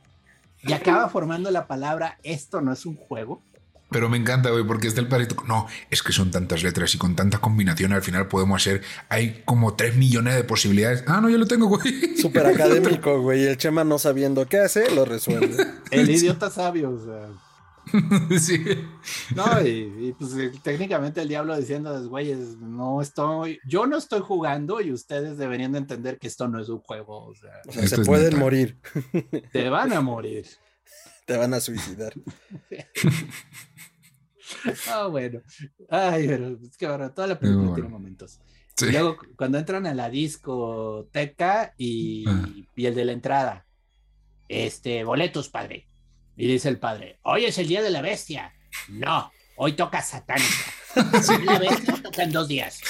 y 0.63 0.73
acaba 0.73 1.09
formando 1.09 1.51
la 1.51 1.67
palabra 1.67 2.19
esto 2.23 2.61
no 2.61 2.73
es 2.73 2.85
un 2.87 2.97
juego. 2.97 3.43
Pero 3.91 4.09
me 4.09 4.17
encanta, 4.17 4.51
güey, 4.51 4.65
porque 4.65 4.89
está 4.89 5.01
el 5.01 5.09
parito. 5.09 5.37
No, 5.47 5.67
es 5.91 6.03
que 6.03 6.13
son 6.13 6.31
tantas 6.31 6.63
letras 6.63 6.95
y 6.95 6.99
con 6.99 7.15
tanta 7.15 7.39
combinación 7.39 7.93
al 7.93 8.03
final 8.03 8.27
podemos 8.27 8.61
hacer. 8.61 8.83
Hay 9.09 9.43
como 9.45 9.75
tres 9.75 9.95
millones 9.97 10.35
de 10.35 10.45
posibilidades. 10.45 11.05
Ah, 11.07 11.21
no, 11.21 11.29
yo 11.29 11.39
lo 11.39 11.47
tengo, 11.47 11.67
güey. 11.67 12.17
Súper 12.17 12.47
académico, 12.47 13.21
güey. 13.21 13.47
El 13.47 13.57
Chema 13.57 13.85
no 13.85 13.99
sabiendo 13.99 14.47
qué 14.47 14.59
hace, 14.59 14.91
lo 14.91 15.05
resuelve. 15.05 15.57
El 15.91 16.11
idiota 16.11 16.51
sabio, 16.51 16.91
o 16.91 17.05
sea. 17.05 17.29
sí. 18.41 18.65
No, 19.35 19.65
y, 19.65 20.13
pues 20.19 20.33
técnicamente 20.63 21.23
el 21.23 21.29
diablo 21.29 21.57
diciendo, 21.57 22.09
güeyes, 22.09 22.57
no 22.59 23.01
estoy, 23.01 23.61
yo 23.65 23.87
no 23.87 23.97
estoy 23.97 24.21
jugando 24.21 24.81
y 24.81 24.93
ustedes 24.93 25.39
deberían 25.39 25.71
de 25.71 25.79
entender 25.79 26.19
que 26.19 26.27
esto 26.27 26.49
no 26.49 26.61
es 26.61 26.69
un 26.69 26.81
juego. 26.81 27.27
O 27.27 27.35
sea, 27.35 27.53
o 27.69 27.73
sea 27.73 27.87
se 27.87 27.99
pueden 27.99 28.31
neta. 28.31 28.39
morir. 28.39 28.79
Te 29.53 29.69
van 29.69 29.93
a 29.93 30.01
morir. 30.01 30.47
Te 31.27 31.37
van 31.37 31.53
a 31.55 31.61
suicidar. 31.61 32.15
Ah, 34.89 35.09
bueno. 35.09 35.41
Ay, 35.91 36.29
pero 36.29 36.57
es 36.63 36.77
que 36.77 36.87
ahora 36.87 37.13
toda 37.13 37.27
la 37.27 37.39
película 37.39 37.63
bueno. 37.63 37.75
tiene 37.75 37.89
momentos. 37.89 38.39
Sí. 38.77 38.93
Luego, 38.93 39.17
cuando 39.37 39.59
entran 39.59 39.87
a 39.89 39.95
la 39.95 40.09
discoteca 40.09 41.75
y, 41.77 42.25
ah. 42.29 42.49
y 42.77 42.87
el 42.87 42.95
de 42.95 43.05
la 43.05 43.13
entrada, 43.13 43.67
este, 44.49 45.03
boletos, 45.03 45.49
padre. 45.49 45.89
Y 46.37 46.47
dice 46.47 46.69
el 46.69 46.79
padre, 46.79 47.19
hoy 47.23 47.47
es 47.47 47.59
el 47.59 47.67
día 47.67 47.83
de 47.83 47.91
la 47.91 48.03
bestia. 48.03 48.53
No, 48.89 49.33
hoy 49.57 49.73
toca 49.73 50.01
satánica. 50.01 50.47
Sí. 51.23 51.37
La 51.45 51.59
bestia 51.59 52.03
toca 52.03 52.23
en 52.23 52.33
dos 52.33 52.49
días. 52.49 52.81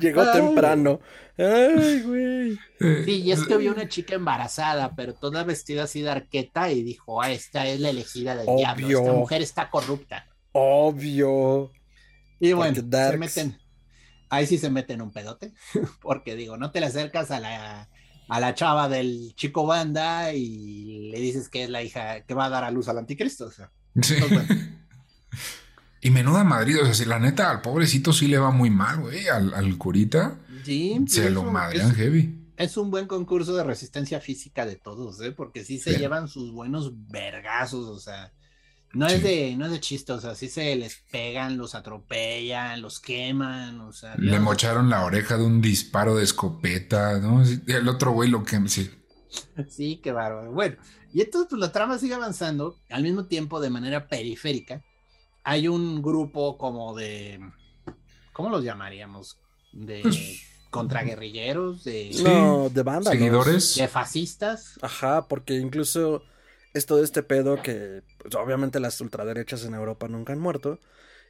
Llegó 0.00 0.22
Ay. 0.22 0.40
temprano. 0.40 1.00
Ay, 1.38 2.02
güey. 2.02 2.58
Sí, 3.04 3.22
y 3.22 3.32
es 3.32 3.46
que 3.46 3.56
vio 3.56 3.72
una 3.72 3.88
chica 3.88 4.14
embarazada, 4.14 4.94
pero 4.94 5.14
toda 5.14 5.44
vestida 5.44 5.84
así 5.84 6.00
de 6.00 6.10
arqueta 6.10 6.70
y 6.70 6.82
dijo, 6.82 7.20
ah, 7.20 7.30
esta 7.30 7.66
es 7.66 7.80
la 7.80 7.90
elegida 7.90 8.34
del 8.34 8.46
Obvio. 8.48 8.56
diablo, 8.58 8.88
esta 8.88 9.12
mujer 9.12 9.42
está 9.42 9.70
corrupta. 9.70 10.26
Obvio. 10.52 11.72
Y 12.40 12.52
bueno, 12.52 12.74
se 12.74 13.18
meten, 13.18 13.58
ahí 14.30 14.46
sí 14.46 14.58
se 14.58 14.70
meten 14.70 15.02
un 15.02 15.12
pedote, 15.12 15.52
porque 16.00 16.36
digo, 16.36 16.56
no 16.56 16.70
te 16.70 16.80
le 16.80 16.86
acercas 16.86 17.30
a 17.30 17.40
la, 17.40 17.88
a 18.28 18.40
la 18.40 18.54
chava 18.54 18.88
del 18.88 19.34
chico 19.36 19.66
banda 19.66 20.32
y 20.32 21.10
le 21.10 21.20
dices 21.20 21.48
que 21.48 21.64
es 21.64 21.70
la 21.70 21.82
hija 21.82 22.22
que 22.22 22.34
va 22.34 22.46
a 22.46 22.50
dar 22.50 22.64
a 22.64 22.70
luz 22.70 22.88
al 22.88 22.98
anticristo. 22.98 23.46
O 23.46 23.50
sea, 23.50 23.70
sí. 24.00 24.14
entonces, 24.14 24.48
bueno. 24.48 24.62
Y 26.00 26.10
menuda 26.10 26.44
Madrid, 26.44 26.80
o 26.80 26.84
sea, 26.84 26.94
si 26.94 27.04
la 27.04 27.18
neta 27.18 27.50
al 27.50 27.62
pobrecito 27.62 28.12
sí 28.12 28.28
le 28.28 28.38
va 28.38 28.50
muy 28.50 28.70
mal, 28.70 29.00
güey, 29.00 29.28
al, 29.28 29.52
al 29.54 29.76
curita. 29.76 30.38
Sí, 30.66 31.04
se 31.08 31.30
lo 31.30 31.44
madrean 31.44 31.94
heavy. 31.94 32.42
Es 32.56 32.76
un 32.76 32.90
buen 32.90 33.06
concurso 33.06 33.54
de 33.54 33.64
resistencia 33.64 34.20
física 34.20 34.64
de 34.66 34.76
todos, 34.76 35.20
¿eh? 35.20 35.32
Porque 35.32 35.64
sí 35.64 35.78
se 35.78 35.90
Bien. 35.90 36.02
llevan 36.02 36.28
sus 36.28 36.52
buenos 36.52 36.92
vergazos, 37.08 37.86
o 37.88 37.98
sea, 37.98 38.32
no 38.94 39.06
es 39.06 39.22
de, 39.22 39.54
no 39.56 39.66
es 39.66 39.72
de 39.72 39.80
chiste, 39.80 40.12
o 40.12 40.20
sea, 40.20 40.34
sí 40.34 40.48
se 40.48 40.74
les 40.76 40.96
pegan, 41.10 41.58
los 41.58 41.74
atropellan, 41.74 42.80
los 42.80 42.98
queman, 42.98 43.80
o 43.80 43.92
sea, 43.92 44.14
Le 44.16 44.40
mocharon 44.40 44.88
la 44.88 45.04
oreja 45.04 45.36
de 45.36 45.44
un 45.44 45.60
disparo 45.60 46.16
de 46.16 46.24
escopeta, 46.24 47.18
¿no? 47.20 47.42
El 47.44 47.88
otro 47.88 48.12
güey 48.12 48.30
lo 48.30 48.42
que... 48.42 48.58
Sí. 48.68 48.90
Sí, 49.68 50.00
qué 50.02 50.12
bárbaro. 50.12 50.50
Bueno, 50.52 50.76
y 51.12 51.20
entonces 51.20 51.48
pues 51.50 51.60
la 51.60 51.72
trama 51.72 51.98
sigue 51.98 52.14
avanzando, 52.14 52.78
al 52.88 53.02
mismo 53.02 53.26
tiempo 53.26 53.60
de 53.60 53.68
manera 53.68 54.08
periférica. 54.08 54.82
Hay 55.44 55.68
un 55.68 56.00
grupo 56.00 56.56
como 56.56 56.96
de, 56.96 57.38
¿cómo 58.32 58.48
los 58.48 58.64
llamaríamos? 58.64 59.38
De 59.72 60.00
Pues- 60.00 60.40
contraguerrilleros, 60.76 61.84
de, 61.84 62.10
Sí. 62.12 62.22
No, 62.24 62.68
de 62.70 62.82
banda. 62.82 63.10
Seguidores. 63.10 63.74
de 63.76 63.88
fascistas. 63.88 64.78
Ajá, 64.82 65.26
porque 65.28 65.54
incluso 65.54 66.22
es 66.74 66.86
todo 66.86 67.02
este 67.02 67.22
pedo 67.22 67.62
que 67.62 68.02
pues, 68.18 68.34
obviamente 68.34 68.80
las 68.80 69.00
ultraderechas 69.00 69.64
en 69.64 69.74
Europa 69.74 70.08
nunca 70.08 70.32
han 70.32 70.40
muerto. 70.40 70.78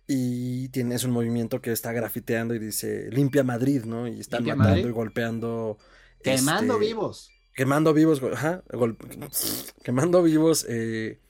Y 0.09 0.69
tienes 0.69 1.03
un 1.03 1.11
movimiento 1.11 1.61
que 1.61 1.73
está 1.73 1.93
grafiteando 1.93 2.55
y 2.55 2.61
dice 2.61 3.09
limpia 3.11 3.43
Madrid, 3.43 3.83
¿no? 3.85 4.07
Y 4.07 4.21
están 4.21 4.39
Limpia 4.41 4.55
matando 4.55 4.77
Madrid. 4.77 4.89
y 4.89 4.93
golpeando. 4.93 5.79
Quemando 6.23 6.75
este, 6.75 6.87
vivos. 6.87 7.31
Quemando 7.55 7.93
vivos, 7.93 8.23
ajá, 8.23 8.63
gol- 8.71 8.97
quemando 9.83 10.23
vivos 10.23 10.65
eh, 10.69 11.21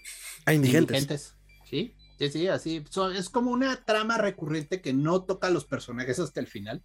a 0.44 0.52
indigentes. 0.52 1.02
Indigentes. 1.02 1.34
Sí, 1.70 1.94
sí, 2.18 2.28
sí, 2.30 2.48
así. 2.48 2.84
Es 3.16 3.30
como 3.30 3.50
una 3.50 3.84
trama 3.84 4.18
recurrente 4.18 4.80
que 4.82 4.92
no 4.92 5.22
toca 5.22 5.46
a 5.46 5.50
los 5.50 5.64
personajes 5.64 6.18
hasta 6.18 6.40
el 6.40 6.46
final. 6.46 6.82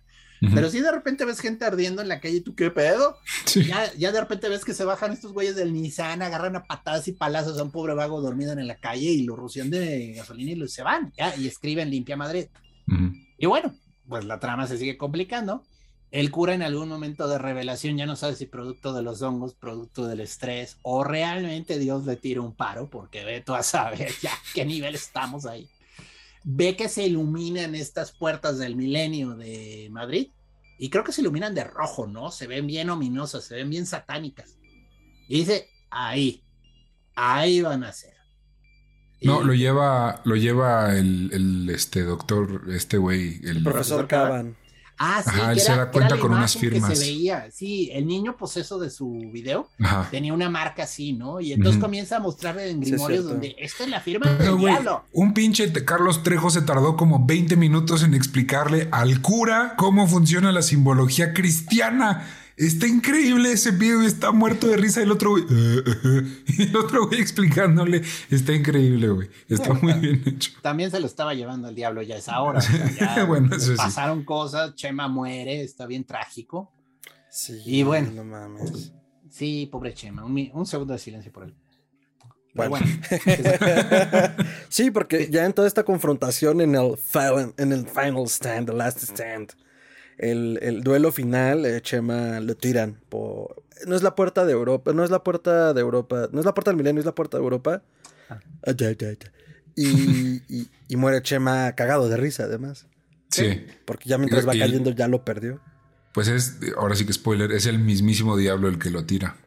Pero 0.55 0.69
si 0.71 0.79
de 0.81 0.91
repente 0.91 1.23
ves 1.23 1.39
gente 1.39 1.65
ardiendo 1.65 2.01
en 2.01 2.07
la 2.07 2.19
calle, 2.19 2.41
¿tú 2.41 2.55
qué 2.55 2.71
pedo? 2.71 3.15
Sí. 3.45 3.63
Ya, 3.65 3.93
ya 3.93 4.11
de 4.11 4.19
repente 4.21 4.49
ves 4.49 4.65
que 4.65 4.73
se 4.73 4.83
bajan 4.83 5.11
estos 5.11 5.33
güeyes 5.33 5.55
del 5.55 5.71
Nissan, 5.71 6.23
agarran 6.23 6.55
a 6.55 6.63
patadas 6.63 7.07
y 7.07 7.11
palazos 7.11 7.59
a 7.59 7.63
un 7.63 7.69
pobre 7.71 7.93
vago 7.93 8.21
dormido 8.21 8.51
en 8.53 8.67
la 8.67 8.77
calle 8.77 9.05
y 9.11 9.21
lo 9.23 9.35
rocian 9.35 9.69
de 9.69 10.13
gasolina 10.13 10.51
y 10.51 10.55
lo- 10.55 10.67
se 10.67 10.81
van, 10.81 11.13
ya, 11.15 11.35
y 11.35 11.47
escriben 11.47 11.91
limpia 11.91 12.17
Madrid. 12.17 12.47
Y 13.37 13.45
bueno, 13.45 13.75
pues 14.09 14.25
la 14.25 14.39
trama 14.39 14.65
se 14.67 14.77
sigue 14.77 14.97
complicando. 14.97 15.63
El 16.09 16.29
cura 16.31 16.53
en 16.55 16.61
algún 16.63 16.89
momento 16.89 17.27
de 17.29 17.37
revelación 17.37 17.95
ya 17.97 18.05
no 18.05 18.15
sabe 18.17 18.35
si 18.35 18.45
producto 18.45 18.91
de 18.93 19.01
los 19.01 19.21
hongos, 19.21 19.53
producto 19.53 20.07
del 20.07 20.19
estrés 20.19 20.77
o 20.81 21.03
realmente 21.05 21.79
Dios 21.79 22.05
le 22.05 22.17
tira 22.17 22.41
un 22.41 22.53
paro, 22.53 22.89
porque 22.89 23.23
ve 23.23 23.41
tú 23.41 23.53
a 23.53 23.63
saber 23.63 24.11
ya 24.21 24.31
qué 24.53 24.65
nivel 24.65 24.95
estamos 24.95 25.45
ahí. 25.45 25.69
Ve 26.43 26.75
que 26.75 26.89
se 26.89 27.05
iluminan 27.05 27.75
estas 27.75 28.11
puertas 28.11 28.57
del 28.57 28.75
milenio 28.75 29.35
de 29.35 29.89
Madrid 29.91 30.29
y 30.79 30.89
creo 30.89 31.03
que 31.03 31.11
se 31.11 31.21
iluminan 31.21 31.53
de 31.53 31.63
rojo, 31.63 32.07
¿no? 32.07 32.31
Se 32.31 32.47
ven 32.47 32.65
bien 32.65 32.89
ominosas, 32.89 33.43
se 33.43 33.55
ven 33.55 33.69
bien 33.69 33.85
satánicas. 33.85 34.57
Y 35.27 35.39
dice, 35.39 35.69
ahí, 35.91 36.43
ahí 37.15 37.61
van 37.61 37.83
a 37.83 37.93
ser. 37.93 38.15
No, 39.21 39.43
lo 39.43 39.53
lleva, 39.53 40.21
lo 40.25 40.35
lleva 40.35 40.97
el, 40.97 41.29
el, 41.31 41.69
este 41.69 42.01
doctor, 42.01 42.63
este 42.71 42.97
güey, 42.97 43.39
el, 43.43 43.57
El 43.57 43.63
profesor 43.63 44.07
Profesor 44.07 44.07
Caban. 44.07 44.57
Ah, 45.03 45.23
sí, 45.23 45.31
Ajá, 45.33 45.51
él 45.53 45.59
se 45.59 45.65
era- 45.71 45.77
da 45.77 45.85
que 45.85 45.97
cuenta 45.97 46.17
con 46.19 46.31
unas 46.31 46.53
imagen 46.55 46.69
que 46.69 46.75
firmas. 46.75 46.99
se 46.99 47.05
veía, 47.05 47.47
sí, 47.51 47.89
el 47.91 48.05
niño 48.05 48.37
poseso 48.37 48.77
de 48.77 48.91
su 48.91 49.09
video 49.33 49.67
Ajá. 49.81 50.07
tenía 50.11 50.31
una 50.33 50.47
marca 50.49 50.83
así, 50.83 51.13
¿no? 51.13 51.39
Y 51.41 51.53
entonces 51.53 51.81
comienza 51.81 52.17
a 52.17 52.19
mostrarle 52.19 52.69
en 52.69 52.77
Sí, 52.77 52.83
es 52.83 52.89
Grimorios 52.91 53.19
cierto. 53.23 53.29
donde 53.31 53.55
esta 53.57 53.83
es 53.83 53.89
la 53.89 53.99
firma 53.99 54.27
Pero, 54.37 54.51
del 54.57 54.59
diablo. 54.59 55.03
un 55.13 55.33
pinche 55.33 55.71
Carlos 55.85 56.21
Trejo 56.21 56.51
se 56.51 56.61
tardó 56.61 56.95
como 56.95 57.25
20 57.25 57.55
minutos 57.55 58.03
en 58.03 58.13
explicarle 58.13 58.89
al 58.91 59.21
cura 59.21 59.73
cómo 59.77 60.07
funciona 60.07 60.51
la 60.51 60.61
simbología 60.61 61.33
cristiana. 61.33 62.27
Está 62.61 62.85
increíble 62.85 63.51
ese 63.53 63.71
video 63.71 64.03
y 64.03 64.05
está 64.05 64.31
muerto 64.31 64.67
de 64.67 64.77
risa. 64.77 65.01
El 65.01 65.11
otro 65.11 65.31
güey, 65.31 65.45
y 65.49 66.61
el 66.69 66.75
otro 66.75 67.07
güey 67.07 67.19
explicándole, 67.19 68.03
está 68.29 68.53
increíble, 68.53 69.09
güey. 69.09 69.29
Está 69.49 69.73
muy 69.73 69.93
bien 69.93 70.21
hecho. 70.27 70.51
También 70.61 70.91
se 70.91 70.99
lo 70.99 71.07
estaba 71.07 71.33
llevando 71.33 71.69
el 71.69 71.75
diablo 71.75 72.03
ya 72.03 72.15
a 72.15 72.17
esa 72.19 72.39
hora. 72.39 72.59
o 72.59 72.61
sea, 72.61 72.91
ya 72.91 73.23
Bueno, 73.25 73.55
eso 73.55 73.71
sí. 73.71 73.77
pasaron 73.77 74.23
cosas, 74.23 74.75
Chema 74.75 75.07
muere, 75.07 75.63
está 75.63 75.87
bien 75.87 76.03
trágico. 76.03 76.71
Sí. 77.31 77.59
Y 77.65 77.81
bueno. 77.81 78.11
No 78.11 78.23
mames. 78.25 78.91
Sí, 79.31 79.67
pobre 79.71 79.95
Chema, 79.95 80.23
un, 80.23 80.65
segundo 80.67 80.93
de 80.93 80.99
silencio 80.99 81.31
por 81.31 81.45
él. 81.45 81.55
Pero 82.53 82.69
Bueno. 82.69 82.85
bueno, 82.85 84.35
sí, 84.69 84.91
porque 84.91 85.29
ya 85.31 85.45
en 85.45 85.53
toda 85.53 85.67
esta 85.67 85.83
confrontación 85.83 86.61
en 86.61 86.75
el 86.75 86.95
final, 86.95 87.55
en 87.57 87.71
el 87.71 87.87
final 87.87 88.25
stand, 88.27 88.67
the 88.67 88.73
last 88.73 89.01
stand, 89.01 89.53
el, 90.21 90.59
el 90.61 90.81
duelo 90.81 91.11
final, 91.11 91.65
eh, 91.65 91.81
Chema 91.81 92.39
lo 92.39 92.55
tiran 92.55 92.99
por... 93.09 93.63
No 93.87 93.95
es 93.95 94.03
la 94.03 94.15
puerta 94.15 94.45
de 94.45 94.53
Europa, 94.53 94.93
no 94.93 95.03
es 95.03 95.09
la 95.09 95.23
puerta 95.23 95.73
de 95.73 95.81
Europa, 95.81 96.29
no 96.31 96.39
es 96.39 96.45
la 96.45 96.53
puerta 96.53 96.71
del 96.71 96.77
milenio, 96.77 96.99
es 96.99 97.05
la 97.05 97.15
puerta 97.15 97.37
de 97.37 97.43
Europa. 97.43 97.83
Ah. 98.29 98.39
Ah. 98.65 98.73
Y, 99.75 100.43
y, 100.47 100.69
y 100.87 100.95
muere 100.95 101.21
Chema 101.21 101.73
cagado 101.73 102.07
de 102.07 102.17
risa, 102.17 102.43
además. 102.43 102.85
Sí. 103.29 103.65
Porque 103.85 104.09
ya 104.09 104.17
mientras 104.17 104.47
va 104.47 104.51
cayendo 104.51 104.91
ya 104.91 105.07
lo 105.07 105.25
perdió. 105.25 105.59
Pues 106.13 106.27
es, 106.27 106.59
ahora 106.77 106.95
sí 106.95 107.05
que 107.05 107.13
spoiler, 107.13 107.51
es 107.51 107.65
el 107.65 107.79
mismísimo 107.79 108.37
diablo 108.37 108.67
el 108.67 108.77
que 108.77 108.89
lo 108.89 109.05
tira. 109.05 109.37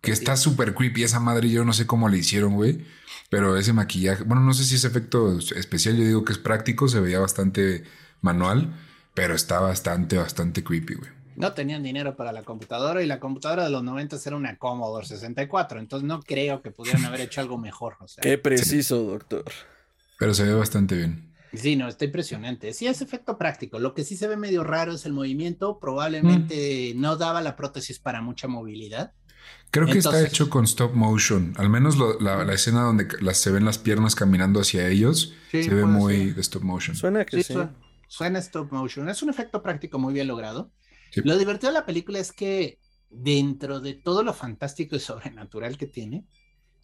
Que 0.00 0.12
está 0.12 0.36
súper 0.36 0.74
creepy 0.74 1.04
esa 1.04 1.20
madre, 1.20 1.50
yo 1.50 1.64
no 1.64 1.72
sé 1.72 1.86
cómo 1.86 2.08
le 2.08 2.18
hicieron, 2.18 2.54
güey. 2.54 2.84
Pero 3.30 3.58
ese 3.58 3.74
maquillaje, 3.74 4.24
bueno, 4.24 4.42
no 4.42 4.54
sé 4.54 4.64
si 4.64 4.76
es 4.76 4.84
efecto 4.84 5.38
especial, 5.54 5.96
yo 5.96 6.04
digo 6.04 6.24
que 6.24 6.32
es 6.32 6.38
práctico, 6.38 6.88
se 6.88 7.00
veía 7.00 7.18
bastante 7.20 7.84
manual, 8.22 8.74
pero 9.18 9.34
está 9.34 9.58
bastante, 9.58 10.16
bastante 10.16 10.62
creepy, 10.62 10.94
güey. 10.94 11.10
No 11.34 11.52
tenían 11.52 11.82
dinero 11.82 12.14
para 12.14 12.30
la 12.30 12.44
computadora 12.44 13.02
y 13.02 13.06
la 13.06 13.18
computadora 13.18 13.64
de 13.64 13.70
los 13.70 13.82
90 13.82 14.16
era 14.24 14.36
una 14.36 14.56
Commodore 14.58 15.08
64, 15.08 15.80
entonces 15.80 16.06
no 16.06 16.20
creo 16.22 16.62
que 16.62 16.70
pudieran 16.70 17.04
haber 17.04 17.22
hecho 17.22 17.40
algo 17.40 17.58
mejor. 17.58 17.96
Qué 18.22 18.38
preciso, 18.38 19.02
doctor. 19.02 19.42
Pero 20.20 20.34
se 20.34 20.44
ve 20.44 20.54
bastante 20.54 20.96
bien. 20.96 21.34
Sí, 21.52 21.74
no, 21.74 21.88
está 21.88 22.04
impresionante. 22.04 22.72
Sí, 22.72 22.86
es 22.86 23.02
efecto 23.02 23.36
práctico. 23.38 23.80
Lo 23.80 23.92
que 23.92 24.04
sí 24.04 24.16
se 24.16 24.28
ve 24.28 24.36
medio 24.36 24.62
raro 24.62 24.92
es 24.92 25.04
el 25.04 25.12
movimiento. 25.12 25.80
Probablemente 25.80 26.92
mm. 26.94 27.00
no 27.00 27.16
daba 27.16 27.40
la 27.40 27.56
prótesis 27.56 27.98
para 27.98 28.22
mucha 28.22 28.46
movilidad. 28.46 29.14
Creo 29.72 29.86
que 29.86 29.98
está 29.98 30.24
hecho 30.24 30.48
con 30.48 30.62
stop 30.62 30.94
motion. 30.94 31.54
Al 31.56 31.70
menos 31.70 31.96
la, 32.20 32.52
escena 32.52 32.82
donde 32.82 33.08
se 33.34 33.50
ven 33.50 33.64
las 33.64 33.78
piernas 33.78 34.14
caminando 34.14 34.60
hacia 34.60 34.86
ellos 34.86 35.34
se 35.50 35.74
ve 35.74 35.86
muy 35.86 36.30
de 36.30 36.40
stop 36.40 36.62
motion. 36.62 36.94
Suena 36.94 37.24
que 37.24 37.42
sí. 37.42 37.52
Suena, 37.54 37.74
stop 38.08 38.72
motion. 38.72 39.08
Es 39.08 39.22
un 39.22 39.30
efecto 39.30 39.62
práctico 39.62 39.98
muy 39.98 40.12
bien 40.12 40.28
logrado. 40.28 40.70
Lo 41.14 41.38
divertido 41.38 41.72
de 41.72 41.78
la 41.78 41.86
película 41.86 42.18
es 42.18 42.32
que 42.32 42.78
dentro 43.10 43.80
de 43.80 43.94
todo 43.94 44.22
lo 44.22 44.34
fantástico 44.34 44.96
y 44.96 45.00
sobrenatural 45.00 45.78
que 45.78 45.86
tiene, 45.86 46.26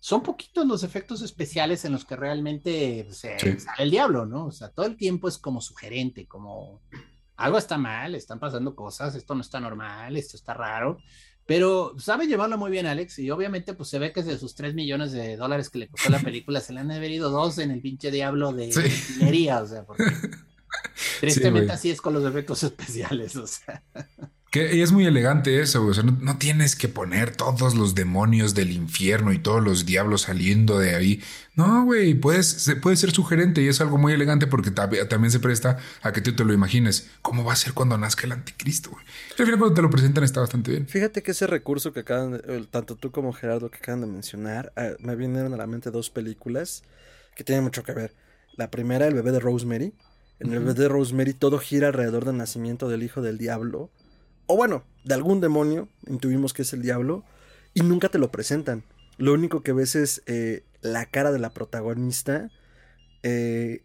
son 0.01 0.23
poquitos 0.23 0.67
los 0.67 0.83
efectos 0.83 1.23
especiales 1.23 1.85
en 1.85 1.93
los 1.93 2.05
que 2.05 2.17
realmente 2.17 3.07
se 3.11 3.39
sale 3.39 3.85
el 3.85 3.91
diablo, 3.91 4.27
¿no? 4.27 4.47
O 4.47 4.53
sea, 4.53 4.69
todo 4.69 4.87
el 4.87 4.97
tiempo 4.97 5.29
es 5.29 5.39
como 5.39 5.61
sugerente, 5.61 6.27
como 6.27 6.83
algo 7.37 7.59
está 7.59 7.79
mal, 7.79 8.15
están 8.15 8.39
pasando 8.39 8.77
cosas, 8.77 9.15
esto 9.15 9.35
no 9.35 9.41
está 9.41 9.61
normal, 9.61 10.17
esto 10.17 10.37
está 10.37 10.53
raro, 10.53 10.99
pero 11.47 11.95
sabe 11.99 12.27
llevarlo 12.27 12.59
muy 12.59 12.71
bien 12.71 12.87
Alex 12.87 13.19
y 13.19 13.31
obviamente 13.31 13.75
pues 13.75 13.89
se 13.89 13.99
ve 13.99 14.13
que 14.13 14.23
de 14.23 14.39
sus 14.39 14.55
3 14.55 14.75
millones 14.75 15.13
de 15.13 15.37
dólares 15.37 15.71
que 15.71 15.79
le 15.79 15.89
costó 15.89 16.11
la 16.11 16.19
película 16.21 16.61
se 16.61 16.73
le 16.73 16.81
han 16.81 16.89
venido 16.89 17.31
dos 17.31 17.59
en 17.59 17.71
el 17.71 17.81
pinche 17.81 18.11
diablo 18.11 18.53
de 18.53 18.73
sí. 18.73 19.49
o 19.49 19.67
sea, 19.67 19.85
porque 19.85 20.05
tristemente 21.21 21.73
así 21.73 21.91
es 21.91 22.01
con 22.01 22.15
los 22.15 22.25
efectos 22.25 22.63
especiales, 22.65 23.37
o 23.37 23.47
sea. 23.47 23.83
Que 24.55 24.85
es 24.85 24.93
muy 24.93 25.05
elegante 25.05 25.61
eso, 25.61 25.85
o 25.85 25.93
sea, 25.93 26.05
no, 26.05 26.39
tienes 26.39 26.77
que 26.77 26.87
poner 26.87 27.35
todos 27.35 27.75
los 27.75 27.97
demonios 27.97 28.55
del 28.55 28.71
infierno 28.71 29.33
y 29.33 29.41
todos 29.41 29.61
los 29.61 29.85
diablos 29.85 30.23
saliendo 30.23 30.79
de 30.79 30.95
ahí. 30.95 31.21
No, 31.57 31.85
güey, 31.85 32.15
puedes, 32.15 32.73
puede 32.81 32.95
ser 32.95 33.11
sugerente 33.11 33.63
y 33.63 33.67
es 33.67 33.81
algo 33.81 33.99
muy 33.99 34.13
elegante 34.13 34.47
porque 34.47 34.71
también 34.71 35.33
se 35.33 35.41
presta 35.41 35.79
a 36.03 36.13
que 36.13 36.21
tú 36.21 36.37
te 36.37 36.45
lo 36.45 36.53
imagines. 36.53 37.11
¿Cómo 37.21 37.43
va 37.43 37.53
a 37.53 37.57
ser 37.57 37.73
cuando 37.73 37.99
nazca 37.99 38.27
el 38.27 38.33
anticristo, 38.33 38.91
güey? 38.91 39.05
Al 39.37 39.45
final 39.45 39.59
cuando 39.59 39.75
te 39.75 39.83
lo 39.83 39.91
presentan 39.91 40.23
está 40.23 40.39
bastante 40.39 40.71
bien. 40.71 40.87
Fíjate 40.87 41.25
que 41.25 41.33
ese 41.33 41.49
recurso 41.49 41.93
que 41.93 42.01
acaban, 42.01 42.35
de, 42.35 42.65
tanto 42.71 42.95
tú 42.95 43.11
como 43.11 43.33
Gerardo 43.33 43.73
que 43.73 43.79
acaban 43.79 44.03
de 44.03 44.07
mencionar, 44.07 44.73
ah, 44.77 44.91
me 45.01 45.17
vinieron 45.17 45.53
a 45.53 45.57
la 45.57 45.67
mente 45.67 45.91
dos 45.91 46.11
películas 46.11 46.85
que 47.35 47.43
tienen 47.43 47.65
mucho 47.65 47.83
que 47.83 47.93
ver. 47.93 48.15
La 48.57 48.71
primera, 48.71 49.09
El 49.09 49.15
bebé 49.15 49.33
de 49.33 49.41
Rosemary. 49.41 49.95
En 50.41 50.53
el 50.53 50.61
bebé 50.61 50.75
de 50.75 50.89
Rosemary 50.89 51.33
todo 51.33 51.59
gira 51.59 51.89
alrededor 51.89 52.25
del 52.25 52.37
nacimiento 52.37 52.89
del 52.89 53.03
hijo 53.03 53.23
del 53.23 53.39
diablo 53.39 53.91
o 54.47 54.57
bueno, 54.57 54.85
de 55.05 55.15
algún 55.15 55.41
demonio, 55.41 55.89
intuimos 56.07 56.53
que 56.53 56.63
es 56.63 56.73
el 56.73 56.83
diablo, 56.83 57.25
y 57.73 57.81
nunca 57.81 58.09
te 58.09 58.19
lo 58.19 58.31
presentan. 58.31 58.85
Lo 59.17 59.33
único 59.33 59.63
que 59.63 59.73
ves 59.73 59.95
es 59.95 60.23
eh, 60.27 60.65
la 60.83 61.07
cara 61.07 61.33
de 61.33 61.39
la 61.39 61.51
protagonista, 61.51 62.51
eh, 63.23 63.83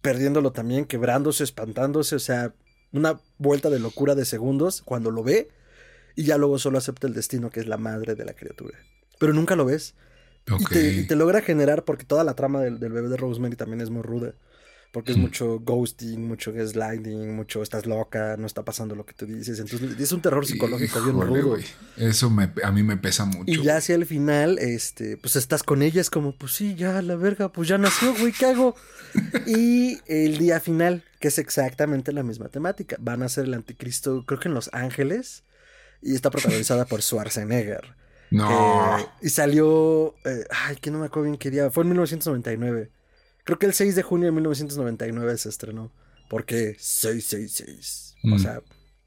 perdiéndolo 0.00 0.52
también, 0.52 0.84
quebrándose, 0.84 1.44
espantándose, 1.44 2.16
o 2.16 2.18
sea, 2.18 2.54
una 2.92 3.20
vuelta 3.38 3.70
de 3.70 3.78
locura 3.78 4.14
de 4.14 4.24
segundos 4.24 4.82
cuando 4.82 5.10
lo 5.10 5.22
ve, 5.22 5.48
y 6.16 6.24
ya 6.24 6.38
luego 6.38 6.58
solo 6.58 6.78
acepta 6.78 7.06
el 7.06 7.14
destino 7.14 7.50
que 7.50 7.60
es 7.60 7.66
la 7.66 7.78
madre 7.78 8.14
de 8.14 8.24
la 8.24 8.34
criatura. 8.34 8.78
Pero 9.18 9.32
nunca 9.32 9.56
lo 9.56 9.64
ves. 9.64 9.94
Y, 10.70 11.06
te, 11.06 11.14
logra 11.14 11.40
generar, 11.40 11.84
porque 11.84 12.04
toda 12.04 12.24
la 12.24 12.34
trama 12.34 12.60
del, 12.60 12.80
del 12.80 12.92
bebé 12.92 13.08
de 13.08 13.16
Rosemary 13.16 13.54
también 13.54 13.80
es 13.80 13.90
muy 13.90 14.02
ruda. 14.02 14.34
Porque 14.92 15.12
es 15.12 15.18
mucho 15.18 15.58
ghosting, 15.60 16.28
mucho 16.28 16.52
gaslighting, 16.52 17.34
mucho 17.34 17.62
estás 17.62 17.86
loca, 17.86 18.36
no 18.36 18.46
está 18.46 18.62
pasando 18.62 18.94
lo 18.94 19.06
que 19.06 19.14
tú 19.14 19.24
dices. 19.24 19.58
Entonces 19.58 19.98
es 19.98 20.12
un 20.12 20.20
terror 20.20 20.44
psicológico 20.44 21.02
bien 21.02 21.18
rudo. 21.18 21.56
Eso 21.96 22.30
a 22.62 22.72
mí 22.72 22.82
me 22.82 22.98
pesa 22.98 23.24
mucho. 23.24 23.50
Y 23.50 23.62
ya 23.62 23.78
hacia 23.78 23.94
el 23.94 24.04
final, 24.04 24.58
este, 24.58 25.16
pues 25.16 25.36
estás 25.36 25.62
con 25.62 25.80
ella, 25.80 26.02
es 26.02 26.10
como, 26.10 26.36
pues 26.36 26.52
sí, 26.52 26.74
ya 26.74 27.00
la 27.00 27.16
verga, 27.16 27.50
pues 27.50 27.68
ya 27.68 27.78
nació, 27.78 28.14
güey, 28.14 28.32
¿qué 28.32 28.44
hago? 28.44 28.76
y 29.46 29.98
el 30.08 30.36
día 30.36 30.60
final, 30.60 31.02
que 31.20 31.28
es 31.28 31.38
exactamente 31.38 32.12
la 32.12 32.22
misma 32.22 32.50
temática. 32.50 32.96
Van 33.00 33.22
a 33.22 33.30
ser 33.30 33.46
el 33.46 33.54
anticristo, 33.54 34.26
creo 34.26 34.40
que 34.40 34.48
en 34.48 34.54
Los 34.54 34.68
Ángeles, 34.74 35.44
y 36.02 36.14
está 36.14 36.30
protagonizada 36.30 36.84
por 36.84 37.00
Schwarzenegger. 37.00 37.96
No. 38.30 38.98
y 39.22 39.30
salió, 39.30 40.14
eh, 40.26 40.44
ay, 40.50 40.76
que 40.76 40.90
no 40.90 40.98
me 40.98 41.06
acuerdo 41.06 41.24
bien 41.24 41.38
qué 41.38 41.50
día, 41.50 41.70
fue 41.70 41.84
en 41.84 41.88
1999. 41.88 42.90
Creo 43.44 43.58
que 43.58 43.66
el 43.66 43.74
6 43.74 43.96
de 43.96 44.02
junio 44.02 44.26
de 44.26 44.32
1999 44.32 45.38
se 45.38 45.48
estrenó. 45.48 45.92
Porque 46.28 46.76
666. 46.78 48.14
O 48.24 48.28
mm. 48.28 48.38
sea, 48.38 48.62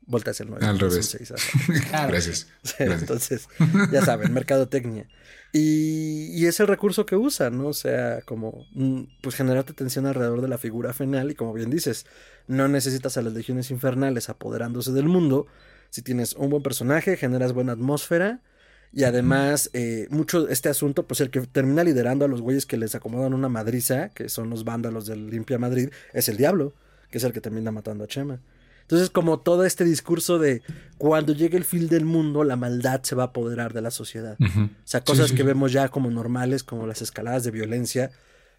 volta 0.06 0.32
hacia 0.32 0.44
el 0.44 0.50
9. 0.52 0.66
Al 0.66 0.80
revés. 0.80 1.18
Gracias. 1.92 2.48
Entonces, 2.78 3.48
ya 3.92 4.06
saben, 4.06 4.34
mercadotecnia. 4.34 5.08
Y, 5.52 6.32
y, 6.34 6.46
es 6.48 6.60
el 6.60 6.68
recurso 6.68 7.06
que 7.06 7.16
usan, 7.16 7.58
¿no? 7.58 7.68
O 7.68 7.74
sea, 7.74 8.22
como, 8.24 8.68
mm, 8.74 9.04
pues 9.22 9.36
generarte 9.36 9.74
tensión 9.74 10.06
alrededor 10.06 10.42
de 10.42 10.50
la 10.50 10.58
figura 10.58 10.94
final. 10.94 11.32
Y 11.32 11.36
como 11.36 11.54
bien 11.54 11.70
dices, 11.70 12.06
no 12.48 12.68
necesitas 12.68 13.18
a 13.18 13.22
las 13.22 13.34
legiones 13.34 13.72
infernales 13.72 14.30
apoderándose 14.30 14.92
del 14.92 15.06
mundo. 15.06 15.48
Si 15.90 16.02
tienes 16.02 16.34
un 16.34 16.50
buen 16.50 16.62
personaje, 16.62 17.16
generas 17.18 17.54
buena 17.54 17.72
atmósfera 17.72 18.42
y 18.96 19.04
además, 19.04 19.70
eh, 19.74 20.08
mucho 20.10 20.48
este 20.48 20.70
asunto, 20.70 21.06
pues 21.06 21.20
el 21.20 21.30
que 21.30 21.42
termina 21.42 21.84
liderando 21.84 22.24
a 22.24 22.30
los 22.30 22.42
güeyes 22.42 22.66
que 22.66 22.78
les 22.78 22.96
acomodan 22.96 23.34
una 23.34 23.50
madriza, 23.50 24.08
que 24.10 24.30
son 24.30 24.50
los 24.50 24.64
vándalos 24.64 25.06
del 25.06 25.30
Limpia 25.30 25.60
Madrid, 25.60 25.90
es 26.14 26.30
el 26.30 26.38
diablo, 26.38 26.74
que 27.12 27.18
es 27.18 27.24
el 27.26 27.34
que 27.34 27.42
termina 27.42 27.72
matando 27.72 28.06
a 28.06 28.08
Chema. 28.08 28.40
Entonces, 28.84 29.10
como 29.10 29.42
todo 29.42 29.66
este 29.66 29.84
discurso 29.84 30.40
de 30.40 30.62
cuando 30.98 31.34
llegue 31.34 31.58
el 31.58 31.66
fin 31.66 31.90
del 31.90 32.06
mundo, 32.06 32.46
la 32.46 32.56
maldad 32.56 33.04
se 33.04 33.16
va 33.16 33.24
a 33.24 33.28
apoderar 33.28 33.74
de 33.74 33.82
la 33.82 33.92
sociedad. 33.92 34.38
O 34.40 34.70
sea, 34.86 35.02
cosas 35.02 35.34
que 35.34 35.44
vemos 35.44 35.74
ya 35.74 35.90
como 35.90 36.10
normales, 36.10 36.64
como 36.64 36.88
las 36.88 37.02
escaladas 37.02 37.44
de 37.44 37.52
violencia, 37.52 38.12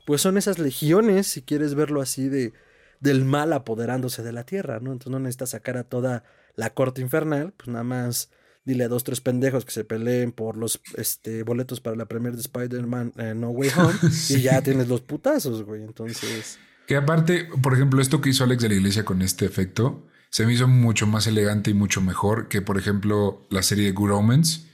pues 0.05 0.21
son 0.21 0.37
esas 0.37 0.59
legiones, 0.59 1.29
si 1.29 1.41
quieres 1.41 1.75
verlo 1.75 2.03
así, 2.03 2.29
de 2.29 2.53
del 3.01 3.25
mal 3.25 3.53
apoderándose 3.55 4.23
de 4.23 4.33
la 4.33 4.45
tierra, 4.45 4.81
¿no? 4.81 4.93
Entonces 4.93 5.13
no 5.13 5.19
necesitas 5.19 5.51
sacar 5.51 5.77
a 5.77 5.85
toda 5.85 6.25
la 6.57 6.71
corte 6.71 7.01
infernal, 7.01 7.53
pues 7.57 7.69
nada 7.69 7.85
más 7.85 8.31
dile 8.67 8.85
a 8.85 8.89
dos, 8.89 9.05
tres 9.05 9.21
pendejos 9.23 9.65
que 9.65 9.71
se 9.71 9.85
peleen 9.85 10.33
por 10.33 10.57
los 10.57 10.81
este, 10.97 11.45
boletos 11.45 11.81
para 11.81 11.97
la 11.97 12.07
premier 12.07 12.35
de 12.35 12.41
Spider-Man 12.41 13.13
eh, 13.17 13.33
No 13.35 13.51
Way 13.51 13.71
Home 13.79 13.95
y 14.29 14.43
ya 14.43 14.61
tienes 14.61 14.89
los 14.89 15.01
putazos, 15.01 15.63
güey. 15.63 15.83
Entonces. 15.83 16.59
Que 16.87 16.97
aparte, 16.97 17.49
por 17.63 17.73
ejemplo, 17.73 18.03
esto 18.03 18.21
que 18.21 18.31
hizo 18.31 18.45
Alex 18.45 18.63
de 18.63 18.69
la 18.69 18.75
Iglesia 18.75 19.05
con 19.05 19.23
este 19.23 19.47
efecto 19.47 20.07
se 20.31 20.45
me 20.45 20.53
hizo 20.53 20.69
mucho 20.69 21.07
más 21.07 21.27
elegante 21.29 21.71
y 21.71 21.75
mucho 21.75 22.03
mejor 22.03 22.49
que, 22.49 22.61
por 22.61 22.77
ejemplo, 22.77 23.47
la 23.49 23.63
serie 23.63 23.87
de 23.87 23.93
Good 23.93 24.11
Omens. 24.11 24.67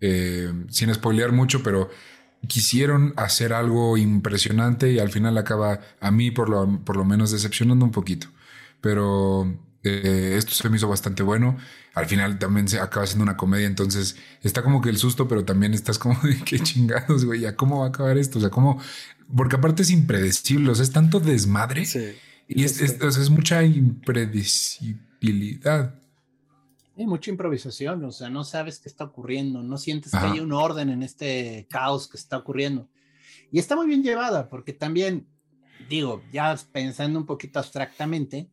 Eh, 0.00 0.52
sin 0.68 0.92
spoilear 0.92 1.32
mucho, 1.32 1.62
pero 1.62 1.88
quisieron 2.48 3.14
hacer 3.16 3.54
algo 3.54 3.96
impresionante 3.96 4.92
y 4.92 4.98
al 4.98 5.10
final 5.10 5.38
acaba 5.38 5.80
a 6.00 6.10
mí 6.10 6.30
por 6.30 6.50
lo, 6.50 6.84
por 6.84 6.96
lo 6.96 7.04
menos 7.04 7.30
decepcionando 7.30 7.84
un 7.84 7.92
poquito. 7.92 8.26
Pero 8.82 9.56
eh, 9.88 10.36
esto 10.36 10.52
se 10.52 10.68
me 10.68 10.76
hizo 10.76 10.88
bastante 10.88 11.22
bueno. 11.22 11.56
Al 11.94 12.06
final 12.06 12.38
también 12.38 12.68
se 12.68 12.80
acaba 12.80 13.06
siendo 13.06 13.22
una 13.22 13.36
comedia, 13.36 13.66
entonces 13.66 14.16
está 14.42 14.62
como 14.62 14.80
que 14.80 14.90
el 14.90 14.98
susto, 14.98 15.28
pero 15.28 15.44
también 15.44 15.74
estás 15.74 15.98
como 15.98 16.20
de 16.22 16.36
qué 16.44 16.60
chingados, 16.60 17.24
güey, 17.24 17.40
¿ya 17.40 17.56
cómo 17.56 17.80
va 17.80 17.86
a 17.86 17.88
acabar 17.88 18.18
esto? 18.18 18.38
O 18.38 18.40
sea, 18.40 18.50
cómo, 18.50 18.80
porque 19.34 19.56
aparte 19.56 19.82
es 19.82 19.90
impredecible, 19.90 20.70
o 20.70 20.74
sea, 20.74 20.84
es 20.84 20.92
tanto 20.92 21.20
desmadre 21.20 21.84
y 22.48 22.64
es, 22.64 22.80
es, 22.80 23.30
mucha 23.30 23.64
impredecibilidad. 23.64 25.94
Hay 26.96 27.06
mucha 27.06 27.30
improvisación, 27.30 28.04
o 28.04 28.12
sea, 28.12 28.30
no 28.30 28.44
sabes 28.44 28.78
qué 28.78 28.88
está 28.88 29.04
ocurriendo, 29.04 29.62
no 29.62 29.76
sientes 29.78 30.12
que 30.12 30.18
hay 30.18 30.40
un 30.40 30.52
orden 30.52 30.90
en 30.90 31.02
este 31.02 31.66
caos 31.68 32.08
que 32.08 32.16
está 32.16 32.38
ocurriendo. 32.38 32.88
Y 33.50 33.58
está 33.58 33.76
muy 33.76 33.86
bien 33.86 34.02
llevada, 34.02 34.48
porque 34.48 34.72
también, 34.72 35.26
digo, 35.88 36.22
ya 36.32 36.56
pensando 36.72 37.18
un 37.18 37.26
poquito 37.26 37.58
abstractamente, 37.58 38.48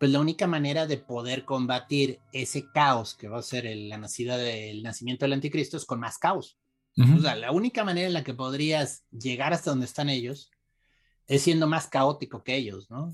pues 0.00 0.12
la 0.12 0.20
única 0.20 0.46
manera 0.46 0.86
de 0.86 0.96
poder 0.96 1.44
combatir 1.44 2.20
ese 2.32 2.70
caos 2.72 3.14
que 3.14 3.28
va 3.28 3.38
a 3.38 3.42
ser 3.42 3.66
el, 3.66 3.90
la 3.90 3.98
nacida 3.98 4.38
del 4.38 4.82
nacimiento 4.82 5.26
del 5.26 5.34
anticristo 5.34 5.76
es 5.76 5.84
con 5.84 6.00
más 6.00 6.16
caos. 6.16 6.56
O 6.96 7.20
sea, 7.20 7.34
la 7.34 7.52
única 7.52 7.84
manera 7.84 8.06
en 8.06 8.14
la 8.14 8.24
que 8.24 8.32
podrías 8.32 9.04
llegar 9.10 9.52
hasta 9.52 9.68
donde 9.68 9.84
están 9.84 10.08
ellos 10.08 10.50
es 11.26 11.42
siendo 11.42 11.66
más 11.66 11.86
caótico 11.86 12.42
que 12.42 12.56
ellos, 12.56 12.90
¿no? 12.90 13.12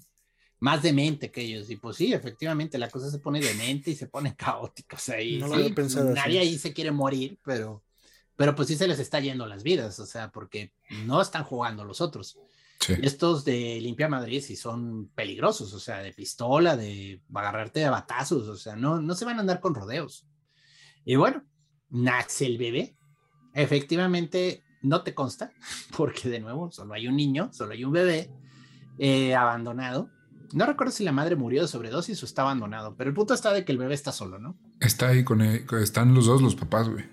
Más 0.60 0.80
demente 0.80 1.32
que 1.32 1.40
ellos. 1.40 1.68
Y 1.70 1.76
pues 1.76 1.96
sí, 1.96 2.12
efectivamente, 2.12 2.78
la 2.78 2.88
cosa 2.88 3.10
se 3.10 3.18
pone 3.18 3.40
demente 3.40 3.90
y 3.90 3.96
se 3.96 4.06
pone 4.06 4.36
caótica. 4.36 4.94
O 4.94 5.00
sea, 5.00 5.20
y, 5.20 5.40
pues, 5.74 5.96
nadie 5.96 6.38
ahí 6.38 6.56
se 6.56 6.72
quiere 6.72 6.92
morir, 6.92 7.36
pero, 7.44 7.82
pero 8.36 8.54
pues 8.54 8.68
sí 8.68 8.76
se 8.76 8.86
les 8.86 9.00
está 9.00 9.18
yendo 9.18 9.44
las 9.46 9.64
vidas, 9.64 9.98
o 9.98 10.06
sea, 10.06 10.30
porque 10.30 10.72
no 11.04 11.20
están 11.20 11.42
jugando 11.42 11.84
los 11.84 12.00
otros. 12.00 12.38
Estos 13.02 13.44
de 13.44 13.80
Limpia 13.80 14.08
Madrid 14.08 14.40
sí 14.40 14.54
son 14.54 15.08
peligrosos, 15.14 15.72
o 15.72 15.80
sea, 15.80 15.98
de 15.98 16.12
pistola, 16.12 16.76
de 16.76 17.22
agarrarte 17.34 17.84
a 17.84 17.90
batazos, 17.90 18.46
o 18.48 18.56
sea, 18.56 18.76
no, 18.76 19.00
no 19.00 19.14
se 19.14 19.24
van 19.24 19.38
a 19.38 19.40
andar 19.40 19.60
con 19.60 19.74
rodeos. 19.74 20.26
Y 21.04 21.16
bueno, 21.16 21.44
nace 21.88 22.46
el 22.46 22.58
bebé, 22.58 22.96
efectivamente 23.54 24.64
no 24.82 25.02
te 25.02 25.14
consta, 25.14 25.52
porque 25.96 26.28
de 26.28 26.40
nuevo 26.40 26.70
solo 26.70 26.94
hay 26.94 27.08
un 27.08 27.16
niño, 27.16 27.50
solo 27.52 27.72
hay 27.72 27.84
un 27.84 27.92
bebé 27.92 28.30
eh, 28.98 29.34
abandonado. 29.34 30.10
No 30.52 30.64
recuerdo 30.64 30.92
si 30.92 31.02
la 31.02 31.12
madre 31.12 31.34
murió 31.34 31.62
de 31.62 31.68
sobredosis 31.68 32.22
o 32.22 32.26
está 32.26 32.42
abandonado, 32.42 32.94
pero 32.96 33.10
el 33.10 33.14
punto 33.14 33.34
está 33.34 33.52
de 33.52 33.64
que 33.64 33.72
el 33.72 33.78
bebé 33.78 33.94
está 33.94 34.12
solo, 34.12 34.38
¿no? 34.38 34.56
Está 34.78 35.08
ahí 35.08 35.24
con 35.24 35.40
él, 35.40 35.66
están 35.80 36.14
los 36.14 36.26
dos, 36.26 36.40
los 36.40 36.54
papás, 36.54 36.88
güey. 36.88 37.04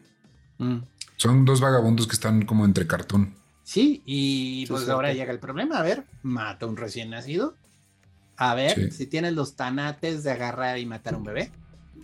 Mm. 0.59 0.83
Son 1.17 1.45
dos 1.45 1.59
vagabundos 1.61 2.05
que 2.05 2.13
están 2.13 2.45
como 2.45 2.63
entre 2.63 2.85
cartón. 2.85 3.35
Sí, 3.63 4.01
y 4.05 4.65
pues 4.67 4.87
ahora 4.89 5.13
llega 5.13 5.31
el 5.31 5.39
problema. 5.39 5.77
A 5.79 5.83
ver, 5.83 6.03
mata 6.21 6.65
a 6.65 6.69
un 6.69 6.75
recién 6.77 7.09
nacido. 7.09 7.55
A 8.35 8.55
ver 8.55 8.75
Sí. 8.75 8.91
si 8.91 9.05
tienes 9.05 9.33
los 9.33 9.55
tanates 9.55 10.23
de 10.23 10.31
agarrar 10.31 10.77
y 10.79 10.85
matar 10.85 11.13
a 11.13 11.17
un 11.17 11.23
bebé. 11.23 11.51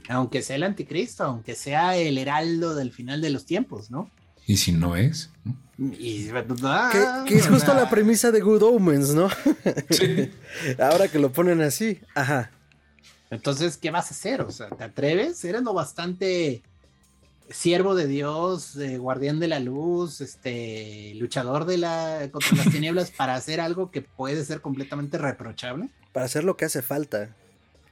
Aunque 0.08 0.42
sea 0.42 0.56
el 0.56 0.64
anticristo, 0.64 1.24
aunque 1.24 1.56
sea 1.56 1.96
el 1.98 2.18
heraldo 2.18 2.76
del 2.76 2.92
final 2.92 3.22
de 3.22 3.30
los 3.32 3.46
tiempos, 3.46 3.92
¿no? 3.92 4.10
Y 4.48 4.58
si 4.58 4.72
no 4.72 4.96
es. 4.96 5.30
¿no? 5.44 5.56
Y, 5.98 6.28
Que, 6.30 7.06
que 7.28 7.36
es 7.36 7.48
justo 7.48 7.74
la 7.74 7.90
premisa 7.90 8.32
de 8.32 8.42
Good 8.42 8.64
Omens, 8.64 9.14
¿no? 9.14 9.30
Sí. 9.90 10.30
Ahora 10.80 11.08
que 11.08 11.20
lo 11.20 11.32
ponen 11.32 11.62
así, 11.62 12.00
ajá. 12.16 12.52
Entonces, 13.30 13.78
¿qué 13.78 13.92
vas 13.92 14.08
a 14.08 14.14
hacer? 14.14 14.42
O 14.42 14.52
sea, 14.52 14.70
¿te 14.70 14.84
atreves? 14.84 15.44
Eres 15.46 15.62
lo 15.62 15.74
bastante 15.74 16.64
siervo 17.50 17.96
de 17.96 18.08
Dios, 18.08 18.76
eh, 18.78 18.98
guardián 18.98 19.40
de 19.40 19.48
la 19.48 19.60
luz, 19.60 20.22
este, 20.22 21.14
luchador 21.16 21.66
de 21.66 21.78
la 21.78 22.30
contra 22.32 22.56
las 22.58 22.70
tinieblas 22.72 23.12
para 23.18 23.36
hacer 23.36 23.60
algo 23.62 23.92
que 23.92 24.02
puede 24.02 24.44
ser 24.46 24.62
completamente 24.62 25.18
reprochable. 25.18 25.90
Para 26.14 26.26
hacer 26.26 26.44
lo 26.44 26.58
que 26.58 26.66
hace 26.66 26.82
falta. 26.82 27.36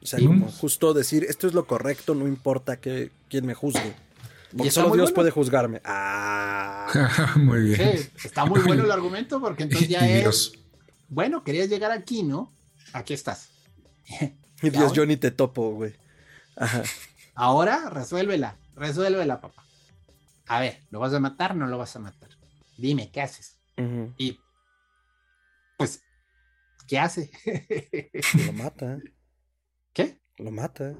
O 0.01 0.05
sea, 0.05 0.20
Sí. 0.20 0.26
como 0.28 0.47
justo 0.51 0.93
decir, 0.93 1.26
esto 1.28 1.47
es 1.47 1.53
lo 1.53 1.66
correcto, 1.66 2.14
no 2.16 2.28
importa 2.28 2.80
que 2.80 3.12
quién 3.30 3.45
me 3.45 3.53
juzgue. 3.55 3.95
Y 4.53 4.58
Porque 4.58 4.72
solo 4.72 4.88
Dios 4.89 4.97
bueno. 5.10 5.16
puede 5.16 5.32
juzgarme. 5.32 5.82
Ah. 5.84 6.88
Muy 7.36 7.62
bien. 7.62 7.97
Sí, 7.97 8.10
está 8.24 8.45
muy 8.45 8.62
bueno 8.62 8.86
el 8.86 8.91
argumento 8.99 9.39
porque 9.41 9.64
entonces 9.64 9.89
ya 9.89 10.08
es, 10.08 10.22
Dios. 10.22 10.53
bueno, 11.10 11.43
querías 11.43 11.68
llegar 11.70 11.91
aquí, 11.91 12.24
¿no? 12.24 12.51
Aquí 12.93 13.14
estás. 13.14 13.49
Y 14.62 14.70
Dios, 14.70 14.93
yo 14.93 15.05
ni 15.05 15.18
te 15.18 15.32
topo, 15.32 15.72
güey. 15.72 15.93
Ajá. 16.55 16.82
Ahora 17.36 17.89
resuélvela, 17.89 18.55
resuélvela, 18.78 19.42
papá. 19.42 19.64
A 20.48 20.60
ver, 20.62 20.84
¿lo 20.92 21.00
vas 21.00 21.14
a 21.14 21.20
matar 21.20 21.52
o 21.52 21.56
no 21.56 21.68
lo 21.68 21.78
vas 21.78 21.96
a 21.96 22.00
matar? 22.00 22.30
Dime, 22.78 23.12
¿qué 23.12 23.22
haces? 23.22 23.60
Y 24.18 24.40
pues, 25.78 26.02
¿qué 26.88 26.98
hace? 26.98 27.30
Lo 28.46 28.54
mata. 28.54 28.98
¿Qué? 29.94 30.20
Lo 30.38 30.52
mata. 30.52 30.96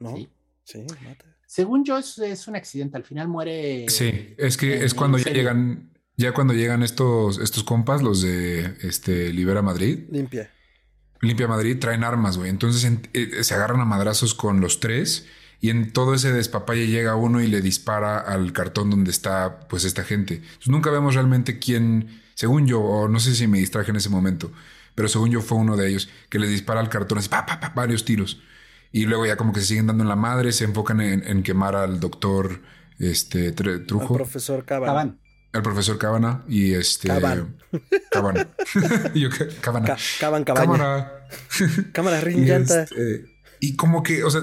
¿No? 0.00 0.16
Sí. 0.16 0.28
Sí, 0.64 0.78
lo 0.88 1.08
mata. 1.08 1.24
Según 1.46 1.84
yo, 1.84 1.98
es, 1.98 2.16
es 2.18 2.48
un 2.48 2.56
accidente. 2.56 2.96
Al 2.96 3.04
final 3.04 3.28
muere. 3.28 3.86
Sí, 3.88 4.34
es 4.38 4.56
que 4.56 4.76
en 4.76 4.82
es 4.84 4.94
cuando 4.94 5.18
ya 5.18 5.30
llegan, 5.32 5.92
ya 6.16 6.32
cuando 6.32 6.54
llegan 6.54 6.82
estos, 6.82 7.38
estos 7.38 7.64
compas, 7.64 8.00
los 8.02 8.22
de 8.22 8.76
este 8.82 9.32
Libera 9.32 9.60
Madrid, 9.60 10.06
Limpia. 10.10 10.50
Limpia 11.20 11.46
Madrid, 11.48 11.78
traen 11.78 12.04
armas, 12.04 12.38
güey. 12.38 12.48
Entonces 12.48 12.84
en- 12.84 13.06
eh, 13.12 13.44
se 13.44 13.54
agarran 13.54 13.80
a 13.80 13.84
madrazos 13.84 14.34
con 14.34 14.60
los 14.60 14.80
tres 14.80 15.26
y 15.62 15.70
en 15.70 15.92
todo 15.92 16.12
ese 16.14 16.30
despapalle 16.32 16.88
llega 16.88 17.14
uno 17.16 17.40
y 17.40 17.46
le 17.46 17.62
dispara 17.62 18.18
al 18.18 18.52
cartón 18.52 18.90
donde 18.90 19.10
está 19.10 19.60
pues 19.68 19.84
esta 19.84 20.04
gente. 20.04 20.34
Entonces, 20.34 20.68
nunca 20.68 20.90
vemos 20.90 21.14
realmente 21.14 21.58
quién, 21.58 22.20
según 22.34 22.66
yo, 22.66 22.80
o 22.80 23.08
no 23.08 23.18
sé 23.20 23.34
si 23.34 23.46
me 23.46 23.58
distraje 23.58 23.90
en 23.90 23.96
ese 23.96 24.08
momento, 24.10 24.52
pero 24.94 25.08
según 25.08 25.30
yo 25.30 25.40
fue 25.40 25.56
uno 25.58 25.76
de 25.76 25.88
ellos 25.88 26.08
que 26.28 26.38
le 26.38 26.46
dispara 26.48 26.80
al 26.80 26.88
cartón 26.90 27.18
así, 27.18 27.28
pa, 27.30 27.46
pa, 27.46 27.60
pa, 27.60 27.70
varios 27.74 28.04
tiros. 28.04 28.42
Y 28.90 29.06
luego 29.06 29.24
ya 29.24 29.36
como 29.36 29.52
que 29.54 29.60
se 29.60 29.66
siguen 29.68 29.86
dando 29.86 30.02
en 30.04 30.08
la 30.08 30.16
madre, 30.16 30.52
se 30.52 30.64
enfocan 30.64 31.00
en, 31.00 31.22
en 31.26 31.42
quemar 31.42 31.76
al 31.76 31.98
doctor 32.00 32.60
este, 32.98 33.54
Tre- 33.54 33.74
Al 33.80 33.86
Trujo, 33.86 34.14
profesor 34.14 34.64
Caban. 34.66 34.86
Caban. 34.88 35.18
al 35.52 35.62
profesor 35.62 35.96
Cábana 35.98 36.42
y 36.48 36.74
este... 36.74 37.08
Caban. 37.08 37.56
Cábana. 38.10 38.48
Y 39.14 39.20
yo, 39.22 39.30
"Ca- 39.30 39.46
Cábana. 39.60 39.86
Ca- 39.86 39.96
Caban 40.20 40.44
Cabaña. 40.44 40.66
Cámara. 40.66 41.26
Cámara 41.92 42.18
Y, 42.20 42.24
Rin 42.24 42.44
Llanta. 42.46 42.82
este, 42.82 43.24
y 43.60 43.76
como 43.76 44.02
que, 44.02 44.24
o 44.24 44.30
sea, 44.30 44.42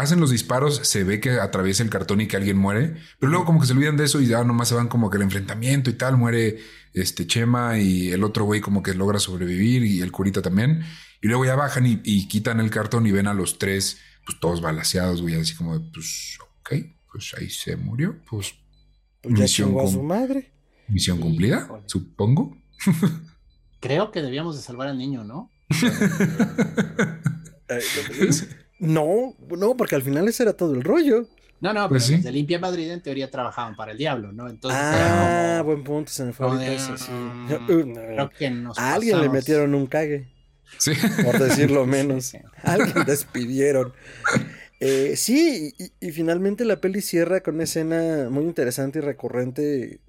hacen 0.00 0.20
los 0.20 0.30
disparos, 0.30 0.80
se 0.84 1.04
ve 1.04 1.20
que 1.20 1.38
atraviesa 1.40 1.82
el 1.82 1.90
cartón 1.90 2.20
y 2.20 2.26
que 2.26 2.36
alguien 2.36 2.56
muere, 2.56 2.96
pero 3.18 3.30
luego 3.30 3.44
como 3.44 3.60
que 3.60 3.66
se 3.66 3.72
olvidan 3.72 3.96
de 3.96 4.04
eso 4.04 4.20
y 4.20 4.26
ya 4.26 4.42
nomás 4.44 4.68
se 4.68 4.74
van 4.74 4.88
como 4.88 5.10
que 5.10 5.16
el 5.16 5.22
enfrentamiento 5.22 5.90
y 5.90 5.94
tal, 5.94 6.16
muere 6.16 6.58
este 6.92 7.26
Chema 7.26 7.78
y 7.78 8.10
el 8.10 8.24
otro 8.24 8.44
güey 8.44 8.60
como 8.60 8.82
que 8.82 8.94
logra 8.94 9.18
sobrevivir 9.20 9.84
y 9.84 10.00
el 10.02 10.10
curita 10.12 10.42
también. 10.42 10.82
Y 11.22 11.28
luego 11.28 11.44
ya 11.44 11.54
bajan 11.54 11.86
y, 11.86 12.00
y 12.04 12.28
quitan 12.28 12.60
el 12.60 12.70
cartón 12.70 13.06
y 13.06 13.12
ven 13.12 13.26
a 13.26 13.34
los 13.34 13.58
tres, 13.58 13.98
pues 14.24 14.40
todos 14.40 14.60
balaseados, 14.60 15.22
güey, 15.22 15.34
así 15.36 15.54
como 15.54 15.78
de, 15.78 15.90
pues, 15.92 16.38
ok, 16.60 16.74
pues 17.12 17.34
ahí 17.38 17.50
se 17.50 17.76
murió, 17.76 18.18
pues 18.28 18.54
Pues 19.20 19.34
ya 19.36 19.44
misión 19.44 19.68
chingó 19.68 19.82
a 19.82 19.86
su 19.86 20.02
madre. 20.02 20.54
misión 20.88 21.18
cumplida, 21.20 21.74
supongo. 21.86 22.56
Creo 23.80 24.10
que 24.10 24.22
debíamos 24.22 24.56
de 24.56 24.62
salvar 24.62 24.88
al 24.88 24.98
niño, 24.98 25.24
¿no? 25.24 25.52
No, 28.80 29.34
no, 29.56 29.76
porque 29.76 29.94
al 29.94 30.02
final 30.02 30.26
ese 30.28 30.42
era 30.42 30.54
todo 30.54 30.74
el 30.74 30.82
rollo. 30.82 31.28
No, 31.60 31.74
no, 31.74 31.88
Pues 31.90 32.04
pero 32.04 32.06
sí. 32.08 32.14
los 32.14 32.24
de 32.24 32.32
Limpia 32.32 32.58
Madrid 32.58 32.90
en 32.90 33.02
teoría 33.02 33.30
trabajaban 33.30 33.76
para 33.76 33.92
el 33.92 33.98
diablo, 33.98 34.32
¿no? 34.32 34.48
Entonces 34.48 34.80
Ah, 34.82 35.58
como- 35.60 35.64
buen 35.72 35.84
punto, 35.84 36.10
se 36.10 36.24
me 36.24 36.32
fue 36.32 36.46
ahorita 36.46 36.64
de, 36.64 36.74
eso, 36.76 36.96
sí. 36.96 37.10
mm, 37.12 37.52
Uh, 37.52 37.92
creo 37.94 38.30
que 38.30 38.50
nos 38.50 38.78
A 38.78 38.94
alguien 38.94 39.20
le 39.20 39.28
metieron 39.28 39.74
un 39.74 39.86
cague, 39.86 40.26
Sí. 40.78 40.92
por 41.22 41.38
decirlo 41.38 41.84
menos. 41.86 42.24
Sí, 42.24 42.38
alguien 42.62 42.94
despidieron. 43.06 43.92
Eh, 44.80 45.14
sí, 45.16 45.74
y, 45.78 46.06
y 46.08 46.12
finalmente 46.12 46.64
la 46.64 46.80
peli 46.80 47.02
cierra 47.02 47.42
con 47.42 47.56
una 47.56 47.64
escena 47.64 48.30
muy 48.30 48.44
interesante 48.44 49.00
y 49.00 49.02
recurrente. 49.02 50.00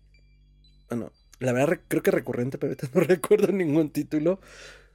Bueno, 0.89 1.11
la 1.39 1.51
verdad 1.51 1.67
re- 1.67 1.81
creo 1.89 2.01
que 2.01 2.11
recurrente, 2.11 2.57
pero 2.57 2.71
ahorita 2.71 2.87
no 2.97 3.01
recuerdo 3.01 3.51
ningún 3.51 3.89
título. 3.89 4.39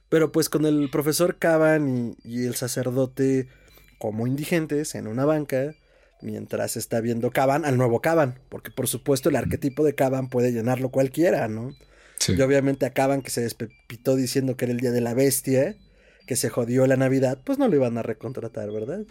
Pero 0.09 0.31
pues 0.31 0.49
con 0.49 0.65
el 0.65 0.89
profesor 0.89 1.37
Caban 1.37 2.15
y, 2.23 2.41
y 2.41 2.45
el 2.47 2.55
sacerdote 2.55 3.47
como 3.99 4.27
indigentes 4.27 4.95
en 4.95 5.07
una 5.07 5.25
banca, 5.25 5.73
mientras 6.21 6.77
está 6.77 6.99
viendo 7.01 7.31
Caban 7.31 7.65
al 7.65 7.77
nuevo 7.77 8.01
Caban, 8.01 8.39
porque 8.49 8.71
por 8.71 8.87
supuesto 8.87 9.29
el 9.29 9.35
arquetipo 9.35 9.83
de 9.83 9.95
Caban 9.95 10.29
puede 10.29 10.51
llenarlo 10.51 10.89
cualquiera, 10.89 11.47
¿no? 11.47 11.73
Sí. 12.17 12.33
Y 12.33 12.41
obviamente 12.41 12.85
acaban 12.85 13.21
que 13.21 13.29
se 13.29 13.41
despepitó 13.41 14.15
diciendo 14.15 14.57
que 14.57 14.65
era 14.65 14.71
el 14.73 14.79
día 14.79 14.91
de 14.91 15.01
la 15.01 15.13
bestia, 15.13 15.75
que 16.25 16.35
se 16.35 16.49
jodió 16.49 16.87
la 16.87 16.97
Navidad, 16.97 17.39
pues 17.43 17.57
no 17.59 17.67
lo 17.67 17.75
iban 17.75 17.97
a 17.97 18.03
recontratar, 18.03 18.71
¿verdad? 18.71 19.01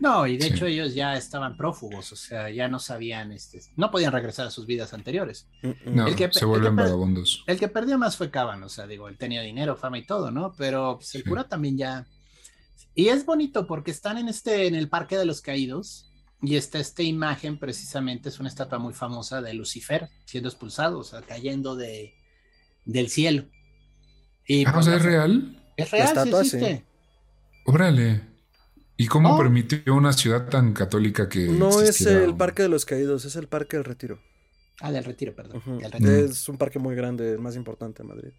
No, 0.00 0.26
y 0.26 0.38
de 0.38 0.46
Sí. 0.46 0.54
hecho 0.54 0.66
ellos 0.66 0.94
ya 0.94 1.14
estaban 1.16 1.56
prófugos, 1.58 2.10
o 2.12 2.16
sea, 2.16 2.48
ya 2.50 2.68
no 2.68 2.78
sabían, 2.78 3.32
este, 3.32 3.60
no 3.76 3.90
podían 3.90 4.12
regresar 4.12 4.46
a 4.46 4.50
sus 4.50 4.66
vidas 4.66 4.94
anteriores. 4.94 5.46
No, 5.84 6.08
El 6.08 6.16
que- 6.16 6.30
se 6.32 6.46
vuelven 6.46 6.74
vagabundos. 6.74 7.44
El 7.46 7.58
que 7.58 7.68
perdió 7.68 7.98
más 7.98 8.16
fue 8.16 8.30
Caban, 8.30 8.62
o 8.62 8.68
sea, 8.70 8.86
digo, 8.86 9.08
él 9.08 9.18
tenía 9.18 9.42
dinero, 9.42 9.76
fama 9.76 9.98
y 9.98 10.06
todo, 10.06 10.30
¿no? 10.30 10.54
Pero 10.56 10.96
pues, 10.96 11.14
el 11.14 11.22
Sí. 11.22 11.28
cura 11.28 11.44
también 11.48 11.76
ya. 11.76 12.06
Y 12.94 13.08
es 13.08 13.24
bonito 13.24 13.66
porque 13.66 13.90
están 13.90 14.18
en 14.18 14.28
este, 14.28 14.66
en 14.66 14.74
el 14.74 14.88
Parque 14.88 15.16
de 15.16 15.24
los 15.24 15.40
Caídos, 15.40 16.06
y 16.42 16.56
está 16.56 16.78
esta 16.78 17.02
imagen, 17.02 17.58
precisamente, 17.58 18.28
es 18.30 18.40
una 18.40 18.48
estatua 18.48 18.78
muy 18.78 18.94
famosa 18.94 19.42
de 19.42 19.52
Lucifer 19.54 20.08
siendo 20.24 20.48
expulsado, 20.48 20.98
o 20.98 21.04
sea, 21.04 21.20
cayendo 21.22 21.76
de, 21.76 22.14
del 22.86 23.08
cielo. 23.10 23.44
Y, 24.46 24.64
Ah, 24.64 24.70
o 24.70 24.74
pues, 24.74 24.86
sea, 24.86 24.96
¿es 24.96 25.02
real? 25.02 25.62
Es 25.76 25.90
real, 25.90 26.06
sí 26.06 26.12
estatua, 26.14 26.44
sí. 26.44 26.56
existe. 26.56 26.84
Órale. 27.66 28.22
¿Y 28.96 29.06
cómo 29.06 29.34
Oh. 29.34 29.38
permitió 29.38 29.94
una 29.94 30.12
ciudad 30.12 30.48
tan 30.48 30.72
católica 30.72 31.28
que 31.28 31.46
No 31.46 31.80
es 31.80 32.00
el 32.02 32.34
Parque 32.36 32.62
de 32.62 32.68
los 32.68 32.84
Caídos, 32.84 33.24
es 33.24 33.36
el 33.36 33.46
Parque 33.48 33.76
del 33.76 33.84
Retiro. 33.84 34.20
Ah, 34.82 34.90
del 34.90 35.04
retiro, 35.04 35.34
perdón. 35.34 35.62
Del 35.78 35.92
retiro. 35.92 36.10
Es 36.10 36.48
un 36.48 36.56
parque 36.56 36.78
muy 36.78 36.94
grande, 36.94 37.30
el 37.32 37.38
más 37.38 37.54
importante 37.54 38.02
de 38.02 38.08
Madrid. 38.08 38.30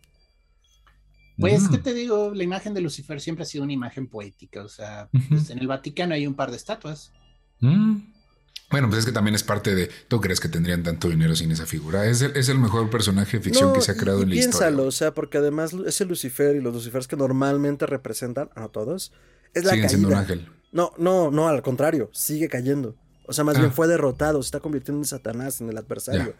Pues, 1.37 1.63
Mm. 1.63 1.71
¿qué 1.71 1.77
te 1.79 1.93
digo? 1.93 2.33
La 2.35 2.43
imagen 2.43 2.73
de 2.73 2.81
Lucifer 2.81 3.19
siempre 3.21 3.43
ha 3.43 3.45
sido 3.45 3.63
una 3.63 3.73
imagen 3.73 4.07
poética. 4.07 4.63
O 4.63 4.69
sea, 4.69 5.09
pues, 5.29 5.49
en 5.49 5.59
el 5.59 5.67
Vaticano 5.67 6.13
hay 6.13 6.27
un 6.27 6.35
par 6.35 6.51
de 6.51 6.57
estatuas. 6.57 7.11
Mm. 7.59 7.97
Bueno, 8.69 8.87
pues 8.87 8.99
es 8.99 9.05
que 9.05 9.11
también 9.11 9.35
es 9.35 9.43
parte 9.43 9.75
de. 9.75 9.89
¿Tú 10.07 10.21
crees 10.21 10.39
que 10.39 10.47
tendrían 10.47 10.81
tanto 10.83 11.09
dinero 11.09 11.35
sin 11.35 11.51
esa 11.51 11.65
figura? 11.65 12.05
Es 12.05 12.21
el, 12.21 12.35
es 12.37 12.47
el 12.47 12.57
mejor 12.57 12.89
personaje 12.89 13.37
de 13.37 13.43
ficción 13.43 13.69
No, 13.69 13.73
que 13.73 13.81
se 13.81 13.91
ha 13.91 13.97
creado 13.97 14.19
y 14.19 14.23
en 14.23 14.29
la 14.29 14.33
piénsalo, 14.35 14.69
historia. 14.69 14.87
o 14.87 14.91
sea, 14.91 15.13
porque 15.13 15.39
además 15.39 15.73
ese 15.85 16.05
Lucifer 16.05 16.55
y 16.55 16.61
los 16.61 16.73
Lucifers 16.73 17.07
que 17.07 17.17
normalmente 17.17 17.85
representan, 17.85 18.49
a 18.55 18.61
no 18.61 18.69
todos, 18.69 19.11
es 19.53 19.65
la 19.65 19.73
Siguen 19.73 19.89
siendo 19.89 20.07
un 20.07 20.13
caída. 20.13 20.21
ángel. 20.33 20.47
No, 20.71 20.93
no, 20.97 21.31
no, 21.31 21.49
al 21.49 21.61
contrario, 21.61 22.09
sigue 22.13 22.47
cayendo. 22.47 22.95
O 23.27 23.33
sea, 23.33 23.43
más 23.43 23.57
Ah. 23.57 23.59
bien 23.59 23.73
fue 23.73 23.87
derrotado, 23.89 24.41
se 24.41 24.47
está 24.47 24.61
convirtiendo 24.61 25.01
en 25.01 25.05
Satanás, 25.05 25.59
en 25.59 25.67
el 25.69 25.77
adversario. 25.77 26.27
Ya. 26.27 26.35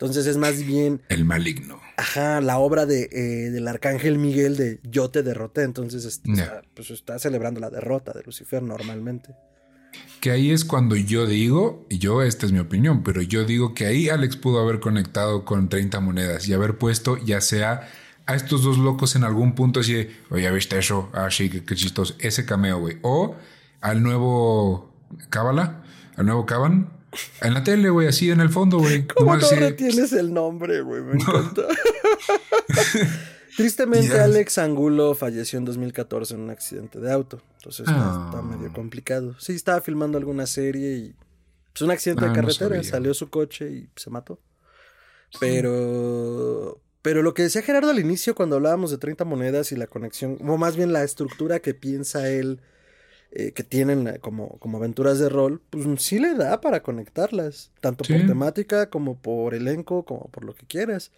Entonces 0.00 0.26
es 0.26 0.38
más 0.38 0.64
bien, 0.64 1.02
El 1.10 1.26
maligno. 1.26 1.78
ajá, 1.98 2.40
la 2.40 2.58
obra 2.58 2.86
de, 2.86 3.10
eh, 3.12 3.50
del 3.50 3.68
arcángel 3.68 4.16
Miguel 4.16 4.56
de 4.56 4.80
yo 4.82 5.10
te 5.10 5.22
derroté. 5.22 5.62
Entonces 5.62 6.06
este, 6.06 6.30
pues, 6.74 6.90
está 6.90 7.18
celebrando 7.18 7.60
la 7.60 7.68
derrota 7.68 8.12
de 8.14 8.22
Lucifer 8.22 8.62
normalmente. 8.62 9.34
Que 10.22 10.30
ahí 10.30 10.52
es 10.52 10.64
cuando 10.64 10.96
yo 10.96 11.26
digo, 11.26 11.86
y 11.90 11.98
yo, 11.98 12.22
esta 12.22 12.46
es 12.46 12.52
mi 12.52 12.60
opinión, 12.60 13.02
pero 13.02 13.20
yo 13.20 13.44
digo 13.44 13.74
que 13.74 13.84
ahí 13.86 14.08
Alex 14.08 14.36
pudo 14.36 14.60
haber 14.60 14.80
conectado 14.80 15.44
con 15.44 15.68
30 15.68 16.00
monedas 16.00 16.48
y 16.48 16.54
haber 16.54 16.78
puesto 16.78 17.18
ya 17.18 17.42
sea 17.42 17.88
a 18.24 18.34
estos 18.34 18.62
dos 18.62 18.78
locos 18.78 19.16
en 19.16 19.24
algún 19.24 19.54
punto 19.54 19.80
así 19.80 19.92
de, 19.92 20.16
oye, 20.30 20.44
¿ya 20.44 20.50
viste 20.50 20.78
eso? 20.78 21.10
Ah, 21.12 21.28
sí, 21.30 21.50
qué, 21.50 21.62
qué 21.64 21.74
chistoso. 21.74 22.14
Ese 22.20 22.46
cameo, 22.46 22.78
güey. 22.78 22.96
O 23.02 23.36
al 23.82 24.02
nuevo 24.02 24.94
Cábala, 25.28 25.82
al 26.16 26.24
nuevo 26.24 26.46
Caban, 26.46 26.90
En 27.40 27.54
la 27.54 27.64
tele, 27.64 27.90
güey, 27.90 28.08
así 28.08 28.30
en 28.30 28.40
el 28.40 28.50
fondo, 28.50 28.78
güey. 28.78 29.06
¿Cómo 29.14 29.36
no 29.36 29.50
retienes 29.50 30.12
el 30.12 30.32
nombre, 30.32 30.80
güey? 30.82 31.02
Me 31.02 31.12
encanta. 31.20 31.62
Tristemente, 33.56 34.18
Alex 34.18 34.58
Angulo 34.58 35.14
falleció 35.14 35.58
en 35.58 35.64
2014 35.64 36.34
en 36.34 36.40
un 36.40 36.50
accidente 36.50 37.00
de 37.00 37.12
auto. 37.12 37.42
Entonces 37.56 37.80
está, 37.80 37.94
ah. 37.96 38.42
medio 38.42 38.72
complicado. 38.72 39.34
Sí, 39.38 39.54
estaba 39.54 39.80
filmando 39.80 40.18
alguna 40.18 40.46
serie 40.46 40.96
y. 40.96 41.14
Pues 41.72 41.82
un 41.82 41.90
accidente 41.90 42.24
de 42.24 42.30
ah, 42.30 42.34
carretera. 42.34 42.82
salió 42.82 43.14
su 43.14 43.28
coche 43.28 43.70
y 43.70 43.90
se 43.96 44.10
mató. 44.10 44.40
Pero. 45.38 46.80
Pero 47.02 47.22
lo 47.22 47.32
que 47.32 47.42
decía 47.42 47.62
Gerardo 47.62 47.90
al 47.90 47.98
inicio, 47.98 48.34
cuando 48.34 48.56
hablábamos 48.56 48.90
de 48.90 48.98
30 48.98 49.24
monedas 49.24 49.72
y 49.72 49.76
la 49.76 49.86
conexión, 49.86 50.38
o 50.46 50.58
más 50.58 50.76
bien 50.76 50.92
la 50.92 51.02
estructura 51.02 51.60
que 51.60 51.72
piensa 51.72 52.28
él 52.28 52.60
eh, 53.32 53.52
que 53.52 53.62
tienen 53.62 54.18
como, 54.20 54.58
como 54.58 54.78
aventuras 54.78 55.18
de 55.18 55.28
rol, 55.28 55.60
pues 55.70 55.86
sí 56.02 56.18
le 56.18 56.34
da 56.34 56.60
para 56.60 56.82
conectarlas, 56.82 57.70
tanto 57.80 58.04
por 58.04 58.26
temática 58.26 58.90
como 58.90 59.16
por 59.16 59.54
elenco, 59.54 60.04
como 60.04 60.28
por 60.30 60.44
lo 60.44 60.54
que 60.54 60.66
quieras. 60.66 61.12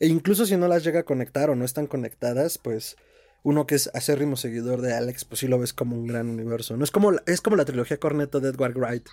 E 0.00 0.08
incluso 0.08 0.44
si 0.46 0.56
no 0.56 0.66
las 0.66 0.82
llega 0.82 1.00
a 1.00 1.04
conectar 1.04 1.50
o 1.50 1.54
no 1.54 1.64
están 1.64 1.86
conectadas, 1.86 2.58
pues 2.58 2.96
uno 3.44 3.66
que 3.66 3.76
es 3.76 3.90
acérrimo 3.94 4.36
seguidor 4.36 4.80
de 4.80 4.94
Alex, 4.94 5.24
pues 5.24 5.40
sí 5.40 5.46
lo 5.46 5.58
ves 5.58 5.72
como 5.72 5.96
un 5.96 6.06
gran 6.06 6.28
universo. 6.28 6.76
No 6.76 6.82
es 6.82 6.90
como, 6.90 7.12
es 7.26 7.40
como 7.40 7.56
la 7.56 7.64
trilogía 7.64 7.98
corneto 7.98 8.40
de 8.40 8.50
Edward 8.50 8.76
Wright, 8.76 9.06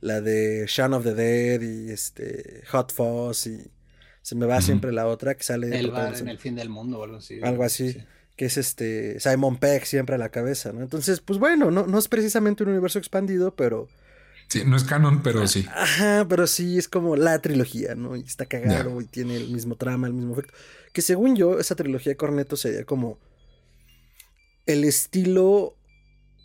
la 0.00 0.20
de 0.20 0.64
Shaun 0.66 0.94
of 0.94 1.04
the 1.04 1.14
Dead 1.14 1.60
y 1.60 1.90
este 1.90 2.62
Hot 2.68 2.92
Fuzz 2.92 3.46
y 3.46 3.70
se 4.22 4.34
me 4.34 4.46
va 4.46 4.62
siempre 4.62 4.90
la 4.90 5.06
otra 5.06 5.34
que 5.34 5.42
sale 5.42 5.78
el 5.78 5.90
bar 5.90 6.16
en 6.16 6.28
el 6.28 6.38
fin 6.38 6.54
del 6.54 6.70
mundo 6.70 7.00
o 7.00 7.04
algo 7.04 7.16
así. 7.16 7.40
Algo 7.42 7.62
así. 7.62 7.96
Que 8.36 8.46
es 8.46 8.56
este 8.56 9.20
Simon 9.20 9.58
Peck 9.58 9.84
siempre 9.84 10.16
a 10.16 10.18
la 10.18 10.28
cabeza, 10.28 10.72
¿no? 10.72 10.82
Entonces, 10.82 11.20
pues 11.20 11.38
bueno, 11.38 11.70
no, 11.70 11.86
no 11.86 11.98
es 11.98 12.08
precisamente 12.08 12.64
un 12.64 12.70
universo 12.70 12.98
expandido, 12.98 13.54
pero 13.54 13.88
Sí, 14.48 14.62
no 14.64 14.76
es 14.76 14.84
canon, 14.84 15.22
pero 15.22 15.46
sí. 15.48 15.66
Ajá, 15.74 16.26
pero 16.28 16.46
sí 16.46 16.78
es 16.78 16.88
como 16.88 17.16
la 17.16 17.40
trilogía, 17.40 17.94
¿no? 17.94 18.14
Y 18.16 18.20
está 18.20 18.46
cagado 18.46 19.00
y 19.00 19.06
tiene 19.06 19.36
el 19.36 19.48
mismo 19.48 19.76
trama, 19.76 20.06
el 20.06 20.12
mismo 20.12 20.32
efecto. 20.34 20.54
Que 20.92 21.02
según 21.02 21.34
yo, 21.34 21.58
esa 21.58 21.74
trilogía 21.74 22.12
de 22.12 22.16
Corneto 22.16 22.56
sería 22.56 22.84
como 22.84 23.18
el 24.66 24.84
estilo 24.84 25.76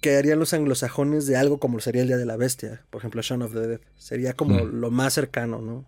que 0.02 0.18
harían 0.18 0.40
los 0.40 0.54
anglosajones 0.54 1.28
de 1.28 1.36
algo 1.36 1.60
como 1.60 1.80
sería 1.80 2.02
el 2.02 2.08
Día 2.08 2.18
de 2.18 2.26
la 2.26 2.38
Bestia, 2.38 2.86
por 2.90 3.00
ejemplo, 3.00 3.22
Shaun 3.22 3.42
of 3.42 3.54
the 3.54 3.68
Dead. 3.68 3.82
Sería 3.98 4.34
como 4.34 4.64
mm. 4.64 4.80
lo 4.80 4.92
más 4.92 5.14
cercano, 5.14 5.62
¿no? 5.62 5.86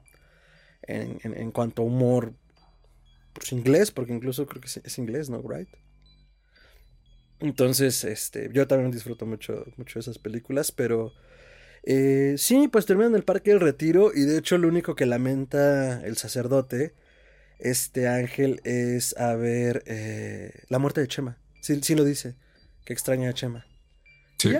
En, 0.84 1.52
cuanto 1.52 1.84
a 1.84 1.86
humor, 1.86 2.34
pues 3.34 3.54
inglés, 3.54 3.92
porque 3.92 4.14
incluso 4.14 4.46
creo 4.46 4.62
que 4.62 4.68
es, 4.68 4.98
inglés, 4.98 5.30
¿no? 5.30 5.42
Right. 5.42 5.70
Entonces, 7.42 8.04
este, 8.04 8.50
yo 8.54 8.68
también 8.68 8.92
disfruto 8.92 9.26
mucho, 9.26 9.66
mucho 9.76 9.96
de 9.96 10.02
esas 10.02 10.20
películas, 10.20 10.72
pero 10.72 11.14
eh, 11.84 12.36
sí, 12.38 12.68
pues 12.68 12.86
terminan 12.86 13.16
el 13.16 13.24
Parque 13.24 13.50
del 13.52 13.60
Retiro 13.60 14.12
y 14.14 14.22
de 14.22 14.38
hecho 14.38 14.58
lo 14.58 14.68
único 14.68 14.96
que 14.96 15.08
lamenta 15.08 16.06
el 16.06 16.18
sacerdote, 16.18 16.94
este 17.58 18.08
ángel, 18.08 18.62
es 18.64 19.18
haber 19.18 19.84
eh, 19.88 20.64
la 20.70 20.78
muerte 20.80 21.02
de 21.02 21.08
Chema. 21.08 21.38
Sí, 21.62 21.80
sí 21.82 21.96
lo 21.96 22.04
dice, 22.04 22.36
que 22.86 22.94
extraña 22.94 23.30
a 23.30 23.34
Chema. 23.34 23.66
Sí. 24.38 24.56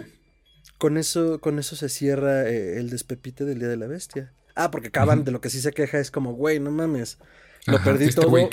Con 0.80 0.98
eso, 0.98 1.40
con 1.40 1.60
eso 1.60 1.76
se 1.76 1.90
cierra 1.90 2.50
eh, 2.50 2.80
el 2.80 2.90
despepite 2.90 3.46
del 3.46 3.60
Día 3.60 3.68
de 3.68 3.78
la 3.78 3.88
Bestia. 3.88 4.34
Ah, 4.56 4.72
porque 4.72 4.88
acaban 4.88 5.24
de 5.24 5.32
lo 5.32 5.40
que 5.40 5.50
sí 5.50 5.62
se 5.62 5.72
queja 5.72 6.00
es 6.00 6.12
como, 6.12 6.34
güey, 6.34 6.60
no 6.60 6.72
mames, 6.72 7.20
lo 7.68 7.82
perdí 7.84 8.06
¿este 8.06 8.22
todo. 8.22 8.50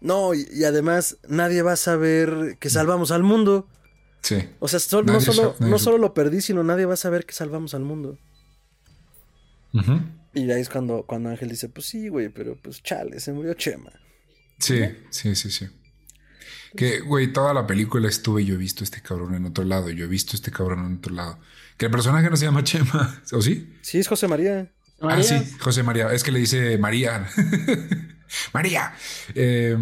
No, 0.00 0.34
y, 0.34 0.64
además 0.64 1.18
nadie 1.28 1.62
va 1.62 1.72
a 1.72 1.76
saber 1.76 2.56
que 2.58 2.70
salvamos 2.70 3.10
al 3.10 3.22
mundo. 3.22 3.68
Sí. 4.22 4.48
O 4.58 4.68
sea, 4.68 4.80
no, 5.02 5.20
solo, 5.20 5.56
no 5.58 5.78
solo 5.78 5.98
lo 5.98 6.14
perdí, 6.14 6.40
sino 6.40 6.62
nadie 6.62 6.86
va 6.86 6.94
a 6.94 6.98
saber 6.98 7.26
que 7.26 7.34
salvamos 7.34 7.74
al 7.74 7.82
mundo. 7.82 8.18
Y 10.34 10.50
ahí 10.50 10.60
es 10.60 10.68
cuando, 10.68 11.04
cuando 11.06 11.30
Ángel 11.30 11.48
dice, 11.48 11.68
pues 11.68 11.86
sí, 11.86 12.08
güey, 12.08 12.28
pero 12.28 12.56
pues 12.60 12.82
chale, 12.82 13.20
se 13.20 13.32
murió 13.32 13.54
Chema. 13.54 13.92
Sí, 14.58 14.80
sí, 15.10 15.34
sí, 15.34 15.50
sí. 15.50 15.68
Que, 16.76 17.00
güey, 17.00 17.32
toda 17.32 17.52
la 17.52 17.66
película 17.66 18.08
estuve, 18.08 18.44
yo 18.44 18.54
he 18.54 18.58
visto 18.58 18.84
este 18.84 19.02
cabrón 19.02 19.34
en 19.34 19.46
otro 19.46 19.64
lado, 19.64 19.90
yo 19.90 20.04
he 20.04 20.08
visto 20.08 20.36
este 20.36 20.52
cabrón 20.52 20.86
en 20.86 20.98
otro 20.98 21.14
lado. 21.14 21.38
Que 21.76 21.86
el 21.86 21.90
personaje 21.90 22.30
no 22.30 22.36
se 22.36 22.44
llama 22.44 22.62
Chema, 22.62 23.22
¿o 23.32 23.42
sí? 23.42 23.74
Sí, 23.82 23.98
es 23.98 24.06
José 24.06 24.28
María. 24.28 24.70
Ah, 25.00 25.22
sí, 25.22 25.36
José 25.58 25.82
María. 25.82 26.12
Es 26.12 26.22
que 26.22 26.32
le 26.32 26.40
dice 26.40 26.76
María. 26.78 27.26
María. 28.52 28.94
Eh, 29.34 29.76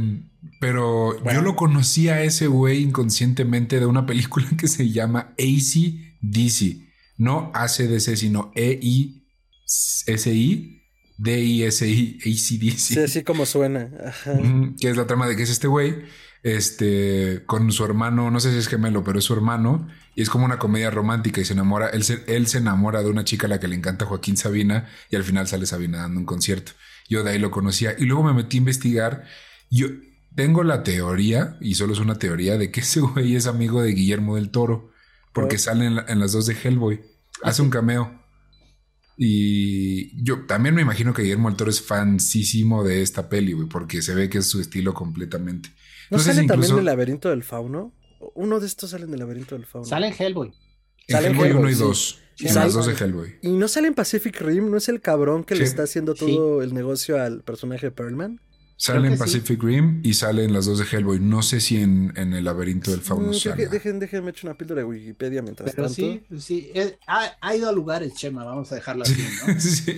pero 0.60 1.22
yo 1.32 1.42
lo 1.42 1.56
conocí 1.56 2.08
a 2.08 2.22
ese 2.22 2.46
güey 2.46 2.82
inconscientemente 2.82 3.80
de 3.80 3.86
una 3.86 4.06
película 4.06 4.46
que 4.56 4.68
se 4.68 4.90
llama 4.90 5.34
AC/DC. 5.38 6.88
No 7.16 7.50
ACDC, 7.54 8.16
sino 8.16 8.52
E-I-S-I. 8.54 9.14
D-I-S-I, 11.18 12.18
ACDC. 12.20 12.78
Sí, 12.78 12.98
así 13.00 13.24
como 13.24 13.44
suena. 13.44 13.90
Que 14.80 14.88
es 14.88 14.96
la 14.96 15.08
trama 15.08 15.26
de 15.26 15.34
que 15.34 15.42
es 15.42 15.50
este 15.50 15.66
güey, 15.66 16.04
este, 16.44 17.42
con 17.44 17.72
su 17.72 17.84
hermano, 17.84 18.30
no 18.30 18.38
sé 18.38 18.52
si 18.52 18.58
es 18.58 18.68
gemelo, 18.68 19.02
pero 19.02 19.18
es 19.18 19.24
su 19.24 19.34
hermano, 19.34 19.88
y 20.18 20.22
es 20.22 20.30
como 20.30 20.44
una 20.44 20.58
comedia 20.58 20.90
romántica 20.90 21.40
y 21.40 21.44
se 21.44 21.52
enamora, 21.52 21.90
él 21.90 22.02
se, 22.02 22.24
él 22.26 22.48
se 22.48 22.58
enamora 22.58 23.04
de 23.04 23.08
una 23.08 23.22
chica 23.22 23.46
a 23.46 23.50
la 23.50 23.60
que 23.60 23.68
le 23.68 23.76
encanta 23.76 24.04
Joaquín 24.04 24.36
Sabina, 24.36 24.88
y 25.10 25.14
al 25.14 25.22
final 25.22 25.46
sale 25.46 25.64
Sabina 25.64 25.98
dando 25.98 26.18
un 26.18 26.26
concierto. 26.26 26.72
Yo 27.08 27.22
de 27.22 27.30
ahí 27.30 27.38
lo 27.38 27.52
conocía, 27.52 27.94
y 27.96 28.04
luego 28.04 28.24
me 28.24 28.32
metí 28.32 28.56
a 28.56 28.58
investigar. 28.58 29.26
Yo, 29.70 29.86
tengo 30.34 30.64
la 30.64 30.82
teoría, 30.82 31.56
y 31.60 31.76
solo 31.76 31.92
es 31.92 32.00
una 32.00 32.18
teoría, 32.18 32.58
de 32.58 32.72
que 32.72 32.80
ese 32.80 32.98
güey 32.98 33.36
es 33.36 33.46
amigo 33.46 33.80
de 33.80 33.92
Guillermo 33.92 34.34
del 34.34 34.50
Toro, 34.50 34.90
porque 35.32 35.56
sale 35.56 35.86
en, 35.86 36.18
las 36.18 36.32
dos 36.32 36.46
de 36.46 36.56
Hellboy. 36.60 37.00
Hace 37.44 37.62
un 37.62 37.70
cameo. 37.70 38.20
Y 39.16 40.20
yo 40.24 40.46
también 40.46 40.74
me 40.74 40.82
imagino 40.82 41.14
que 41.14 41.22
Guillermo 41.22 41.48
del 41.48 41.56
Toro 41.56 41.70
es 41.70 41.80
fansísimo 41.80 42.82
de 42.82 43.02
esta 43.02 43.28
peli, 43.28 43.52
güey, 43.52 43.68
porque 43.68 44.02
se 44.02 44.16
ve 44.16 44.28
que 44.28 44.38
es 44.38 44.46
su 44.46 44.60
estilo 44.60 44.94
completamente. 44.94 45.70
¿No, 46.10 46.18
sale 46.18 46.44
también 46.44 46.76
el 46.76 46.86
laberinto 46.86 47.30
del 47.30 47.44
fauno? 47.44 47.94
Uno 48.34 48.60
de 48.60 48.66
estos 48.66 48.90
sale 48.90 49.04
en 49.04 49.12
el 49.12 49.20
laberinto 49.20 49.54
del 49.54 49.66
fauno. 49.66 49.86
Sale 49.86 50.08
en 50.08 50.14
Hellboy. 50.18 50.52
En 51.08 51.24
Hellboy 51.24 51.52
1 51.52 51.70
y 51.70 51.74
2. 51.74 52.20
en 52.40 52.54
las 52.54 52.74
dos 52.74 52.86
de 52.86 52.92
Hellboy. 52.92 53.36
¿Y 53.42 53.48
no 53.50 53.68
sale 53.68 53.88
en 53.88 53.94
Pacific 53.94 54.40
Rim? 54.40 54.70
¿No 54.70 54.76
es 54.76 54.88
el 54.88 55.00
cabrón 55.00 55.44
que 55.44 55.54
le 55.54 55.64
está 55.64 55.84
haciendo 55.84 56.14
todo 56.14 56.62
el 56.62 56.74
negocio 56.74 57.20
al 57.20 57.42
personaje 57.42 57.86
de 57.86 57.90
Perlman? 57.92 58.40
Sale 58.76 59.08
en 59.08 59.18
Pacific 59.18 59.60
Rim 59.60 60.00
y 60.04 60.14
sale 60.14 60.44
en 60.44 60.52
las 60.52 60.66
dos 60.66 60.78
de 60.78 60.84
Hellboy. 60.84 61.18
No 61.18 61.42
sé 61.42 61.60
si 61.60 61.78
en, 61.78 62.12
el 62.16 62.44
laberinto 62.44 62.92
del 62.92 63.00
fauno 63.00 63.32
sale. 63.32 63.66
Dejen, 63.66 63.98
déjenme 63.98 64.30
echar 64.30 64.44
una 64.50 64.56
píldora 64.56 64.82
de 64.82 64.84
Wikipedia 64.84 65.42
mientras 65.42 65.72
Pero 65.74 65.88
tanto. 65.88 65.96
Sí, 65.96 66.22
sí. 66.38 66.72
ha, 67.08 67.56
ido 67.56 67.68
a 67.68 67.72
lugares, 67.72 68.14
Chema. 68.14 68.44
Vamos 68.44 68.70
a 68.70 68.76
dejarlo 68.76 69.02
así, 69.04 69.16
¿no? 69.46 69.60
sí. 69.60 69.96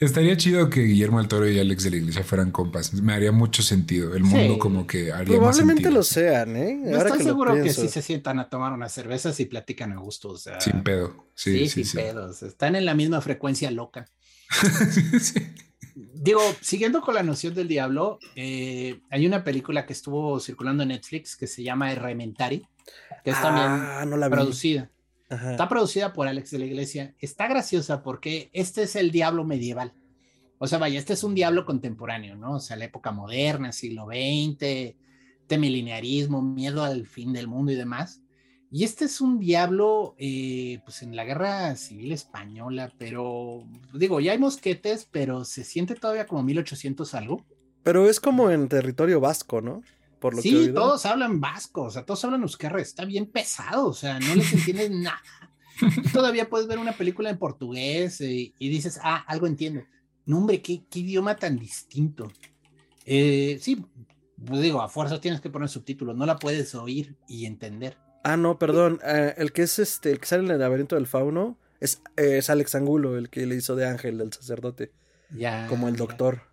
Estaría 0.00 0.36
chido 0.36 0.70
que 0.70 0.80
Guillermo 0.80 1.18
del 1.18 1.28
Toro 1.28 1.48
y 1.48 1.58
Alex 1.58 1.84
de 1.84 1.90
la 1.90 1.96
Iglesia 1.98 2.24
fueran 2.24 2.50
compas. 2.50 2.94
Me 2.94 3.12
haría 3.12 3.32
mucho 3.32 3.62
sentido. 3.62 4.14
El 4.14 4.24
mundo 4.24 4.58
como 4.58 4.86
que 4.86 5.12
haría 5.12 5.36
Probablemente 5.36 5.84
más 5.84 5.92
lo 5.92 6.02
sean, 6.02 6.56
¿eh? 6.56 6.80
estoy 6.86 7.22
seguro 7.22 7.54
que 7.54 7.72
sí 7.72 7.88
se 7.88 8.00
sientan 8.00 8.38
a 8.38 8.48
tomar 8.48 8.72
unas 8.72 8.92
cervezas 8.92 9.38
y 9.40 9.44
platican 9.44 9.92
a 9.92 9.96
gusto. 9.98 10.30
O 10.30 10.38
sea, 10.38 10.60
sin 10.60 10.82
pedo. 10.82 11.26
Sí, 11.34 11.68
sí, 11.68 11.84
sin 11.84 12.02
pedos. 12.02 12.42
Están 12.42 12.76
en 12.76 12.86
la 12.86 12.94
misma 12.94 13.20
frecuencia 13.20 13.70
loca. 13.70 14.06
sí 15.20 15.54
digo, 15.94 16.40
siguiendo 16.60 17.00
con 17.00 17.14
la 17.14 17.22
noción 17.22 17.54
del 17.54 17.68
diablo, 17.68 18.18
eh, 18.36 19.00
hay 19.10 19.26
una 19.26 19.44
película 19.44 19.86
que 19.86 19.92
estuvo 19.92 20.38
circulando 20.40 20.82
en 20.82 20.90
Netflix 20.90 21.36
que 21.36 21.46
se 21.46 21.62
llama 21.62 21.92
Elementary, 21.92 22.66
que 23.24 23.30
es 23.30 23.40
también 23.40 23.66
ah, 23.68 24.04
no 24.06 24.16
la 24.16 24.30
producida. 24.30 24.90
Está 25.30 25.68
producida 25.68 26.12
por 26.12 26.26
Alex 26.26 26.50
de 26.50 26.58
la 26.58 26.66
Iglesia. 26.66 27.14
Está 27.20 27.46
graciosa 27.46 28.02
porque 28.02 28.50
este 28.52 28.82
es 28.82 28.96
el 28.96 29.12
diablo 29.12 29.44
medieval. 29.44 29.92
O 30.58 30.66
sea, 30.66 30.78
vaya, 30.78 30.98
este 30.98 31.12
es 31.12 31.22
un 31.22 31.34
diablo 31.34 31.64
contemporáneo, 31.64 32.34
¿no? 32.34 32.56
O 32.56 32.60
sea, 32.60 32.76
la 32.76 32.86
época 32.86 33.12
moderna, 33.12 33.72
siglo 33.72 34.06
XX, 34.06 34.96
temilinearismo, 35.46 36.42
miedo 36.42 36.82
al 36.82 37.06
fin 37.06 37.32
del 37.32 37.46
mundo 37.46 37.72
y 37.72 37.76
demás. 37.76 38.22
Y 38.72 38.84
este 38.84 39.06
es 39.06 39.20
un 39.20 39.38
diablo, 39.38 40.14
eh, 40.18 40.80
pues 40.84 41.02
en 41.02 41.16
la 41.16 41.24
guerra 41.24 41.74
civil 41.76 42.12
española, 42.12 42.92
pero 42.98 43.64
digo, 43.94 44.20
ya 44.20 44.32
hay 44.32 44.38
mosquetes, 44.38 45.08
pero 45.10 45.44
se 45.44 45.64
siente 45.64 45.94
todavía 45.94 46.26
como 46.26 46.42
1800 46.42 47.14
algo. 47.14 47.44
Pero 47.82 48.08
es 48.08 48.20
como 48.20 48.50
en 48.50 48.68
territorio 48.68 49.18
vasco, 49.18 49.60
¿no? 49.60 49.82
Por 50.20 50.36
lo 50.36 50.42
sí, 50.42 50.70
todos 50.74 51.06
hablan 51.06 51.40
vasco, 51.40 51.84
o 51.84 51.90
sea, 51.90 52.04
todos 52.04 52.22
hablan 52.24 52.42
euskera, 52.42 52.80
está 52.80 53.06
bien 53.06 53.26
pesado, 53.26 53.88
o 53.88 53.94
sea, 53.94 54.20
no 54.20 54.34
les 54.34 54.52
entiendes 54.52 54.90
nada. 54.90 55.22
todavía 56.12 56.48
puedes 56.48 56.68
ver 56.68 56.78
una 56.78 56.92
película 56.92 57.30
en 57.30 57.38
portugués 57.38 58.20
eh, 58.20 58.52
y 58.58 58.68
dices, 58.68 59.00
ah, 59.02 59.24
algo 59.26 59.46
entiendo. 59.46 59.82
No, 60.26 60.38
hombre, 60.38 60.60
qué, 60.60 60.84
qué 60.90 61.00
idioma 61.00 61.36
tan 61.36 61.58
distinto. 61.58 62.30
Eh, 63.06 63.58
sí, 63.60 63.84
pues 64.44 64.60
digo, 64.60 64.82
a 64.82 64.88
fuerza 64.88 65.20
tienes 65.20 65.40
que 65.40 65.50
poner 65.50 65.68
subtítulos, 65.68 66.14
no 66.16 66.26
la 66.26 66.36
puedes 66.36 66.74
oír 66.74 67.16
y 67.26 67.46
entender. 67.46 67.96
Ah, 68.22 68.36
no, 68.36 68.58
perdón. 68.58 69.00
Eh, 69.04 69.34
el 69.38 69.52
que 69.52 69.62
es 69.62 69.78
este, 69.78 70.12
el 70.12 70.20
que 70.20 70.26
sale 70.26 70.44
en 70.44 70.50
el 70.50 70.60
laberinto 70.60 70.96
del 70.96 71.06
fauno 71.06 71.58
es, 71.80 72.02
es 72.16 72.50
Alex 72.50 72.74
Angulo, 72.74 73.16
el 73.16 73.30
que 73.30 73.46
le 73.46 73.56
hizo 73.56 73.74
de 73.74 73.86
ángel 73.86 74.18
del 74.18 74.32
sacerdote. 74.32 74.92
Ya. 75.34 75.66
Como 75.68 75.88
el 75.88 75.96
doctor. 75.96 76.49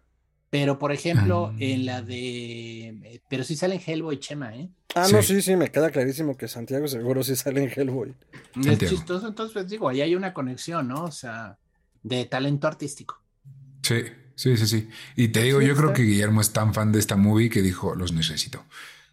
Pero, 0.50 0.80
por 0.80 0.92
ejemplo, 0.92 1.54
en 1.60 1.86
la 1.86 2.02
de. 2.02 2.88
Eh, 2.88 3.22
pero 3.30 3.44
sí 3.44 3.56
sale 3.56 3.76
en 3.76 3.82
Hellboy 3.86 4.20
Chema, 4.20 4.56
¿eh? 4.56 4.70
Ah, 4.96 5.08
no, 5.12 5.22
sí, 5.22 5.42
sí, 5.42 5.56
me 5.56 5.70
queda 5.70 5.90
clarísimo 5.90 6.38
que 6.38 6.48
Santiago 6.48 6.88
seguro 6.88 7.22
sí 7.24 7.36
sale 7.36 7.64
en 7.64 7.70
Hellboy. 7.70 8.14
Es 8.66 8.80
chistoso, 8.80 9.28
entonces, 9.28 9.54
pues, 9.54 9.68
digo, 9.68 9.90
ahí 9.90 10.02
hay 10.02 10.16
una 10.16 10.34
conexión, 10.34 10.88
¿no? 10.88 11.04
O 11.04 11.12
sea, 11.12 11.58
de 12.02 12.26
talento 12.26 12.68
artístico. 12.68 13.22
Sí, 13.84 14.04
sí, 14.36 14.56
sí, 14.56 14.68
sí. 14.68 14.90
Y 15.16 15.28
te 15.30 15.44
digo, 15.44 15.62
yo 15.62 15.76
creo 15.76 15.92
que 15.92 16.04
Guillermo 16.04 16.40
es 16.40 16.52
tan 16.52 16.74
fan 16.74 16.92
de 16.92 17.00
esta 17.00 17.18
movie 17.18 17.50
que 17.50 17.62
dijo, 17.62 17.94
los 17.96 18.14
necesito. 18.14 18.64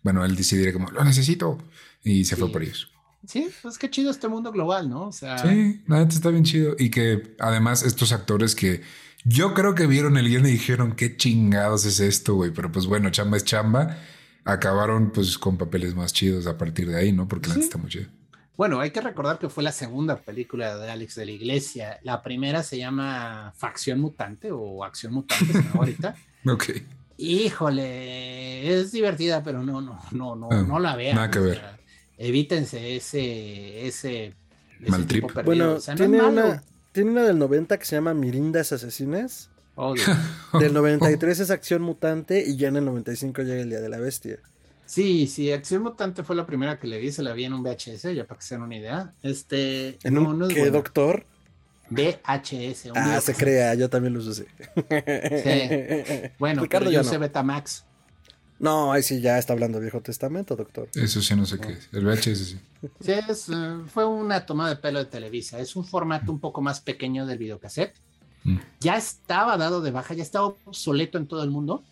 Bueno, 0.02 0.24
él 0.24 0.36
decidiría 0.36 0.72
como, 0.72 0.90
lo 0.90 1.02
necesito. 1.02 1.58
Y 2.04 2.24
se 2.26 2.36
fue 2.36 2.52
por 2.52 2.62
ellos. 2.62 2.92
Sí, 3.26 3.48
pues 3.62 3.78
qué 3.78 3.90
chido 3.90 4.10
este 4.10 4.28
mundo 4.28 4.52
global, 4.52 4.90
¿no? 4.90 5.08
O 5.08 5.12
sea... 5.12 5.38
Sí, 5.38 5.82
la 5.86 5.98
neta 5.98 6.14
está 6.14 6.28
bien 6.28 6.44
chido. 6.44 6.76
Y 6.78 6.90
que 6.90 7.34
además 7.40 7.82
estos 7.82 8.12
actores 8.12 8.54
que 8.54 8.82
yo 9.24 9.54
creo 9.54 9.74
que 9.74 9.86
vieron 9.86 10.16
el 10.16 10.28
guion 10.28 10.46
y 10.46 10.52
dijeron, 10.52 10.92
qué 10.92 11.16
chingados 11.16 11.86
es 11.86 11.98
esto, 12.00 12.34
güey. 12.34 12.50
Pero 12.50 12.70
pues 12.70 12.86
bueno, 12.86 13.10
chamba 13.10 13.36
es 13.36 13.44
chamba. 13.44 13.98
Acabaron 14.44 15.10
pues 15.10 15.38
con 15.38 15.56
papeles 15.56 15.94
más 15.94 16.12
chidos 16.12 16.46
a 16.46 16.58
partir 16.58 16.88
de 16.88 16.96
ahí, 16.96 17.12
¿no? 17.12 17.26
Porque 17.26 17.48
la 17.48 17.54
neta 17.54 17.64
está 17.64 17.78
muy 17.78 17.90
chido. 17.90 18.08
Bueno, 18.56 18.78
hay 18.78 18.90
que 18.90 19.00
recordar 19.00 19.38
que 19.38 19.48
fue 19.48 19.64
la 19.64 19.72
segunda 19.72 20.16
película 20.16 20.76
de 20.76 20.90
Alex 20.90 21.16
de 21.16 21.26
la 21.26 21.32
Iglesia. 21.32 21.98
La 22.02 22.22
primera 22.22 22.62
se 22.62 22.78
llama 22.78 23.52
Facción 23.56 24.00
Mutante 24.00 24.52
o 24.52 24.84
Acción 24.84 25.12
Mutante, 25.14 25.60
ahorita. 25.74 26.14
ok. 26.46 26.64
Híjole, 27.16 28.80
es 28.80 28.92
divertida, 28.92 29.42
pero 29.42 29.62
no, 29.62 29.80
no, 29.80 29.98
no, 30.12 30.36
no, 30.36 30.48
ah, 30.52 30.62
no 30.62 30.78
la 30.78 30.94
vean. 30.94 31.16
Nada 31.16 31.30
que 31.30 31.38
ver. 31.38 31.62
evítense 32.18 32.96
ese, 32.96 33.86
ese, 33.86 34.34
mal 34.86 35.06
trip. 35.06 35.32
Bueno, 35.44 35.78
tiene, 35.78 36.22
una, 36.22 36.62
tiene 36.94 37.10
una 37.10 37.24
del 37.24 37.38
90 37.38 37.76
que 37.76 37.84
se 37.84 37.96
llama 37.96 38.14
Mirindas 38.14 38.72
Asesinas. 38.72 39.50
Oh, 39.74 39.94
del 40.60 40.72
93 40.72 41.40
es 41.40 41.50
Acción 41.50 41.82
Mutante 41.82 42.44
y 42.46 42.56
ya 42.56 42.68
en 42.68 42.76
el 42.76 42.84
95 42.84 43.42
llega 43.42 43.60
el 43.60 43.68
Día 43.68 43.80
de 43.80 43.88
la 43.88 43.98
Bestia. 43.98 44.38
Sí, 44.86 45.26
sí, 45.26 45.50
Acción 45.50 45.82
Mutante 45.82 46.22
fue 46.22 46.36
la 46.36 46.46
primera 46.46 46.78
que 46.78 46.86
le 46.86 46.98
vi, 47.00 47.10
se 47.10 47.24
la 47.24 47.32
vi 47.32 47.46
en 47.46 47.54
un 47.54 47.64
VHS, 47.64 48.14
ya 48.14 48.24
para 48.26 48.38
que 48.38 48.46
se 48.46 48.54
den 48.54 48.62
una 48.62 48.76
idea. 48.76 49.12
Este, 49.22 49.98
¿En 50.04 50.16
un 50.18 50.48
qué, 50.48 50.70
doctor? 50.70 51.26
VHS. 51.90 52.92
ah, 52.94 53.20
se 53.20 53.34
crea, 53.34 53.74
yo 53.74 53.90
también 53.90 54.14
lo 54.14 54.20
usé. 54.20 54.44
Sí. 54.44 56.30
Bueno, 56.38 56.62
Ricardo 56.62 56.92
yo 56.92 57.02
sé 57.02 57.18
Betamax. 57.18 57.84
No, 58.58 58.92
ahí 58.92 59.02
sí 59.02 59.20
ya 59.20 59.38
está 59.38 59.52
hablando 59.52 59.80
Viejo 59.80 60.00
Testamento, 60.00 60.56
doctor. 60.56 60.88
Eso 60.94 61.20
sí, 61.20 61.34
no 61.34 61.44
sé 61.44 61.58
qué 61.58 61.72
es. 61.72 61.88
El 61.92 62.04
VHS 62.04 62.38
sí. 62.38 62.58
Sí, 63.00 63.12
es, 63.28 63.48
eh, 63.48 63.54
fue 63.88 64.04
una 64.06 64.46
toma 64.46 64.68
de 64.68 64.76
pelo 64.76 64.98
de 64.98 65.06
Televisa. 65.06 65.58
Es 65.58 65.74
un 65.76 65.84
formato 65.84 66.30
un 66.30 66.38
poco 66.38 66.60
más 66.60 66.80
pequeño 66.80 67.26
del 67.26 67.38
videocassette. 67.38 67.94
Mm. 68.44 68.58
Ya 68.80 68.96
estaba 68.96 69.56
dado 69.56 69.80
de 69.80 69.90
baja, 69.90 70.14
ya 70.14 70.22
estaba 70.22 70.46
obsoleto 70.46 71.18
en 71.18 71.26
todo 71.26 71.42
el 71.42 71.50
mundo. 71.50 71.82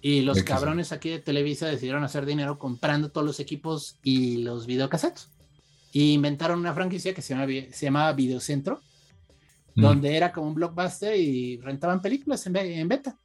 Y 0.00 0.20
los 0.20 0.42
cabrones 0.44 0.92
aquí 0.92 1.10
de 1.10 1.18
Televisa 1.18 1.66
decidieron 1.66 2.04
hacer 2.04 2.24
dinero 2.24 2.58
comprando 2.58 3.10
todos 3.10 3.26
los 3.26 3.40
equipos 3.40 3.98
y 4.02 4.38
los 4.38 4.66
videocassettes. 4.66 5.28
Y 5.92 6.12
inventaron 6.12 6.60
una 6.60 6.74
franquicia 6.74 7.14
que 7.14 7.22
se, 7.22 7.72
se 7.72 7.86
llamaba 7.86 8.12
Videocentro, 8.12 8.80
mm. 9.74 9.82
donde 9.82 10.16
era 10.16 10.32
como 10.32 10.48
un 10.48 10.54
blockbuster 10.54 11.16
y 11.16 11.56
rentaban 11.58 12.00
películas 12.00 12.46
en, 12.46 12.56
en, 12.56 12.88
beta. 12.88 13.16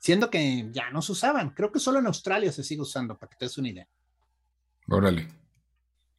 Siendo 0.00 0.30
que 0.30 0.68
ya 0.72 0.90
no 0.90 1.02
se 1.02 1.12
usaban. 1.12 1.50
Creo 1.50 1.70
que 1.70 1.78
solo 1.78 1.98
en 1.98 2.06
Australia 2.06 2.50
se 2.50 2.64
sigue 2.64 2.80
usando, 2.80 3.16
para 3.16 3.30
que 3.30 3.36
te 3.36 3.44
des 3.44 3.58
una 3.58 3.68
idea. 3.68 3.86
Órale. 4.88 5.28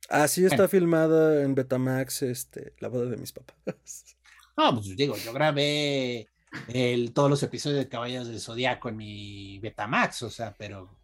Así 0.07 0.45
está 0.45 0.67
filmada 0.67 1.41
en 1.41 1.55
Betamax 1.55 2.21
este, 2.21 2.73
la 2.79 2.89
boda 2.89 3.09
de 3.09 3.17
mis 3.17 3.33
papás. 3.33 3.55
No, 4.57 4.75
pues 4.75 4.95
digo, 4.97 5.15
yo 5.15 5.31
grabé 5.31 6.27
el, 6.67 7.13
todos 7.13 7.29
los 7.29 7.41
episodios 7.41 7.79
de 7.79 7.87
Caballeros 7.87 8.27
del 8.27 8.41
Zodiaco 8.41 8.89
en 8.89 8.97
mi 8.97 9.59
Betamax, 9.59 10.23
o 10.23 10.29
sea, 10.29 10.53
pero. 10.57 10.99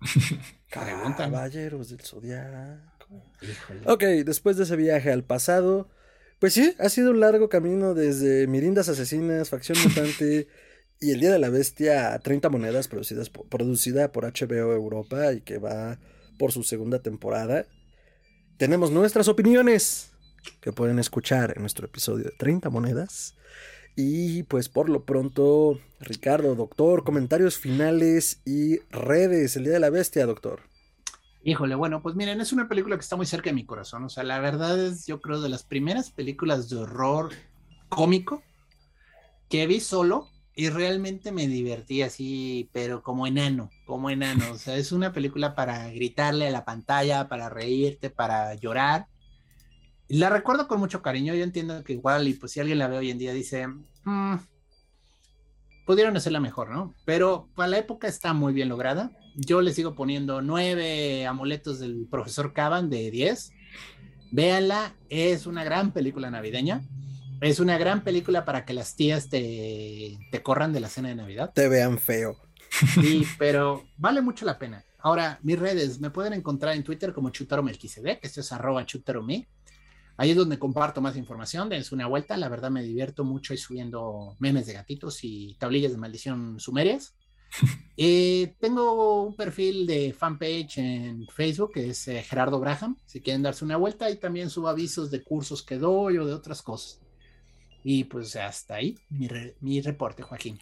Caballeros 0.70 1.90
del 1.90 2.00
Zodiaco. 2.00 3.24
Ok, 3.84 4.04
después 4.24 4.56
de 4.56 4.62
ese 4.62 4.76
viaje 4.76 5.10
al 5.10 5.24
pasado, 5.24 5.90
pues 6.38 6.54
sí, 6.54 6.74
ha 6.78 6.88
sido 6.88 7.10
un 7.10 7.20
largo 7.20 7.48
camino 7.48 7.94
desde 7.94 8.46
Mirindas 8.46 8.88
Asesinas, 8.88 9.50
Facción 9.50 9.76
Mutante 9.82 10.46
y 11.00 11.12
El 11.12 11.20
Día 11.20 11.32
de 11.32 11.38
la 11.38 11.50
Bestia 11.50 12.12
a 12.12 12.18
30 12.18 12.48
monedas 12.48 12.88
producidas 12.88 13.30
producida 13.30 14.10
por 14.10 14.24
HBO 14.24 14.72
Europa 14.72 15.32
y 15.32 15.40
que 15.40 15.58
va 15.58 15.98
por 16.38 16.52
su 16.52 16.62
segunda 16.62 17.00
temporada. 17.00 17.66
Tenemos 18.56 18.90
nuestras 18.90 19.28
opiniones 19.28 20.12
que 20.60 20.72
pueden 20.72 20.98
escuchar 20.98 21.52
en 21.54 21.62
nuestro 21.62 21.86
episodio 21.86 22.24
de 22.24 22.32
30 22.38 22.70
monedas. 22.70 23.36
Y 23.96 24.44
pues 24.44 24.68
por 24.68 24.88
lo 24.88 25.04
pronto, 25.04 25.80
Ricardo, 26.00 26.54
doctor, 26.54 27.04
comentarios 27.04 27.58
finales 27.58 28.40
y 28.44 28.78
redes, 28.90 29.56
el 29.56 29.64
Día 29.64 29.72
de 29.74 29.80
la 29.80 29.90
Bestia, 29.90 30.26
doctor. 30.26 30.62
Híjole, 31.42 31.74
bueno, 31.74 32.02
pues 32.02 32.14
miren, 32.14 32.40
es 32.40 32.52
una 32.52 32.68
película 32.68 32.96
que 32.96 33.02
está 33.02 33.16
muy 33.16 33.26
cerca 33.26 33.50
de 33.50 33.54
mi 33.54 33.64
corazón. 33.64 34.04
O 34.04 34.08
sea, 34.08 34.22
la 34.22 34.38
verdad 34.40 34.78
es, 34.78 35.06
yo 35.06 35.20
creo, 35.20 35.40
de 35.40 35.48
las 35.48 35.62
primeras 35.62 36.10
películas 36.10 36.68
de 36.68 36.76
horror 36.76 37.30
cómico 37.88 38.42
que 39.48 39.66
vi 39.66 39.80
solo 39.80 40.28
y 40.58 40.70
realmente 40.70 41.32
me 41.32 41.46
divertí 41.46 42.02
así, 42.02 42.68
pero 42.72 43.02
como 43.02 43.26
enano, 43.26 43.70
como 43.86 44.10
enano. 44.10 44.44
O 44.52 44.58
sea, 44.58 44.76
es 44.76 44.92
una 44.92 45.12
película 45.12 45.54
para 45.54 45.88
gritarle 45.90 46.48
a 46.48 46.50
la 46.50 46.64
pantalla, 46.64 47.28
para 47.28 47.48
reírte, 47.48 48.10
para 48.10 48.54
llorar 48.54 49.06
la 50.08 50.30
recuerdo 50.30 50.68
con 50.68 50.80
mucho 50.80 51.02
cariño. 51.02 51.34
Yo 51.34 51.44
entiendo 51.44 51.84
que 51.84 51.92
igual, 51.92 52.26
y 52.28 52.34
pues 52.34 52.52
si 52.52 52.60
alguien 52.60 52.78
la 52.78 52.88
ve 52.88 52.98
hoy 52.98 53.10
en 53.10 53.18
día, 53.18 53.32
dice, 53.32 53.66
mm, 54.04 54.36
pudieron 55.86 56.16
hacerla 56.16 56.40
mejor, 56.40 56.70
¿no? 56.70 56.94
Pero 57.04 57.48
para 57.54 57.68
la 57.68 57.78
época 57.78 58.08
está 58.08 58.32
muy 58.32 58.52
bien 58.52 58.68
lograda. 58.68 59.12
Yo 59.36 59.60
le 59.60 59.72
sigo 59.72 59.94
poniendo 59.94 60.42
nueve 60.42 61.26
amuletos 61.26 61.78
del 61.78 62.06
profesor 62.10 62.52
Caban 62.52 62.90
de 62.90 63.10
diez. 63.10 63.52
Véanla, 64.32 64.94
es 65.08 65.46
una 65.46 65.64
gran 65.64 65.92
película 65.92 66.30
navideña. 66.30 66.82
Es 67.40 67.60
una 67.60 67.78
gran 67.78 68.02
película 68.02 68.44
para 68.44 68.64
que 68.64 68.72
las 68.72 68.96
tías 68.96 69.28
te, 69.28 70.18
te 70.30 70.42
corran 70.42 70.72
de 70.72 70.80
la 70.80 70.88
cena 70.88 71.08
de 71.08 71.14
Navidad. 71.14 71.52
Te 71.54 71.68
vean 71.68 71.98
feo. 71.98 72.36
Sí, 72.94 73.24
pero 73.38 73.84
vale 73.96 74.20
mucho 74.20 74.44
la 74.44 74.58
pena. 74.58 74.84
Ahora, 74.98 75.38
mis 75.42 75.58
redes 75.58 76.00
me 76.00 76.10
pueden 76.10 76.32
encontrar 76.32 76.74
en 76.74 76.82
Twitter 76.82 77.12
como 77.12 77.30
Chutaro 77.30 77.62
Melquisede, 77.62 78.18
que 78.18 78.26
esto 78.26 78.40
es 78.40 78.52
arroba 78.52 78.84
chutarome. 78.84 79.48
Ahí 80.16 80.32
es 80.32 80.36
donde 80.36 80.58
comparto 80.58 81.00
más 81.00 81.16
información, 81.16 81.68
dense 81.68 81.94
una 81.94 82.08
vuelta, 82.08 82.36
la 82.36 82.48
verdad 82.48 82.72
me 82.72 82.82
divierto 82.82 83.22
mucho 83.22 83.54
y 83.54 83.56
subiendo 83.56 84.34
memes 84.40 84.66
de 84.66 84.72
gatitos 84.72 85.22
y 85.22 85.54
tablillas 85.60 85.92
de 85.92 85.98
maldición 85.98 86.58
sumerias. 86.60 87.14
Eh, 88.00 88.54
tengo 88.60 89.24
un 89.24 89.34
perfil 89.34 89.84
de 89.84 90.12
fanpage 90.12 90.78
en 90.78 91.26
Facebook 91.26 91.72
que 91.72 91.90
es 91.90 92.06
eh, 92.06 92.22
Gerardo 92.22 92.60
Graham, 92.60 92.96
si 93.04 93.20
quieren 93.20 93.42
darse 93.42 93.64
una 93.64 93.76
vuelta 93.76 94.08
y 94.08 94.20
también 94.20 94.50
subo 94.50 94.68
avisos 94.68 95.10
de 95.10 95.24
cursos 95.24 95.64
que 95.64 95.78
doy 95.78 96.16
o 96.18 96.24
de 96.24 96.32
otras 96.32 96.62
cosas. 96.62 97.00
Y 97.82 98.04
pues 98.04 98.36
hasta 98.36 98.76
ahí 98.76 98.98
mi, 99.10 99.28
mi 99.60 99.80
reporte, 99.80 100.22
Joaquín. 100.22 100.58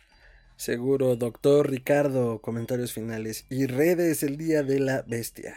Seguro, 0.57 1.17
doctor 1.17 1.71
Ricardo, 1.71 2.41
comentarios 2.41 2.93
finales 2.93 3.45
y 3.51 3.67
redes 3.67 4.23
el 4.23 4.37
día 4.37 4.63
de 4.63 4.81
la 4.81 5.03
bestia. 5.07 5.55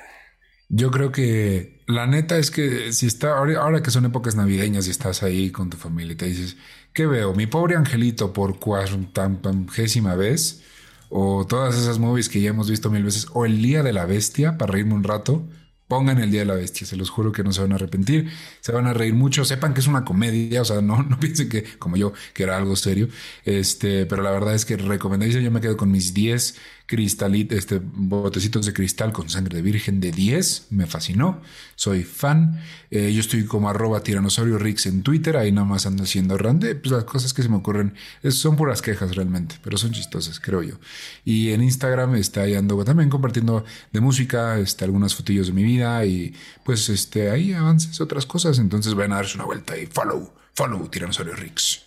Yo 0.71 0.91
creo 0.91 1.11
que 1.11 1.81
la 1.87 2.05
neta 2.05 2.37
es 2.37 2.51
que 2.51 2.93
si 2.93 3.07
está, 3.07 3.35
ahora 3.37 3.81
que 3.81 3.89
son 3.89 4.05
épocas 4.05 4.35
navideñas 4.35 4.87
y 4.87 4.91
estás 4.91 5.23
ahí 5.23 5.51
con 5.51 5.69
tu 5.71 5.77
familia 5.77 6.13
y 6.13 6.15
te 6.15 6.25
dices, 6.27 6.57
¿qué 6.93 7.07
veo? 7.07 7.33
Mi 7.33 7.47
pobre 7.47 7.75
angelito 7.75 8.33
por 8.33 8.59
cuarentagésima 8.59 10.15
vez, 10.15 10.61
o 11.09 11.47
todas 11.47 11.75
esas 11.75 11.97
movies 11.97 12.29
que 12.29 12.41
ya 12.41 12.51
hemos 12.51 12.69
visto 12.69 12.91
mil 12.91 13.03
veces, 13.03 13.27
o 13.33 13.45
el 13.45 13.61
día 13.63 13.81
de 13.81 13.93
la 13.93 14.05
bestia 14.05 14.57
para 14.59 14.73
reírme 14.73 14.93
un 14.93 15.03
rato, 15.03 15.47
Pongan 15.89 16.19
el 16.19 16.29
Día 16.29 16.41
de 16.41 16.45
la 16.45 16.53
Bestia, 16.53 16.85
se 16.85 16.95
los 16.95 17.09
juro 17.09 17.31
que 17.31 17.43
no 17.43 17.51
se 17.51 17.61
van 17.61 17.71
a 17.71 17.75
arrepentir, 17.75 18.29
se 18.61 18.71
van 18.71 18.85
a 18.85 18.93
reír 18.93 19.15
mucho, 19.15 19.43
sepan 19.43 19.73
que 19.73 19.79
es 19.79 19.87
una 19.87 20.05
comedia, 20.05 20.61
o 20.61 20.65
sea, 20.65 20.81
no, 20.81 21.01
no 21.09 21.19
piensen 21.19 21.49
que, 21.49 21.63
como 21.79 21.97
yo, 21.97 22.13
que 22.33 22.43
era 22.43 22.55
algo 22.57 22.75
serio, 22.75 23.09
este, 23.43 24.05
pero 24.05 24.21
la 24.21 24.29
verdad 24.29 24.53
es 24.53 24.65
que 24.65 24.77
recomendadísimo, 24.77 25.43
yo 25.43 25.51
me 25.51 25.61
quedo 25.61 25.75
con 25.77 25.91
mis 25.91 26.13
10 26.13 26.55
cristalitos, 26.89 27.55
este, 27.55 27.79
botecitos 27.83 28.65
de 28.65 28.73
cristal 28.73 29.13
con 29.13 29.29
sangre 29.29 29.57
de 29.57 29.61
virgen 29.61 29.99
de 29.99 30.11
10, 30.11 30.69
me 30.71 30.87
fascinó, 30.87 31.39
soy 31.75 32.03
fan, 32.03 32.59
eh, 32.89 33.13
yo 33.13 33.19
estoy 33.19 33.45
como 33.45 33.69
arroba 33.69 34.01
tiranosaurio 34.01 34.57
Rix 34.57 34.87
en 34.87 35.03
Twitter, 35.03 35.37
ahí 35.37 35.51
nada 35.51 35.67
más 35.67 35.85
ando 35.85 36.01
haciendo 36.01 36.35
rande, 36.35 36.73
pues 36.73 36.91
las 36.91 37.03
cosas 37.03 37.35
que 37.35 37.43
se 37.43 37.49
me 37.49 37.57
ocurren 37.57 37.93
son 38.31 38.55
puras 38.55 38.81
quejas 38.81 39.15
realmente, 39.15 39.57
pero 39.63 39.77
son 39.77 39.91
chistosas, 39.91 40.39
creo 40.39 40.63
yo. 40.63 40.79
Y 41.23 41.51
en 41.51 41.61
Instagram 41.61 42.15
está 42.15 42.41
ahí 42.41 42.55
ando 42.55 42.83
también 42.83 43.11
compartiendo 43.11 43.63
de 43.93 43.99
música, 43.99 44.57
este, 44.57 44.83
algunas 44.83 45.13
fotillos 45.13 45.45
de 45.45 45.53
mi 45.53 45.61
vida, 45.61 46.03
y 46.05 46.33
pues 46.65 46.89
este, 46.89 47.29
ahí 47.29 47.53
avances 47.53 48.01
otras 48.01 48.25
cosas. 48.25 48.57
Entonces 48.57 48.95
vayan 48.95 49.13
a 49.13 49.17
darse 49.17 49.35
una 49.35 49.45
vuelta 49.45 49.77
y 49.77 49.85
follow, 49.85 50.33
follow 50.55 50.87
Tiranosaurio 50.87 51.35
Rix. 51.35 51.83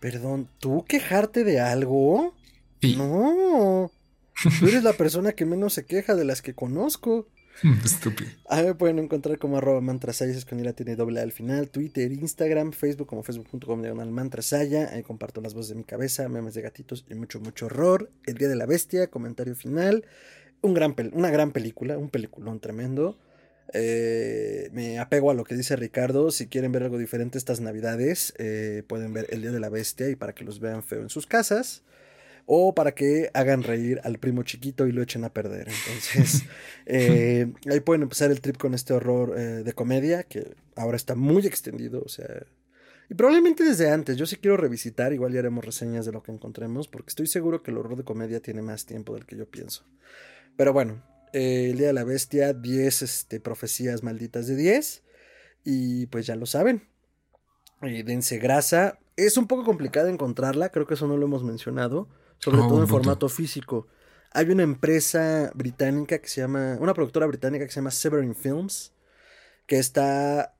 Perdón, 0.00 0.48
¿tú 0.60 0.82
quejarte 0.88 1.44
de 1.44 1.60
algo? 1.60 2.34
No. 2.80 3.90
Tú 4.60 4.66
eres 4.66 4.82
la 4.82 4.92
persona 4.92 5.32
que 5.32 5.46
menos 5.46 5.74
se 5.74 5.86
queja 5.86 6.14
de 6.14 6.24
las 6.24 6.42
que 6.42 6.54
conozco. 6.54 7.28
Estúpido. 7.84 8.30
Ahí 8.48 8.64
me 8.64 8.74
pueden 8.74 8.98
encontrar 8.98 9.38
como 9.38 9.58
arroba 9.58 9.80
mantrasaya, 9.80 10.34
con 10.48 10.62
la 10.62 10.72
tiene 10.72 10.96
doble 10.96 11.20
al 11.20 11.30
final, 11.30 11.70
Twitter, 11.70 12.10
Instagram, 12.10 12.72
Facebook 12.72 13.06
como 13.06 13.22
facebook.com 13.22 13.80
diagonal 13.80 14.10
mantrasaya. 14.10 14.92
Ahí 14.92 15.02
comparto 15.02 15.40
las 15.40 15.54
voces 15.54 15.70
de 15.70 15.76
mi 15.76 15.84
cabeza, 15.84 16.28
memes 16.28 16.54
de 16.54 16.62
gatitos 16.62 17.06
y 17.08 17.14
mucho, 17.14 17.40
mucho 17.40 17.66
horror. 17.66 18.10
El 18.26 18.34
Día 18.34 18.48
de 18.48 18.56
la 18.56 18.66
Bestia, 18.66 19.08
comentario 19.08 19.54
final 19.54 20.04
un 20.64 20.74
gran 20.74 20.94
una 21.12 21.30
gran 21.30 21.52
película, 21.52 21.98
un 21.98 22.08
peliculón 22.08 22.58
tremendo. 22.58 23.18
Eh, 23.72 24.70
me 24.72 24.98
apego 24.98 25.30
a 25.30 25.34
lo 25.34 25.44
que 25.44 25.54
dice 25.54 25.76
Ricardo. 25.76 26.30
Si 26.30 26.48
quieren 26.48 26.72
ver 26.72 26.84
algo 26.84 26.98
diferente 26.98 27.38
estas 27.38 27.60
navidades, 27.60 28.34
eh, 28.38 28.82
pueden 28.86 29.12
ver 29.12 29.26
El 29.30 29.42
Día 29.42 29.52
de 29.52 29.60
la 29.60 29.68
Bestia 29.68 30.08
y 30.08 30.16
para 30.16 30.34
que 30.34 30.44
los 30.44 30.60
vean 30.60 30.82
feo 30.82 31.02
en 31.02 31.10
sus 31.10 31.26
casas. 31.26 31.82
O 32.46 32.74
para 32.74 32.94
que 32.94 33.30
hagan 33.32 33.62
reír 33.62 34.00
al 34.04 34.18
primo 34.18 34.42
chiquito 34.42 34.86
y 34.86 34.92
lo 34.92 35.02
echen 35.02 35.24
a 35.24 35.32
perder. 35.32 35.68
Entonces, 35.68 36.44
eh, 36.86 37.52
ahí 37.70 37.80
pueden 37.80 38.02
empezar 38.02 38.30
el 38.30 38.40
trip 38.40 38.58
con 38.58 38.74
este 38.74 38.92
horror 38.92 39.34
de 39.34 39.72
comedia 39.72 40.24
que 40.24 40.54
ahora 40.76 40.96
está 40.96 41.14
muy 41.14 41.46
extendido. 41.46 42.02
O 42.04 42.08
sea, 42.08 42.44
y 43.08 43.14
probablemente 43.14 43.64
desde 43.64 43.90
antes. 43.90 44.16
Yo 44.16 44.26
sí 44.26 44.36
quiero 44.36 44.56
revisitar. 44.56 45.12
Igual 45.12 45.32
ya 45.32 45.40
haremos 45.40 45.64
reseñas 45.64 46.06
de 46.06 46.12
lo 46.12 46.22
que 46.22 46.32
encontremos. 46.32 46.88
Porque 46.88 47.08
estoy 47.10 47.26
seguro 47.26 47.62
que 47.62 47.70
el 47.70 47.78
horror 47.78 47.96
de 47.96 48.04
comedia 48.04 48.40
tiene 48.40 48.62
más 48.62 48.86
tiempo 48.86 49.14
del 49.14 49.26
que 49.26 49.36
yo 49.36 49.46
pienso. 49.46 49.84
Pero 50.56 50.72
bueno, 50.72 51.02
eh, 51.32 51.70
el 51.70 51.78
Día 51.78 51.88
de 51.88 51.92
la 51.92 52.04
Bestia, 52.04 52.52
10 52.52 53.02
este, 53.02 53.40
profecías 53.40 54.02
malditas 54.02 54.46
de 54.46 54.56
10. 54.56 55.02
Y 55.64 56.06
pues 56.06 56.26
ya 56.26 56.36
lo 56.36 56.46
saben. 56.46 56.86
Eh, 57.82 58.02
dense 58.04 58.38
grasa. 58.38 58.98
Es 59.16 59.36
un 59.36 59.46
poco 59.46 59.64
complicado 59.64 60.08
encontrarla, 60.08 60.70
creo 60.70 60.86
que 60.86 60.94
eso 60.94 61.06
no 61.06 61.16
lo 61.16 61.26
hemos 61.26 61.44
mencionado. 61.44 62.08
Sobre 62.44 62.58
todo 62.58 62.82
en 62.82 62.88
formato 62.88 63.28
físico. 63.30 63.86
Hay 64.30 64.50
una 64.50 64.64
empresa 64.64 65.50
británica 65.54 66.18
que 66.18 66.28
se 66.28 66.42
llama. 66.42 66.76
Una 66.78 66.92
productora 66.92 67.26
británica 67.26 67.64
que 67.64 67.70
se 67.70 67.76
llama 67.76 67.90
Severin 67.90 68.34
Films. 68.34 68.92
Que 69.66 69.78
está 69.78 70.54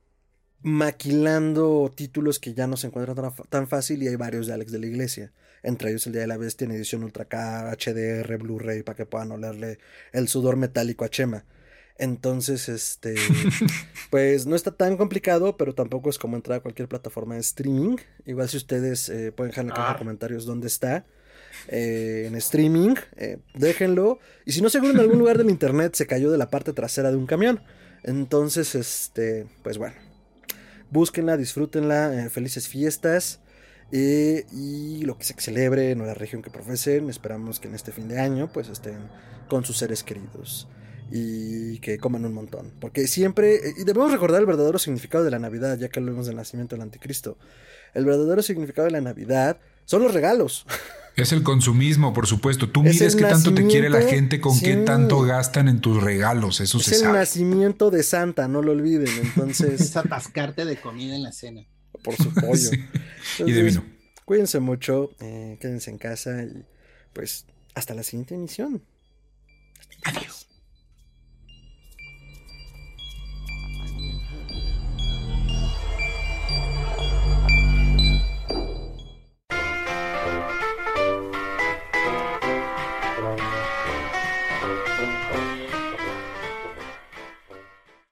maquilando 0.63 1.93
títulos 1.95 2.39
que 2.39 2.55
ya 2.55 2.67
no 2.67 2.79
se 2.79 2.87
encuentran 2.87 3.35
tan, 3.51 3.69
fácil 3.69 4.03
y 4.03 4.09
hay 4.09 4.17
varios 4.17 4.47
de 4.47 4.55
Alex 4.55 4.73
de 4.73 4.79
la 4.79 4.87
Iglesia. 4.87 5.33
Entre 5.63 5.91
ellos 5.91 6.07
el 6.07 6.15
Día 6.15 6.23
de 6.23 6.27
la 6.27 6.39
Bestia 6.39 6.65
en 6.65 6.71
edición 6.71 7.05
Ultra 7.05 7.27
K, 7.27 7.71
HDR, 7.71 8.39
Blu-ray, 8.39 8.83
para 8.83 8.97
que 8.97 9.05
puedan 9.05 9.33
olerle 9.33 9.79
el 10.13 10.29
sudor 10.29 10.57
metálico 10.57 11.05
a 11.05 11.11
Chema. 11.11 11.45
Entonces, 11.99 12.71
este, 12.71 13.15
pues 14.11 14.47
no 14.47 14.57
está 14.57 14.71
tan 14.71 14.97
complicado, 14.97 15.59
pero 15.59 15.75
tampoco 15.75 16.09
es 16.09 16.19
como 16.19 16.37
entrar 16.37 16.59
a 16.59 16.63
cualquier 16.63 16.89
plataforma 16.89 17.35
de 17.35 17.43
streaming. 17.43 17.97
Igual 18.25 18.49
si 18.49 18.57
ustedes 18.57 19.11
eh, 19.11 19.33
pueden 19.33 19.51
dejar 19.51 19.65
en 19.65 19.69
la 19.69 19.75
caja 19.75 19.89
de 19.89 19.95
ah. 19.95 19.99
comentarios 19.99 20.47
dónde 20.47 20.67
está. 20.67 21.05
Eh, 21.69 22.25
en 22.27 22.35
streaming, 22.37 22.95
eh, 23.17 23.39
déjenlo. 23.55 24.19
Y 24.45 24.53
si 24.53 24.61
no, 24.61 24.69
seguro 24.69 24.93
en 24.93 25.01
algún 25.01 25.19
lugar 25.19 25.39
del 25.39 25.51
internet 25.51 25.95
se 25.95 26.07
cayó 26.07 26.31
de 26.31 26.39
la 26.39 26.51
parte 26.51 26.73
trasera 26.73 27.11
de 27.11 27.17
un 27.17 27.27
camión. 27.27 27.63
Entonces, 28.03 28.75
este, 28.75 29.47
pues 29.63 29.79
bueno, 29.79 29.95
Búsquenla, 30.91 31.37
disfrútenla, 31.37 32.27
eh, 32.27 32.31
felices 32.31 32.69
fiestas. 32.69 33.41
Y 33.91 35.05
lo 35.05 35.17
que 35.19 35.25
se 35.25 35.35
celebre 35.39 35.93
en 35.93 36.05
la 36.05 36.15
región 36.15 36.43
que 36.43 36.51
profesen, 36.51 37.09
esperamos 37.11 37.61
que 37.61 37.69
en 37.69 37.75
este 37.75 37.93
fin 37.93 38.09
de 38.09 38.19
año 38.19 38.51
pues 38.53 38.69
estén 38.69 39.09
con 39.49 39.65
sus 39.65 39.77
seres 39.77 40.03
queridos 40.03 40.69
y 41.11 41.79
que 41.79 41.99
coman 41.99 42.25
un 42.25 42.33
montón. 42.33 42.73
Porque 42.81 43.07
siempre, 43.07 43.61
y 43.77 43.85
debemos 43.85 44.11
recordar 44.11 44.41
el 44.41 44.47
verdadero 44.47 44.79
significado 44.79 45.25
de 45.25 45.31
la 45.31 45.39
Navidad, 45.39 45.79
ya 45.79 45.89
que 45.89 46.01
hablamos 46.01 46.27
del 46.27 46.37
nacimiento 46.37 46.75
del 46.77 46.83
anticristo. 46.83 47.39
El 47.93 48.05
verdadero 48.05 48.43
significado 48.43 48.87
de 48.87 48.93
la 48.93 49.01
Navidad 49.01 49.59
son 49.85 50.03
los 50.03 50.13
regalos. 50.15 50.67
Es 51.17 51.33
el 51.33 51.43
consumismo, 51.43 52.13
por 52.13 52.27
supuesto. 52.27 52.71
Tú 52.71 52.83
mides 52.83 53.15
qué 53.15 53.23
tanto 53.23 53.55
te 53.55 53.67
quiere 53.67 53.89
la 53.89 54.03
gente, 54.03 54.41
con 54.41 54.59
qué 54.59 54.77
tanto 54.77 55.23
gastan 55.23 55.69
en 55.69 55.81
tus 55.81 56.03
regalos. 56.03 56.61
Eso 56.61 56.79
es 56.79 56.85
se 56.85 56.95
sabe. 56.97 57.01
Es 57.01 57.07
el 57.07 57.13
nacimiento 57.13 57.91
de 57.91 58.03
Santa, 58.03 58.49
no 58.49 58.63
lo 58.63 58.73
olviden. 58.73 59.09
Entonces. 59.23 59.81
es 59.81 59.97
atascarte 59.97 60.65
de 60.65 60.77
comida 60.77 61.15
en 61.15 61.23
la 61.23 61.33
cena. 61.33 61.63
Por 62.03 62.17
su 62.17 62.35
pollo. 62.35 62.71
y 63.47 63.53
de 63.53 63.63
vino. 63.63 63.85
Cuídense 64.25 64.59
mucho, 64.59 65.11
eh, 65.21 65.59
quédense 65.61 65.91
en 65.91 65.99
casa 65.99 66.43
y 66.43 66.65
pues 67.13 67.47
hasta 67.75 67.95
la 67.95 68.03
siguiente 68.03 68.35
emisión. 68.35 68.83
Adiós. 70.05 70.44